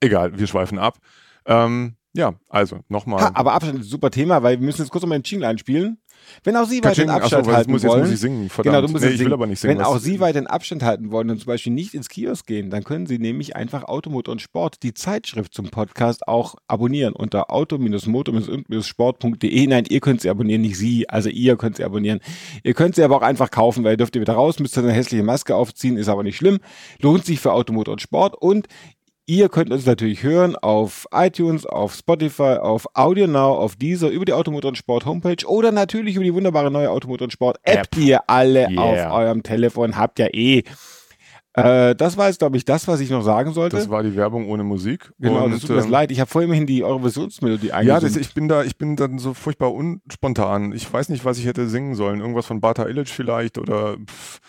Egal, 0.00 0.38
wir 0.38 0.46
schweifen 0.46 0.78
ab. 0.78 0.98
Ähm, 1.46 1.96
ja, 2.14 2.34
also 2.48 2.80
nochmal. 2.88 3.30
Aber 3.34 3.52
Abstand 3.52 3.78
ist 3.78 3.86
ein 3.86 3.90
super 3.90 4.10
Thema, 4.10 4.42
weil 4.42 4.60
wir 4.60 4.66
müssen 4.66 4.82
jetzt 4.82 4.90
kurz 4.90 5.02
nochmal 5.02 5.18
den 5.18 5.24
Jingle 5.24 5.48
einspielen. 5.48 5.98
Wenn 6.44 6.56
auch 6.56 6.66
Sie 6.66 6.82
weiter 6.82 7.02
den 7.02 7.10
Abstand 7.10 7.46
achso, 7.46 7.56
halten 7.56 7.72
muss, 7.72 7.82
wollen, 7.84 8.00
jetzt 8.00 8.08
muss 8.08 8.14
ich 8.14 8.20
singen. 8.20 8.48
Verdammt. 8.48 8.74
Genau, 8.74 8.86
du 8.86 8.92
musst 8.92 9.04
nee, 9.04 9.10
ich 9.10 9.18
singen. 9.18 9.26
will 9.26 9.34
aber 9.34 9.46
nicht 9.46 9.60
singen. 9.60 9.78
Wenn 9.78 9.84
auch 9.84 9.98
Sie 9.98 10.20
weiter 10.20 10.40
den 10.40 10.46
Abstand 10.46 10.82
halten 10.82 11.10
wollen 11.10 11.28
und 11.30 11.38
zum 11.38 11.46
Beispiel 11.46 11.72
nicht 11.72 11.94
ins 11.94 12.08
Kiosk 12.08 12.46
gehen, 12.46 12.70
dann 12.70 12.84
können 12.84 13.06
Sie 13.06 13.18
nämlich 13.18 13.56
einfach 13.56 13.84
Automotor 13.84 14.32
und 14.32 14.40
Sport, 14.40 14.82
die 14.82 14.94
Zeitschrift 14.94 15.52
zum 15.54 15.70
Podcast, 15.70 16.28
auch 16.28 16.54
abonnieren 16.68 17.14
unter 17.14 17.50
auto-motor-sport.de. 17.50 19.66
Nein, 19.66 19.84
ihr 19.88 20.00
könnt 20.00 20.20
sie 20.20 20.30
abonnieren, 20.30 20.62
nicht 20.62 20.76
Sie. 20.76 21.08
Also 21.08 21.28
ihr 21.28 21.56
könnt 21.56 21.76
sie 21.76 21.84
abonnieren. 21.84 22.20
Ihr 22.62 22.74
könnt 22.74 22.94
sie 22.94 23.02
aber 23.02 23.16
auch 23.16 23.22
einfach 23.22 23.50
kaufen, 23.50 23.84
weil 23.84 23.94
ihr 23.94 23.98
dürft 23.98 24.14
ihr 24.16 24.22
wieder 24.22 24.34
raus, 24.34 24.58
müsst 24.58 24.76
ihr 24.76 24.82
eine 24.82 24.92
hässliche 24.92 25.24
Maske 25.24 25.54
aufziehen, 25.54 25.96
ist 25.96 26.08
aber 26.08 26.22
nicht 26.22 26.36
schlimm. 26.36 26.58
Lohnt 27.00 27.24
sich 27.24 27.40
für 27.40 27.52
Automotor 27.52 27.92
und 27.92 28.00
Sport 28.00 28.36
und 28.40 28.68
Ihr 29.32 29.48
könnt 29.48 29.70
uns 29.70 29.86
natürlich 29.86 30.22
hören 30.22 30.56
auf 30.56 31.08
iTunes, 31.10 31.64
auf 31.64 31.94
Spotify, 31.94 32.58
auf 32.60 32.86
Audio 32.92 33.26
Now, 33.26 33.54
auf 33.54 33.76
dieser, 33.76 34.10
über 34.10 34.26
die 34.26 34.34
Automotor 34.34 34.68
und 34.68 34.76
Sport 34.76 35.06
Homepage 35.06 35.46
oder 35.46 35.72
natürlich 35.72 36.16
über 36.16 36.24
die 36.24 36.34
wunderbare 36.34 36.70
neue 36.70 36.90
Automotor 36.90 37.24
und 37.24 37.30
Sport 37.30 37.56
App, 37.62 37.78
App. 37.78 37.90
die 37.92 38.08
ihr 38.08 38.28
alle 38.28 38.68
yeah. 38.68 38.82
auf 38.82 39.18
eurem 39.18 39.42
Telefon 39.42 39.96
habt 39.96 40.18
ja 40.18 40.26
eh. 40.34 40.64
Äh, 41.54 41.94
das 41.94 42.18
war 42.18 42.28
jetzt, 42.28 42.40
glaube 42.40 42.58
ich, 42.58 42.66
das, 42.66 42.86
was 42.88 43.00
ich 43.00 43.08
noch 43.08 43.22
sagen 43.22 43.54
sollte. 43.54 43.76
Das 43.76 43.88
war 43.88 44.02
die 44.02 44.14
Werbung 44.16 44.50
ohne 44.50 44.64
Musik. 44.64 45.10
Genau, 45.18 45.44
und, 45.46 45.52
das 45.52 45.62
tut 45.62 45.76
mir 45.76 45.82
ähm, 45.82 45.90
leid. 45.90 46.10
Ich 46.10 46.20
habe 46.20 46.28
vorhin 46.28 46.50
immerhin 46.50 46.66
die 46.66 46.84
Eurovisionsmelodie 46.84 47.72
eingesungen. 47.72 48.02
Ja, 48.02 48.06
das, 48.06 48.16
ich 48.18 48.34
bin 48.34 48.48
da, 48.48 48.64
ich 48.64 48.76
bin 48.76 48.96
dann 48.96 49.18
so 49.18 49.32
furchtbar 49.32 49.72
unspontan. 49.72 50.72
Ich 50.72 50.92
weiß 50.92 51.08
nicht, 51.08 51.24
was 51.24 51.38
ich 51.38 51.46
hätte 51.46 51.68
singen 51.68 51.94
sollen. 51.94 52.20
Irgendwas 52.20 52.44
von 52.44 52.60
Bata 52.60 52.86
Illich 52.86 53.08
vielleicht 53.08 53.56
oder 53.56 53.96
pff, 53.96 54.40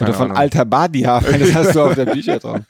oder 0.00 0.14
von 0.14 0.24
Ahnung. 0.26 0.36
Alter 0.36 0.64
Badia, 0.64 1.20
das 1.38 1.54
hast 1.54 1.74
du 1.74 1.82
auf 1.82 1.94
der 1.94 2.06
Bücher 2.06 2.38
drauf. 2.38 2.60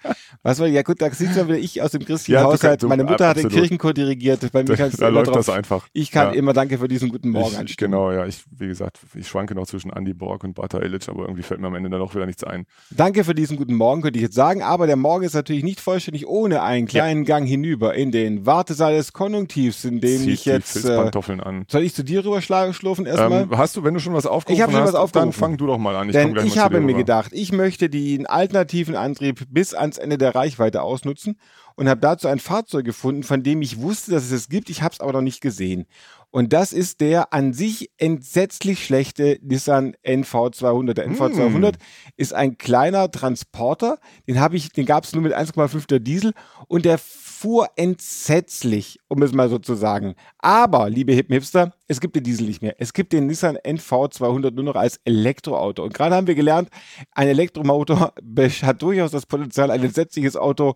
Was 0.43 0.59
war, 0.61 0.67
ja 0.67 0.83
gut, 0.83 1.01
da 1.01 1.11
sieht 1.11 1.35
man 1.37 1.49
wieder 1.49 1.59
ich 1.59 1.83
aus 1.83 1.93
dem 1.93 2.05
christlichen 2.05 2.41
ja, 2.41 2.45
Haushalt. 2.45 2.83
Meine 2.85 3.05
Mutter 3.05 3.29
hat 3.29 3.37
den 3.37 3.49
Kirchenchor 3.49 3.93
dirigiert. 3.93 4.51
Bei 4.53 4.63
mir 4.63 4.77
da, 4.77 4.89
da 4.89 5.09
läuft 5.09 5.29
drauf. 5.29 5.37
das 5.37 5.49
einfach. 5.51 5.87
Ich 5.93 6.11
kann 6.11 6.29
ja. 6.29 6.39
immer 6.39 6.53
Danke 6.53 6.79
für 6.79 6.89
diesen 6.89 7.09
guten 7.09 7.31
Morgen 7.31 7.57
ich. 7.65 7.77
Genau, 7.77 8.13
ja. 8.13 8.27
Ich, 8.27 8.45
wie 8.57 8.67
gesagt, 8.67 8.99
ich 9.15 9.29
schwanke 9.29 9.55
noch 9.55 9.67
zwischen 9.67 9.91
Andy 9.91 10.15
Borg 10.15 10.45
und 10.45 10.55
Bata 10.55 10.81
Illich, 10.81 11.09
aber 11.09 11.23
irgendwie 11.23 11.43
fällt 11.43 11.61
mir 11.61 11.67
am 11.67 11.75
Ende 11.75 11.91
dann 11.91 12.01
auch 12.01 12.15
wieder 12.15 12.27
nichts 12.27 12.45
ein. 12.45 12.67
Danke 12.91 13.25
für 13.25 13.35
diesen 13.35 13.57
guten 13.57 13.75
Morgen, 13.75 14.03
könnte 14.03 14.19
ich 14.19 14.23
jetzt 14.23 14.35
sagen. 14.35 14.63
Aber 14.63 14.87
der 14.87 14.97
Morgen 14.97 15.25
ist 15.25 15.35
natürlich 15.35 15.65
nicht 15.65 15.81
vollständig 15.81 16.27
ohne 16.27 16.63
einen 16.63 16.87
kleinen 16.87 17.25
ja. 17.25 17.37
Gang 17.37 17.47
hinüber 17.47 17.95
in 17.95 18.13
den 18.13 18.47
Wartesaal 18.47 18.95
des 18.95 19.13
Konjunktivs, 19.13 19.85
in 19.85 20.01
dem 20.01 20.21
Zieht 20.21 20.29
ich 20.29 20.45
jetzt. 20.45 20.85
Die 20.85 20.89
äh, 20.89 21.41
an. 21.43 21.65
Soll 21.69 21.83
ich 21.83 21.95
zu 21.95 22.05
dir 22.05 22.25
rüber 22.25 22.41
schlafen 22.43 23.07
erstmal? 23.07 23.43
Ähm, 23.43 23.59
hast 23.59 23.77
du, 23.77 23.85
wenn 23.85 23.95
du 23.95 24.01
schon 24.01 24.15
was 24.15 24.27
aufgerufen 24.27 24.61
ich 24.61 24.67
hast, 24.67 24.73
schon 24.73 24.85
was 24.85 24.95
aufgerufen. 24.95 25.31
dann 25.31 25.33
fang 25.33 25.57
du 25.57 25.67
doch 25.67 25.79
mal 25.79 25.97
an. 25.97 26.09
Ich, 26.09 26.13
Denn 26.13 26.37
ich 26.37 26.59
habe 26.59 26.81
mir 26.81 26.95
gedacht, 26.95 27.18
ich 27.33 27.53
möchte 27.53 27.91
den 27.91 28.27
alternativen 28.27 28.97
Antrieb 28.97 29.47
bis 29.51 29.75
ans 29.75 29.99
Ende 29.99 30.19
der 30.19 30.35
Reichweite 30.35 30.83
ausnutzen 30.83 31.39
und 31.75 31.89
habe 31.89 32.01
dazu 32.01 32.29
ein 32.29 32.39
Fahrzeug 32.39 32.85
gefunden, 32.85 33.23
von 33.23 33.43
dem 33.43 33.63
ich 33.63 33.81
wusste, 33.81 34.11
dass 34.11 34.25
es 34.25 34.33
es 34.33 34.49
gibt, 34.49 34.71
ich 34.71 34.83
habe 34.83 34.93
es 34.95 35.01
aber 35.01 35.13
noch 35.13 35.21
nicht 35.21 35.41
gesehen. 35.41 35.87
Und 36.31 36.53
das 36.53 36.73
ist 36.73 37.01
der 37.01 37.33
an 37.33 37.53
sich 37.55 37.91
entsetzlich 37.97 38.85
schlechte 38.85 39.39
Nissan 39.43 39.95
NV200. 40.05 40.93
Der 40.93 41.09
NV200 41.09 41.73
mm. 41.73 41.77
ist 42.17 42.35
ein 42.35 42.59
kleiner 42.59 43.11
Transporter, 43.11 43.99
den 44.27 44.39
habe 44.39 44.57
ich, 44.57 44.71
den 44.71 44.85
gab 44.85 45.05
es 45.05 45.15
nur 45.15 45.23
mit 45.23 45.35
1,5 45.35 45.99
Diesel 46.01 46.35
und 46.67 46.85
der 46.85 46.99
fuhr 47.39 47.69
entsetzlich, 47.77 48.99
um 49.07 49.23
es 49.23 49.33
mal 49.33 49.49
so 49.49 49.59
zu 49.61 49.77
sagen. 49.77 50.17
Aber, 50.39 50.91
liebe 50.91 51.13
Hippen 51.13 51.35
Hipster, 51.35 51.73
es 51.87 52.01
gibt 52.01 52.17
den 52.17 52.25
Diesel 52.25 52.47
nicht 52.47 52.63
mehr. 52.63 52.75
Es 52.79 52.93
gibt 52.93 53.13
den 53.13 53.29
Nissan 53.29 53.57
NV200 53.57 54.51
nur 54.51 54.65
noch 54.65 54.75
als 54.75 54.99
Elektroauto. 55.05 55.85
Und 55.85 55.95
gerade 55.95 56.17
haben 56.17 56.27
wir 56.27 56.35
gelernt, 56.35 56.69
ein 57.13 57.29
Elektromotor 57.29 58.13
hat 58.63 58.83
durchaus 58.83 59.13
das 59.13 59.27
Potenzial, 59.27 59.71
ein 59.71 59.85
entsetzliches 59.85 60.37
Auto 60.37 60.75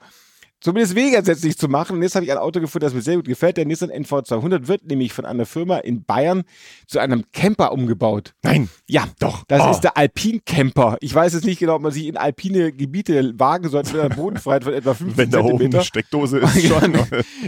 zumindest 0.62 0.94
wegersetzlich 0.94 1.58
zu 1.58 1.68
machen. 1.68 1.96
Und 1.96 2.02
jetzt 2.02 2.14
habe 2.14 2.24
ich 2.24 2.32
ein 2.32 2.38
Auto 2.38 2.60
gefunden, 2.60 2.84
das 2.84 2.94
mir 2.94 3.02
sehr 3.02 3.16
gut 3.16 3.26
gefällt. 3.26 3.56
Der 3.56 3.66
Nissan 3.66 3.90
NV200 3.90 4.68
wird 4.68 4.86
nämlich 4.86 5.12
von 5.12 5.26
einer 5.26 5.44
Firma 5.44 5.78
in 5.78 6.04
Bayern 6.04 6.44
zu 6.86 7.00
einem 7.00 7.24
Camper 7.32 7.72
umgebaut. 7.72 8.34
Nein. 8.42 8.70
Ja, 8.88 9.06
doch. 9.18 9.44
Das 9.48 9.62
oh. 9.62 9.70
ist 9.70 9.80
der 9.80 9.96
Alpin 9.96 10.40
Camper. 10.46 10.96
Ich 11.00 11.14
weiß 11.14 11.34
jetzt 11.34 11.44
nicht 11.44 11.58
genau, 11.58 11.74
ob 11.74 11.82
man 11.82 11.92
sich 11.92 12.06
in 12.06 12.16
alpine 12.16 12.72
Gebiete 12.72 13.38
wagen 13.38 13.68
sollte 13.68 13.92
mit 13.92 14.00
einer 14.00 14.14
Bodenfreiheit 14.16 14.64
von 14.64 14.72
etwa 14.72 14.94
15 14.94 15.16
Wenn 15.16 15.30
da 15.30 15.40
oben 15.40 15.64
eine 15.66 15.84
Steckdose 15.84 16.38
ist 16.38 16.66
schon. 16.66 16.94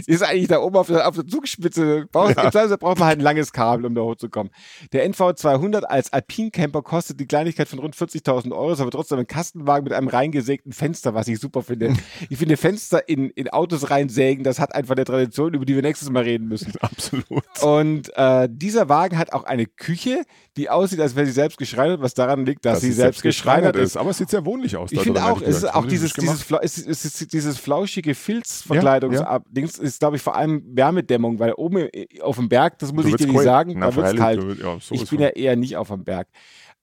ist 0.05 0.23
eigentlich 0.23 0.47
da 0.47 0.59
oben 0.59 0.75
auf 0.75 0.87
der, 0.87 1.07
auf 1.07 1.15
der 1.15 1.25
Zugspitze. 1.25 2.07
Braucht, 2.11 2.35
ja. 2.35 2.49
braucht 2.77 2.99
man 2.99 3.07
halt 3.07 3.19
ein 3.19 3.23
langes 3.23 3.53
Kabel, 3.53 3.85
um 3.85 3.95
da 3.95 4.01
hochzukommen. 4.01 4.51
Der 4.91 5.09
NV200 5.09 5.83
als 5.83 6.11
Alpin 6.11 6.51
Camper 6.51 6.81
kostet 6.81 7.19
die 7.19 7.27
Kleinigkeit 7.27 7.67
von 7.67 7.79
rund 7.79 7.95
40.000 7.95 8.51
Euro, 8.51 8.73
ist 8.73 8.81
aber 8.81 8.91
trotzdem 8.91 9.19
ein 9.19 9.27
Kastenwagen 9.27 9.85
mit 9.85 9.93
einem 9.93 10.07
reingesägten 10.07 10.73
Fenster, 10.73 11.13
was 11.13 11.27
ich 11.27 11.39
super 11.39 11.61
finde. 11.61 11.93
ich 12.29 12.37
finde 12.37 12.57
Fenster 12.57 13.04
in, 13.07 13.29
in 13.31 13.49
Autos 13.49 13.89
reinsägen, 13.89 14.43
das 14.43 14.59
hat 14.59 14.75
einfach 14.75 14.95
eine 14.95 15.05
Tradition, 15.05 15.53
über 15.53 15.65
die 15.65 15.75
wir 15.75 15.81
nächstes 15.81 16.09
Mal 16.09 16.23
reden 16.23 16.47
müssen. 16.47 16.73
Absolut. 16.81 17.43
Und 17.61 18.11
äh, 18.15 18.47
dieser 18.51 18.89
Wagen 18.89 19.17
hat 19.17 19.33
auch 19.33 19.43
eine 19.43 19.65
Küche, 19.65 20.23
die 20.57 20.69
aussieht, 20.69 20.99
als 20.99 21.15
wäre 21.15 21.25
sie 21.25 21.31
selbst 21.31 21.57
geschreinert, 21.57 22.01
was 22.01 22.13
daran 22.13 22.45
liegt, 22.45 22.65
dass, 22.65 22.75
dass 22.75 22.81
sie 22.81 22.91
selbst 22.91 23.21
geschreinert 23.21 23.75
ist. 23.75 23.97
Aber 23.97 24.09
es 24.09 24.17
sieht 24.17 24.29
sehr 24.29 24.45
wohnlich 24.45 24.77
aus. 24.77 24.91
Ich 24.91 25.01
finde 25.01 25.23
auch, 25.23 25.41
es 25.41 25.57
ist 25.57 25.73
auch 25.73 25.85
dieses, 25.85 26.13
dieses, 26.13 26.43
Fla 26.43 26.59
es 26.61 26.77
ist, 26.77 26.87
es 26.87 27.21
ist 27.21 27.33
dieses 27.33 27.57
flauschige 27.57 28.15
Filzverkleidungsdings, 28.15 29.77
ja, 29.77 29.83
ja. 29.83 29.87
ist, 29.87 29.99
glaube 29.99 30.15
ich, 30.17 30.21
vor 30.21 30.35
allem 30.35 30.63
Wärmedämmung, 30.75 31.39
weil 31.39 31.53
oben 31.53 31.89
auf 32.21 32.37
dem 32.37 32.49
Berg, 32.49 32.79
das 32.79 32.93
muss 32.93 33.05
du 33.05 33.09
ich 33.09 33.15
dir 33.15 33.27
nicht 33.27 33.41
sagen, 33.41 33.75
Na, 33.77 33.87
da 33.87 33.95
wird 33.95 34.07
es 34.07 34.15
kalt. 34.15 34.59
Ja, 34.59 34.77
so 34.79 34.95
ich 34.95 35.09
bin 35.09 35.19
ja 35.19 35.29
eher 35.29 35.55
nicht 35.55 35.77
auf 35.77 35.89
dem 35.89 36.03
Berg. 36.03 36.27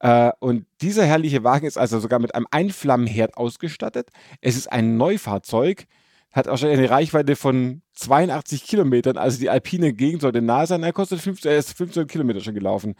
Uh, 0.05 0.31
und 0.41 0.67
dieser 0.81 1.07
herrliche 1.07 1.45
Wagen 1.45 1.65
ist 1.65 1.79
also 1.79 2.01
sogar 2.01 2.19
mit 2.19 2.35
einem 2.35 2.49
Einflammenherd 2.51 3.37
ausgestattet. 3.37 4.11
Es 4.41 4.57
ist 4.57 4.73
ein 4.73 4.97
Neufahrzeug 4.97 5.87
hat 6.33 6.49
auch 6.49 6.59
schon 6.59 6.71
eine 6.71 6.89
Reichweite 6.89 7.37
von 7.37 7.83
82 7.95 8.65
Kilometern, 8.65 9.17
also 9.17 9.39
die 9.39 9.51
alpine 9.51 9.93
Gegend 9.93 10.23
sollte 10.23 10.43
nah 10.43 10.67
sein. 10.67 10.83
Er 10.83 10.93
kostet 10.93 11.21
15, 11.21 11.51
er 11.51 11.59
ist 11.59 11.77
15 11.77 12.07
Kilometer 12.07 12.41
schon 12.41 12.55
gelaufen 12.55 12.95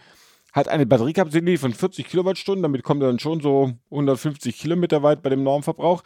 hat 0.53 0.69
eine 0.69 0.85
Batteriekapazität 0.85 1.59
von 1.59 1.73
40 1.73 2.07
Kilowattstunden, 2.07 2.63
damit 2.63 2.83
kommt 2.83 3.03
er 3.03 3.09
dann 3.09 3.19
schon 3.19 3.41
so 3.41 3.73
150 3.91 4.57
Kilometer 4.59 5.03
weit 5.03 5.23
bei 5.23 5.31
dem 5.31 5.43
Normverbrauch. 5.43 6.03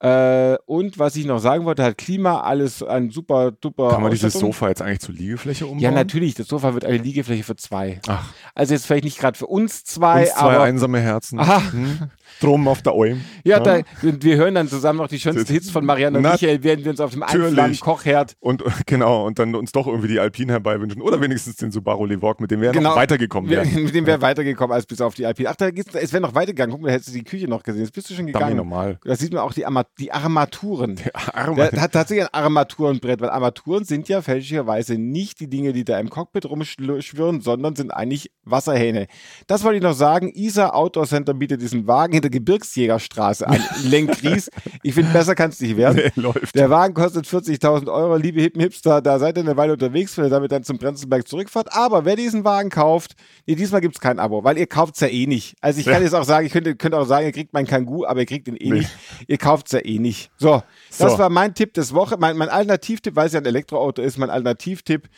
Äh, 0.00 0.56
und 0.66 0.98
was 0.98 1.16
ich 1.16 1.24
noch 1.24 1.38
sagen 1.38 1.64
wollte, 1.64 1.82
hat 1.82 1.96
Klima, 1.96 2.42
alles 2.42 2.82
ein 2.82 3.10
super 3.10 3.52
duper. 3.52 3.88
Kann 3.88 4.02
man 4.02 4.10
dieses 4.10 4.34
Sofa 4.34 4.68
jetzt 4.68 4.82
eigentlich 4.82 5.00
zur 5.00 5.14
Liegefläche 5.14 5.64
umbauen? 5.64 5.80
Ja, 5.80 5.90
natürlich. 5.90 6.34
Das 6.34 6.46
Sofa 6.46 6.74
wird 6.74 6.84
eine 6.84 6.98
Liegefläche 6.98 7.42
für 7.42 7.56
zwei. 7.56 8.00
Ach. 8.06 8.34
Also 8.54 8.74
jetzt 8.74 8.86
vielleicht 8.86 9.04
nicht 9.04 9.18
gerade 9.18 9.38
für 9.38 9.46
uns 9.46 9.84
zwei, 9.84 10.24
uns 10.24 10.34
zwei 10.34 10.54
aber. 10.56 10.64
einsame 10.64 11.00
Herzen. 11.00 11.40
Aha. 11.40 11.62
Hm. 11.72 12.10
Drum 12.40 12.68
auf 12.68 12.82
der 12.82 12.92
Alm. 12.92 13.22
Ja, 13.44 13.58
ja. 13.58 13.60
Da, 13.60 13.80
wir 14.02 14.36
hören 14.36 14.54
dann 14.54 14.68
zusammen 14.68 14.98
noch 14.98 15.08
die 15.08 15.18
schönsten 15.18 15.50
Hits 15.52 15.70
von 15.70 15.84
Marianne 15.84 16.18
und 16.18 16.22
Na, 16.22 16.32
Michael, 16.32 16.62
werden 16.62 16.84
wir 16.84 16.90
uns 16.90 17.00
auf 17.00 17.12
dem 17.12 17.22
Einflammen 17.22 17.78
Kochherd. 17.80 18.36
Und 18.40 18.62
genau, 18.86 19.26
und 19.26 19.38
dann 19.38 19.54
uns 19.54 19.72
doch 19.72 19.86
irgendwie 19.86 20.08
die 20.08 20.20
Alpine 20.20 20.52
herbeiwünschen. 20.52 21.00
Oder 21.00 21.20
wenigstens 21.20 21.56
den 21.56 21.70
Subaru 21.70 22.04
Levorg, 22.04 22.40
mit 22.40 22.50
dem 22.50 22.60
wir 22.60 22.72
genau. 22.72 22.90
noch 22.90 22.96
weitergekommen 22.96 23.50
wären 23.50 23.74
mit 23.84 23.94
dem 23.94 24.06
wäre 24.06 24.20
weitergekommen 24.20 24.74
als 24.74 24.86
bis 24.86 25.00
auf 25.00 25.14
die 25.14 25.24
IP. 25.24 25.46
Ach, 25.46 25.56
da 25.56 25.70
geht's, 25.70 25.94
es 25.94 26.12
wäre 26.12 26.20
noch 26.20 26.34
weitergegangen. 26.34 26.72
Guck 26.72 26.82
mal, 26.82 26.88
da 26.88 26.94
hättest 26.94 27.10
du 27.10 27.14
die 27.14 27.24
Küche 27.24 27.48
noch 27.48 27.62
gesehen. 27.62 27.82
Jetzt 27.82 27.92
bist 27.92 28.10
du 28.10 28.14
schon 28.14 28.26
gegangen. 28.26 28.56
normal. 28.56 28.98
Da 29.04 29.16
sieht 29.16 29.32
man 29.32 29.42
auch 29.42 29.52
die, 29.52 29.64
Arma 29.64 29.84
die 29.98 30.12
Armaturen. 30.12 30.96
Der 30.96 31.80
hat 31.80 31.92
tatsächlich 31.92 32.26
ein 32.26 32.34
Armaturenbrett, 32.44 33.20
weil 33.20 33.30
Armaturen 33.30 33.84
sind 33.84 34.08
ja 34.08 34.22
fälschlicherweise 34.22 34.98
nicht 34.98 35.40
die 35.40 35.48
Dinge, 35.48 35.72
die 35.72 35.84
da 35.84 35.98
im 35.98 36.10
Cockpit 36.10 36.46
rumschwirren, 36.46 37.40
sondern 37.40 37.76
sind 37.76 37.90
eigentlich 37.90 38.30
Wasserhähne. 38.44 39.06
Das 39.46 39.64
wollte 39.64 39.78
ich 39.78 39.82
noch 39.82 39.94
sagen. 39.94 40.32
ISA 40.34 40.70
Outdoor 40.70 41.06
Center 41.06 41.34
bietet 41.34 41.60
diesen 41.62 41.86
Wagen 41.86 42.15
hinter 42.16 42.30
Gebirgsjägerstraße 42.30 43.46
an. 43.46 43.62
Lenkries. 43.84 44.50
Ich 44.82 44.94
finde, 44.94 45.12
besser 45.12 45.34
kann 45.34 45.50
es 45.50 45.60
nicht 45.60 45.76
werden. 45.76 46.10
Nee. 46.16 46.32
Der 46.54 46.70
Wagen 46.70 46.94
kostet 46.94 47.26
40.000 47.26 47.92
Euro. 47.92 48.16
Liebe 48.16 48.40
Hippen 48.40 48.60
Hipster, 48.60 49.00
da 49.00 49.18
seid 49.18 49.36
ihr 49.36 49.42
eine 49.42 49.56
Weile 49.56 49.72
unterwegs, 49.72 50.16
wenn 50.16 50.24
ihr 50.24 50.30
damit 50.30 50.52
dann 50.52 50.64
zum 50.64 50.78
Prenzlberg 50.78 51.26
zurückfahrt. 51.26 51.72
Aber 51.72 52.04
wer 52.04 52.16
diesen 52.16 52.44
Wagen 52.44 52.70
kauft, 52.70 53.14
nee, 53.46 53.54
diesmal 53.54 53.80
gibt 53.80 53.96
es 53.96 54.00
kein 54.00 54.18
Abo, 54.18 54.44
weil 54.44 54.58
ihr 54.58 54.66
kauft 54.66 54.94
es 54.94 55.00
ja 55.00 55.08
eh 55.08 55.26
nicht. 55.26 55.56
Also 55.60 55.80
ich 55.80 55.86
kann 55.86 55.94
ja. 55.94 56.02
jetzt 56.02 56.14
auch 56.14 56.24
sagen, 56.24 56.46
ich 56.46 56.52
könnte, 56.52 56.76
könnte 56.76 56.98
auch 56.98 57.06
sagen, 57.06 57.26
ihr 57.26 57.32
kriegt 57.32 57.52
meinen 57.52 57.66
Kangoo, 57.66 58.04
aber 58.04 58.20
ihr 58.20 58.26
kriegt 58.26 58.48
ihn 58.48 58.56
eh 58.56 58.70
nee. 58.70 58.78
nicht. 58.78 58.90
Ihr 59.26 59.38
kauft 59.38 59.66
es 59.66 59.72
ja 59.72 59.84
eh 59.84 59.98
nicht. 59.98 60.30
So, 60.38 60.62
das 60.98 61.12
so. 61.12 61.18
war 61.18 61.28
mein 61.30 61.54
Tipp 61.54 61.74
des 61.74 61.94
Woche, 61.94 62.16
mein, 62.18 62.36
mein 62.36 62.48
Alternativtipp, 62.48 63.16
weil 63.16 63.26
es 63.26 63.32
ja 63.32 63.40
ein 63.40 63.46
Elektroauto 63.46 64.02
ist, 64.02 64.18
mein 64.18 64.30
Alternativtipp 64.30 65.08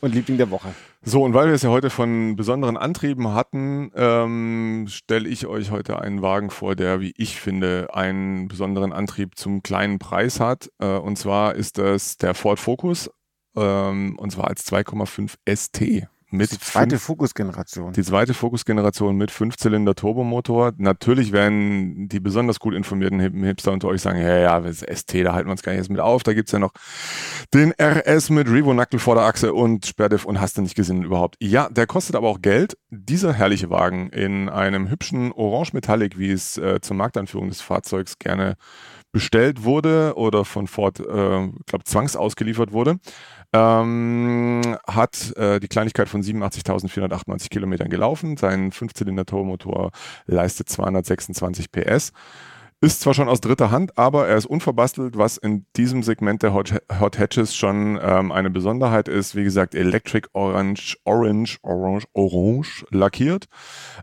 und 0.00 0.14
Liebling 0.14 0.38
der 0.38 0.50
Woche. 0.50 0.74
So, 1.06 1.22
und 1.22 1.34
weil 1.34 1.48
wir 1.48 1.54
es 1.54 1.60
ja 1.60 1.68
heute 1.68 1.90
von 1.90 2.34
besonderen 2.34 2.78
Antrieben 2.78 3.34
hatten, 3.34 3.90
ähm, 3.94 4.86
stelle 4.88 5.28
ich 5.28 5.46
euch 5.46 5.70
heute 5.70 6.00
einen 6.00 6.22
Wagen 6.22 6.48
vor, 6.48 6.76
der, 6.76 7.00
wie 7.00 7.12
ich 7.18 7.38
finde, 7.38 7.88
einen 7.92 8.48
besonderen 8.48 8.94
Antrieb 8.94 9.36
zum 9.36 9.62
kleinen 9.62 9.98
Preis 9.98 10.40
hat. 10.40 10.70
Äh, 10.78 10.86
und 10.86 11.18
zwar 11.18 11.56
ist 11.56 11.76
das 11.76 12.16
der 12.16 12.32
Ford 12.32 12.58
Focus, 12.58 13.10
ähm, 13.54 14.18
und 14.18 14.30
zwar 14.30 14.48
als 14.48 14.66
2,5 14.66 15.34
ST. 15.46 16.08
Mit 16.34 16.50
die 16.50 16.58
zweite 16.58 16.98
Fokus-Generation. 16.98 17.92
Die 17.92 18.02
zweite 18.02 18.34
Fokus-Generation 18.34 19.16
mit 19.16 19.30
Fünfzylinder 19.30 19.94
Turbomotor. 19.94 20.72
Natürlich 20.78 21.30
werden 21.30 22.08
die 22.08 22.18
besonders 22.18 22.58
gut 22.58 22.74
informierten 22.74 23.20
Hipster 23.20 23.70
unter 23.70 23.86
euch 23.86 24.02
sagen, 24.02 24.20
ja, 24.20 24.38
ja, 24.38 24.60
das 24.60 24.80
ST, 24.80 25.14
da 25.24 25.32
halten 25.32 25.48
wir 25.48 25.52
uns 25.52 25.62
gar 25.62 25.72
nicht 25.72 25.78
erst 25.78 25.90
mit 25.90 26.00
auf. 26.00 26.24
Da 26.24 26.34
gibt's 26.34 26.50
ja 26.50 26.58
noch 26.58 26.72
den 27.54 27.72
RS 27.80 28.30
mit 28.30 28.48
Revo-Nackel 28.48 28.98
vor 28.98 29.14
der 29.14 29.24
Achse 29.24 29.54
und 29.54 29.86
Sperrdiff 29.86 30.24
und 30.24 30.40
hast 30.40 30.58
du 30.58 30.62
nicht 30.62 30.74
gesehen 30.74 31.04
überhaupt. 31.04 31.36
Ja, 31.40 31.68
der 31.70 31.86
kostet 31.86 32.16
aber 32.16 32.28
auch 32.28 32.42
Geld. 32.42 32.76
Dieser 32.90 33.32
herrliche 33.32 33.70
Wagen 33.70 34.10
in 34.10 34.48
einem 34.48 34.90
hübschen 34.90 35.30
Orange 35.32 35.72
Metallic, 35.72 36.18
wie 36.18 36.32
es 36.32 36.58
äh, 36.58 36.80
zur 36.80 36.96
Marktanführung 36.96 37.48
des 37.48 37.60
Fahrzeugs 37.60 38.18
gerne 38.18 38.56
bestellt 39.14 39.62
wurde 39.62 40.14
oder 40.16 40.44
von 40.44 40.66
Ford, 40.66 40.98
äh, 40.98 41.04
glaube 41.04 41.84
zwangsausgeliefert 41.84 42.72
wurde, 42.72 42.98
ähm, 43.54 44.76
hat 44.84 45.36
äh, 45.36 45.60
die 45.60 45.68
Kleinigkeit 45.68 46.08
von 46.08 46.22
87.498 46.22 47.48
Kilometern 47.50 47.88
gelaufen. 47.88 48.36
Sein 48.36 48.72
Fünfzylinder-Turbomotor 48.72 49.92
leistet 50.26 50.68
226 50.68 51.70
PS. 51.70 52.12
Ist 52.84 53.00
zwar 53.00 53.14
schon 53.14 53.30
aus 53.30 53.40
dritter 53.40 53.70
Hand, 53.70 53.96
aber 53.96 54.28
er 54.28 54.36
ist 54.36 54.44
unverbastelt, 54.44 55.16
was 55.16 55.38
in 55.38 55.64
diesem 55.74 56.02
Segment 56.02 56.42
der 56.42 56.52
Hot, 56.52 56.74
Hot 57.00 57.18
Hatches 57.18 57.56
schon 57.56 57.98
ähm, 58.02 58.30
eine 58.30 58.50
Besonderheit 58.50 59.08
ist. 59.08 59.34
Wie 59.34 59.42
gesagt, 59.42 59.74
Electric 59.74 60.28
Orange, 60.34 60.98
Orange, 61.04 61.56
Orange, 61.62 62.04
Orange 62.12 62.84
lackiert. 62.90 63.46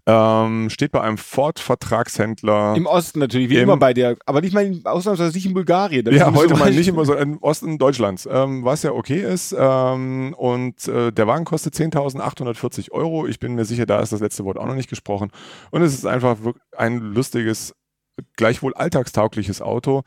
Ähm, 0.07 0.71
steht 0.71 0.91
bei 0.91 1.01
einem 1.01 1.19
Ford-Vertragshändler. 1.19 2.73
Im 2.75 2.87
Osten 2.87 3.19
natürlich, 3.19 3.51
wie 3.51 3.57
im, 3.57 3.63
immer 3.63 3.77
bei 3.77 3.93
dir. 3.93 4.17
Aber 4.25 4.41
nicht 4.41 4.53
mal 4.53 4.67
ausnahmsweise 4.85 5.35
nicht 5.35 5.45
in 5.45 5.53
Bulgarien. 5.53 6.11
Ja, 6.11 6.33
heute 6.33 6.55
mal 6.55 6.71
nicht 6.71 6.87
immer 6.87 7.05
so 7.05 7.13
im 7.13 7.37
Osten 7.37 7.77
Deutschlands. 7.77 8.27
Ähm, 8.31 8.65
was 8.65 8.81
ja 8.81 8.93
okay 8.93 9.21
ist. 9.21 9.55
Ähm, 9.55 10.33
und 10.35 10.87
äh, 10.87 11.11
der 11.11 11.27
Wagen 11.27 11.45
kostet 11.45 11.75
10.840 11.75 12.89
Euro. 12.89 13.27
Ich 13.27 13.39
bin 13.39 13.53
mir 13.53 13.65
sicher, 13.65 13.85
da 13.85 13.99
ist 13.99 14.11
das 14.11 14.21
letzte 14.21 14.43
Wort 14.43 14.57
auch 14.57 14.65
noch 14.65 14.73
nicht 14.73 14.89
gesprochen. 14.89 15.29
Und 15.69 15.83
es 15.83 15.93
ist 15.93 16.07
einfach 16.07 16.37
ein 16.75 16.97
lustiges 16.97 17.75
gleichwohl 18.37 18.73
alltagstaugliches 18.73 19.61
Auto. 19.61 20.03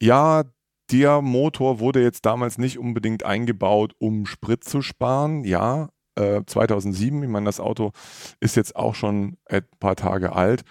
Ja, 0.00 0.44
der 0.90 1.22
Motor 1.22 1.80
wurde 1.80 2.02
jetzt 2.02 2.26
damals 2.26 2.58
nicht 2.58 2.78
unbedingt 2.78 3.24
eingebaut, 3.24 3.94
um 3.98 4.26
Sprit 4.26 4.64
zu 4.64 4.82
sparen. 4.82 5.44
Ja, 5.44 5.88
äh, 6.16 6.42
2007, 6.46 7.22
ich 7.22 7.28
meine, 7.28 7.46
das 7.46 7.60
Auto 7.60 7.92
ist 8.40 8.56
jetzt 8.56 8.76
auch 8.76 8.94
schon 8.94 9.36
ein 9.46 9.62
paar 9.80 9.96
Tage 9.96 10.32
alt. 10.32 10.62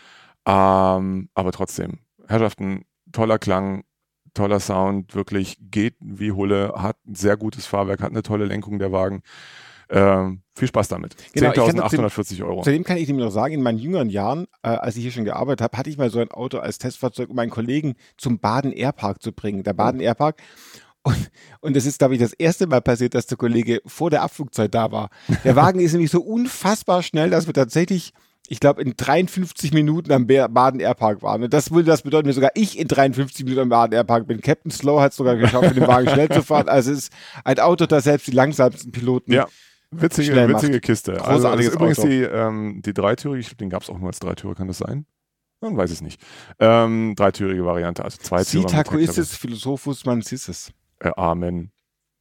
Ähm, 0.45 1.30
aber 1.34 1.51
trotzdem, 1.51 1.99
Herrschaften, 2.28 2.86
toller 3.12 3.39
Klang, 3.39 3.84
toller 4.34 4.60
Sound, 4.60 5.16
wirklich 5.16 5.58
geht 5.60 5.95
wie 5.99 6.32
Hulle, 6.32 6.74
hat 6.78 6.97
ein 7.08 7.16
sehr 7.16 7.38
gutes 7.38 7.66
Fahrwerk, 7.66 8.01
hat 8.01 8.12
eine 8.12 8.24
tolle 8.24 8.45
Lenkung 8.45 8.80
der 8.80 8.91
Wagen. 8.91 9.22
Ähm, 9.90 10.42
viel 10.56 10.68
Spaß 10.68 10.88
damit. 10.88 11.16
Genau, 11.34 11.50
ich 11.50 11.56
kann 11.56 11.80
10.840 11.80 12.46
Euro. 12.46 12.62
Zudem 12.62 12.84
kann 12.84 12.98
ich 12.98 13.08
nämlich 13.08 13.26
noch 13.26 13.32
sagen, 13.32 13.54
in 13.54 13.62
meinen 13.62 13.80
jüngeren 13.80 14.10
Jahren, 14.10 14.46
äh, 14.62 14.70
als 14.70 14.96
ich 14.96 15.04
hier 15.04 15.12
schon 15.12 15.26
gearbeitet 15.26 15.62
habe, 15.62 15.78
hatte 15.78 15.90
ich 15.90 15.98
mal 15.98 16.10
so 16.10 16.20
ein 16.20 16.32
Auto 16.32 16.60
als 16.60 16.78
Testfahrzeug, 16.78 17.30
um 17.30 17.36
meinen 17.36 17.50
Kollegen 17.50 17.96
zum 18.18 18.40
Baden 18.40 18.72
Airpark 18.72 19.22
zu 19.22 19.32
bringen. 19.32 19.64
Der 19.64 19.74
Baden 19.74 20.00
Airpark. 20.00 20.42
Und, 21.04 21.32
und 21.60 21.76
das 21.76 21.86
ist, 21.86 22.00
glaube 22.00 22.14
ich, 22.14 22.22
das 22.22 22.34
erste 22.34 22.66
Mal 22.66 22.82
passiert, 22.82 23.14
dass 23.14 23.28
der 23.28 23.38
Kollege 23.38 23.82
vor 23.86 24.10
der 24.10 24.22
Abflugzeit 24.22 24.74
da 24.74 24.92
war. 24.92 25.10
Der 25.44 25.56
Wagen 25.56 25.82
ist 25.82 25.92
nämlich 25.92 26.12
so 26.12 26.22
unfassbar 26.22 27.04
schnell, 27.04 27.30
dass 27.30 27.46
wir 27.46 27.54
tatsächlich 27.54 28.14
ich 28.50 28.60
glaube, 28.60 28.82
in 28.82 28.94
53 28.96 29.72
Minuten 29.74 30.12
am 30.12 30.28
Baden 30.28 30.80
Airpark 30.80 31.22
waren. 31.22 31.44
Und 31.44 31.54
das 31.54 31.72
würde 31.72 31.86
das 31.86 32.02
bedeuten, 32.02 32.28
dass 32.28 32.36
sogar 32.36 32.52
ich 32.56 32.78
in 32.78 32.88
53 32.88 33.46
Minuten 33.46 33.62
am 33.62 33.70
Baden 33.70 33.94
Airpark 33.94 34.28
bin. 34.28 34.42
Captain 34.42 34.70
Slow 34.70 35.00
hat 35.00 35.12
es 35.12 35.18
sogar 35.18 35.38
geschafft, 35.38 35.70
mit 35.70 35.78
dem 35.78 35.88
Wagen 35.88 36.10
schnell 36.10 36.30
zu 36.30 36.44
fahren. 36.44 36.68
Also 36.68 36.92
es 36.92 37.00
ist 37.00 37.14
ein 37.46 37.60
Auto, 37.60 37.86
das 37.86 38.04
selbst 38.04 38.28
die 38.28 38.32
langsamsten 38.32 38.92
Piloten 38.92 39.32
ja. 39.32 39.48
Witzige, 40.02 40.48
witzige 40.50 40.80
Kiste. 40.80 41.24
Also 41.24 41.50
das 41.50 41.66
ist 41.66 41.76
übrigens 41.76 42.00
die, 42.00 42.22
ähm, 42.22 42.82
die 42.84 42.94
dreitürige, 42.94 43.39
ich 43.39 43.48
glaube, 43.48 43.58
den 43.58 43.70
gab 43.70 43.84
es 43.84 43.89
auch 43.89 43.98
nur 43.98 44.08
als 44.08 44.20
Dreitürer, 44.20 44.56
kann 44.56 44.68
das 44.68 44.80
sein? 44.80 45.06
Man 45.62 45.78
weiß 45.78 45.91
es 45.91 46.02
nicht. 46.02 46.22
Ähm, 46.60 47.14
dreitürige 47.16 47.66
Variante, 47.66 48.04
also 48.04 48.18
zwei. 48.18 48.44
Sitaco 48.44 48.98
ist 48.98 49.18
es, 49.18 49.36
Philosophus 49.36 50.06
man 50.06 50.20
ist 50.20 50.50
es. 50.50 50.74
Äh, 51.00 51.12
Amen. 51.16 51.72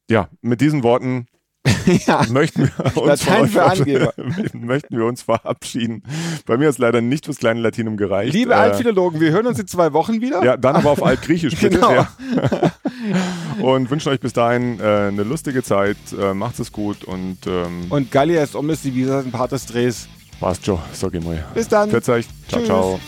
Ja, 0.09 0.29
mit 0.41 0.61
diesen 0.61 0.83
Worten 0.83 1.27
ja. 2.07 2.25
möchten, 2.29 2.63
wir 2.63 3.03
uns 3.05 3.25
möchten 4.53 4.97
wir 4.97 5.05
uns 5.05 5.21
verabschieden. 5.21 6.03
Bei 6.45 6.57
mir 6.57 6.69
ist 6.69 6.77
leider 6.77 7.01
nicht 7.01 7.25
fürs 7.25 7.37
kleine 7.37 7.61
Latinum 7.61 7.95
gereicht. 7.95 8.33
Liebe 8.33 8.51
äh, 8.51 8.55
Altphilologen, 8.55 9.21
wir 9.21 9.31
hören 9.31 9.47
uns 9.47 9.59
in 9.59 9.67
zwei 9.67 9.93
Wochen 9.93 10.21
wieder. 10.21 10.43
Ja, 10.43 10.57
dann 10.57 10.75
aber 10.75 10.91
auf 10.91 11.03
Altgriechisch 11.03 11.55
bitte. 11.55 11.75
genau. 11.75 11.91
Ja. 11.91 12.07
und 13.61 13.89
wünschen 13.89 14.11
euch 14.11 14.19
bis 14.19 14.33
dahin 14.33 14.79
äh, 14.79 14.83
eine 14.83 15.23
lustige 15.23 15.63
Zeit. 15.63 15.97
Äh, 16.19 16.33
macht 16.33 16.59
es 16.59 16.71
gut 16.71 17.03
und 17.05 17.37
ähm, 17.47 17.85
und 17.89 18.11
Gallia 18.11 18.43
ist 18.43 18.55
Divisa 18.83 19.19
ein 19.19 19.31
Pater 19.31 19.57
Drehs. 19.57 20.07
Passt 20.39 20.65
schon, 20.65 20.79
sag 20.91 21.13
ich 21.13 21.23
mal. 21.23 21.45
Bis 21.53 21.69
dann. 21.69 21.89
Für 21.89 21.97
euch. 22.11 22.27
Ciao, 22.49 22.59
Tschüss. 22.59 22.65
ciao. 22.65 22.99